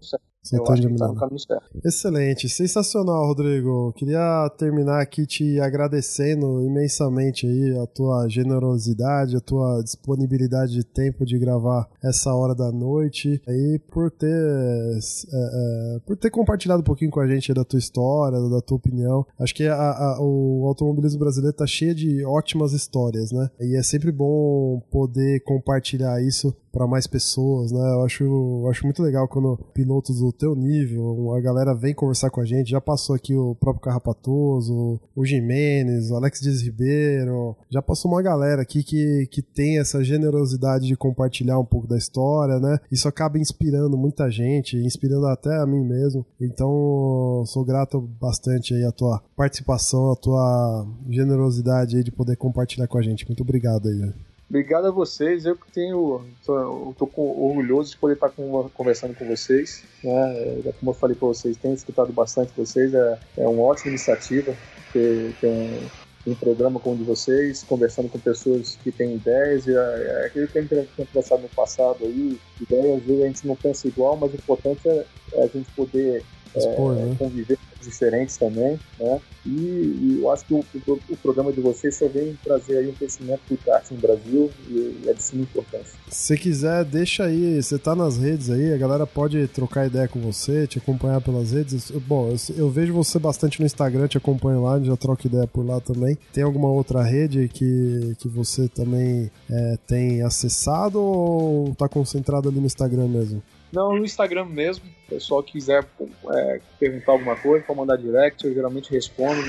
Eu 0.52 0.64
acho 0.72 0.88
que 0.88 0.94
tá 0.94 1.08
no 1.08 1.14
caminho 1.14 1.38
certo. 1.38 1.68
Excelente, 1.84 2.48
sensacional, 2.48 3.26
Rodrigo. 3.26 3.92
Queria 3.94 4.48
terminar 4.56 5.00
aqui 5.00 5.26
te 5.26 5.60
agradecendo 5.60 6.62
imensamente 6.62 7.46
aí 7.46 7.78
a 7.78 7.86
tua 7.86 8.28
generosidade, 8.28 9.36
a 9.36 9.40
tua 9.40 9.82
disponibilidade 9.82 10.72
de 10.72 10.84
tempo 10.84 11.26
de 11.26 11.38
gravar 11.38 11.88
essa 12.02 12.34
hora 12.34 12.54
da 12.54 12.72
noite 12.72 13.42
e 13.46 13.80
por 13.90 14.10
ter 14.10 14.28
é, 14.28 14.98
é, 15.32 16.00
por 16.06 16.16
ter 16.16 16.30
compartilhado 16.30 16.80
um 16.80 16.84
pouquinho 16.84 17.10
com 17.10 17.20
a 17.20 17.26
gente 17.26 17.52
da 17.52 17.64
tua 17.64 17.78
história, 17.78 18.38
da 18.48 18.60
tua 18.60 18.76
opinião. 18.76 19.26
Acho 19.38 19.54
que 19.54 19.66
a, 19.66 19.74
a, 19.74 20.18
o 20.20 20.66
automobilismo 20.66 21.18
brasileiro 21.18 21.56
tá 21.56 21.66
cheio 21.66 21.94
de 21.94 22.24
ótimas 22.24 22.72
histórias, 22.72 23.32
né? 23.32 23.50
E 23.60 23.76
é 23.76 23.82
sempre 23.82 24.10
bom 24.10 24.80
poder 24.90 25.40
compartilhar 25.40 26.22
isso 26.22 26.54
para 26.78 26.86
mais 26.86 27.08
pessoas, 27.08 27.72
né? 27.72 27.80
Eu 27.80 28.04
acho, 28.04 28.22
eu 28.22 28.68
acho 28.70 28.84
muito 28.84 29.02
legal 29.02 29.26
quando 29.26 29.58
pilotos 29.74 30.20
do 30.20 30.32
teu 30.32 30.54
nível, 30.54 31.34
a 31.34 31.40
galera 31.40 31.74
vem 31.74 31.92
conversar 31.92 32.30
com 32.30 32.40
a 32.40 32.44
gente. 32.44 32.70
Já 32.70 32.80
passou 32.80 33.16
aqui 33.16 33.34
o 33.34 33.56
próprio 33.56 33.82
Carrapatoso, 33.82 35.00
o 35.16 35.24
Jimenez, 35.26 36.12
o 36.12 36.14
Alex 36.14 36.40
Dias 36.40 36.62
Ribeiro. 36.62 37.56
Já 37.68 37.82
passou 37.82 38.12
uma 38.12 38.22
galera 38.22 38.62
aqui 38.62 38.84
que, 38.84 39.26
que 39.28 39.42
tem 39.42 39.80
essa 39.80 40.04
generosidade 40.04 40.86
de 40.86 40.96
compartilhar 40.96 41.58
um 41.58 41.64
pouco 41.64 41.88
da 41.88 41.98
história, 41.98 42.60
né? 42.60 42.78
Isso 42.92 43.08
acaba 43.08 43.40
inspirando 43.40 43.98
muita 43.98 44.30
gente, 44.30 44.76
inspirando 44.76 45.26
até 45.26 45.60
a 45.60 45.66
mim 45.66 45.84
mesmo. 45.84 46.24
Então, 46.40 47.42
sou 47.44 47.64
grato 47.64 48.00
bastante 48.00 48.72
aí 48.72 48.84
a 48.84 48.92
tua 48.92 49.20
participação, 49.36 50.12
a 50.12 50.16
tua 50.16 50.86
generosidade 51.08 51.96
aí 51.96 52.04
de 52.04 52.12
poder 52.12 52.36
compartilhar 52.36 52.86
com 52.86 52.98
a 52.98 53.02
gente. 53.02 53.26
Muito 53.26 53.42
obrigado 53.42 53.88
aí. 53.88 54.27
Obrigado 54.48 54.86
a 54.86 54.90
vocês. 54.90 55.44
Eu 55.44 55.56
que 55.56 55.70
tenho, 55.70 56.24
tô, 56.44 56.94
tô 56.98 57.10
orgulhoso 57.16 57.90
de 57.90 57.98
poder 57.98 58.14
estar 58.14 58.30
com, 58.30 58.68
conversando 58.70 59.14
com 59.14 59.26
vocês. 59.26 59.84
Né? 60.02 60.62
É, 60.66 60.72
como 60.78 60.90
eu 60.90 60.94
falei 60.94 61.14
para 61.14 61.28
vocês, 61.28 61.56
tenho 61.58 61.74
escutado 61.74 62.12
bastante 62.12 62.52
vocês. 62.56 62.94
É, 62.94 63.18
é 63.36 63.46
uma 63.46 63.62
ótima 63.62 63.90
iniciativa 63.90 64.54
ter, 64.90 65.34
ter 65.38 65.48
um, 65.48 66.30
um, 66.30 66.34
programa 66.34 66.80
como 66.80 66.94
o 66.94 66.98
de 66.98 67.04
vocês, 67.04 67.62
conversando 67.62 68.08
com 68.08 68.18
pessoas 68.18 68.78
que 68.82 68.90
têm 68.90 69.16
ideias. 69.16 69.68
É, 69.68 69.72
é 69.72 70.26
aquilo 70.26 70.48
que 70.48 70.58
a 70.58 70.62
gente 70.62 70.70
tinha 70.70 71.06
conversado 71.06 71.42
no 71.42 71.48
passado 71.50 71.98
aí, 72.00 72.40
ideias, 72.58 73.02
às 73.02 73.02
vezes 73.02 73.22
a 73.22 73.26
gente 73.26 73.46
não 73.46 73.56
pensa 73.56 73.86
igual, 73.86 74.16
mas 74.16 74.32
o 74.32 74.36
importante 74.36 74.88
é, 74.88 75.04
é 75.34 75.44
a 75.44 75.46
gente 75.46 75.70
poder 75.72 76.24
Expor, 76.56 76.96
é, 76.96 77.02
né? 77.02 77.16
conviver 77.18 77.58
diferentes 77.88 78.36
também, 78.36 78.78
né? 78.98 79.20
E, 79.46 79.50
e 79.50 80.18
eu 80.20 80.30
acho 80.30 80.44
que 80.44 80.54
o, 80.54 80.64
o, 80.86 81.00
o, 81.08 81.16
programa 81.16 81.52
de 81.52 81.60
vocês 81.60 81.96
só 81.96 82.06
vem 82.06 82.38
trazer 82.44 82.78
aí 82.78 82.88
um 82.88 82.92
crescimento 82.92 83.40
do 83.48 83.56
kart 83.56 83.90
no 83.90 83.96
Brasil 83.96 84.50
e, 84.68 85.00
e 85.02 85.08
é 85.08 85.14
de 85.14 85.22
suma 85.22 85.42
importância. 85.42 85.94
Se 86.08 86.36
quiser, 86.36 86.84
deixa 86.84 87.24
aí, 87.24 87.62
você 87.62 87.78
tá 87.78 87.94
nas 87.94 88.18
redes 88.18 88.50
aí, 88.50 88.72
a 88.72 88.76
galera 88.76 89.06
pode 89.06 89.46
trocar 89.48 89.86
ideia 89.86 90.06
com 90.06 90.20
você, 90.20 90.66
te 90.66 90.78
acompanhar 90.78 91.20
pelas 91.20 91.52
redes. 91.52 91.90
Bom, 91.90 92.28
eu, 92.28 92.56
eu 92.56 92.70
vejo 92.70 92.92
você 92.92 93.18
bastante 93.18 93.60
no 93.60 93.66
Instagram, 93.66 94.06
te 94.06 94.18
acompanho 94.18 94.62
lá, 94.62 94.78
já 94.80 94.96
troco 94.96 95.26
ideia 95.26 95.46
por 95.46 95.64
lá 95.64 95.80
também. 95.80 96.18
Tem 96.32 96.44
alguma 96.44 96.68
outra 96.68 97.02
rede 97.02 97.48
que, 97.48 98.16
que 98.18 98.28
você 98.28 98.68
também 98.68 99.30
é, 99.50 99.78
tem 99.86 100.22
acessado 100.22 101.00
ou 101.00 101.74
tá 101.74 101.88
concentrado 101.88 102.48
ali 102.48 102.60
no 102.60 102.66
Instagram 102.66 103.08
mesmo? 103.08 103.42
Não, 103.72 103.96
no 103.96 104.04
Instagram 104.04 104.46
mesmo. 104.46 104.84
O 105.06 105.10
pessoal 105.10 105.42
quiser 105.42 105.86
é, 106.34 106.60
perguntar 106.78 107.12
alguma 107.12 107.36
coisa, 107.36 107.64
pode 107.64 107.78
mandar 107.78 107.96
direct, 107.96 108.44
eu 108.44 108.54
geralmente 108.54 108.90
respondo, 108.90 109.40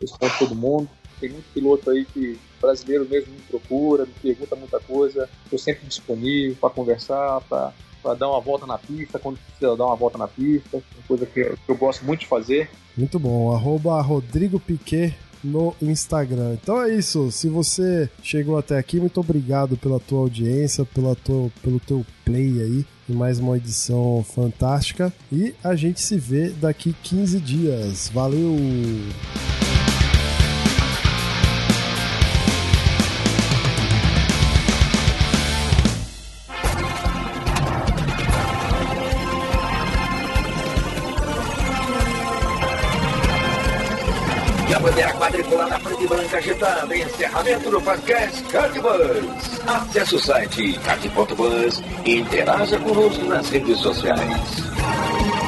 respondo 0.00 0.32
todo 0.38 0.54
mundo. 0.54 0.88
Tem 1.20 1.30
muito 1.30 1.46
piloto 1.52 1.90
aí 1.90 2.04
que 2.04 2.38
brasileiro 2.60 3.06
mesmo 3.08 3.32
me 3.32 3.40
procura, 3.42 4.04
me 4.04 4.12
pergunta 4.20 4.56
muita 4.56 4.80
coisa. 4.80 5.28
Estou 5.44 5.58
sempre 5.58 5.86
disponível 5.86 6.56
para 6.60 6.70
conversar, 6.70 7.40
para 7.42 8.14
dar 8.14 8.28
uma 8.28 8.40
volta 8.40 8.66
na 8.66 8.78
pista, 8.78 9.18
quando 9.18 9.38
precisa 9.38 9.76
dar 9.76 9.86
uma 9.86 9.96
volta 9.96 10.18
na 10.18 10.26
pista, 10.26 10.76
uma 10.76 11.06
coisa 11.06 11.26
que, 11.26 11.44
que 11.44 11.68
eu 11.68 11.76
gosto 11.76 12.04
muito 12.04 12.20
de 12.20 12.26
fazer. 12.26 12.68
Muito 12.96 13.18
bom. 13.18 13.54
Arroba 13.54 14.00
Rodrigo 14.00 14.58
Piquet 14.58 15.14
no 15.42 15.74
Instagram. 15.82 16.56
Então 16.60 16.82
é 16.82 16.94
isso. 16.94 17.30
Se 17.30 17.48
você 17.48 18.08
chegou 18.22 18.56
até 18.56 18.78
aqui, 18.78 18.98
muito 18.98 19.18
obrigado 19.20 19.76
pela 19.76 19.98
tua 19.98 20.20
audiência, 20.20 20.84
pela 20.84 21.14
tua, 21.14 21.50
pelo 21.62 21.80
teu 21.80 22.04
play 22.24 22.60
aí 22.60 22.86
em 23.12 23.16
mais 23.16 23.38
uma 23.38 23.56
edição 23.56 24.24
fantástica. 24.24 25.12
E 25.30 25.54
a 25.62 25.76
gente 25.76 26.00
se 26.00 26.18
vê 26.18 26.48
daqui 26.50 26.94
15 27.02 27.40
dias. 27.40 28.10
Valeu! 28.12 28.56
Bandeira 44.92 45.12
quadriculada 45.14 45.78
preta 45.78 46.02
e 46.02 46.06
branca 46.06 46.36
agitando. 46.36 46.94
Encerramento 46.94 47.70
do 47.70 47.80
podcast 47.80 48.42
Cardbus. 48.44 49.60
Acesse 49.66 50.14
o 50.14 50.18
site 50.20 50.78
card.bus 50.80 51.82
e 52.04 52.18
interaja 52.18 52.78
conosco 52.78 53.24
nas 53.24 53.48
redes 53.48 53.78
sociais. 53.78 55.41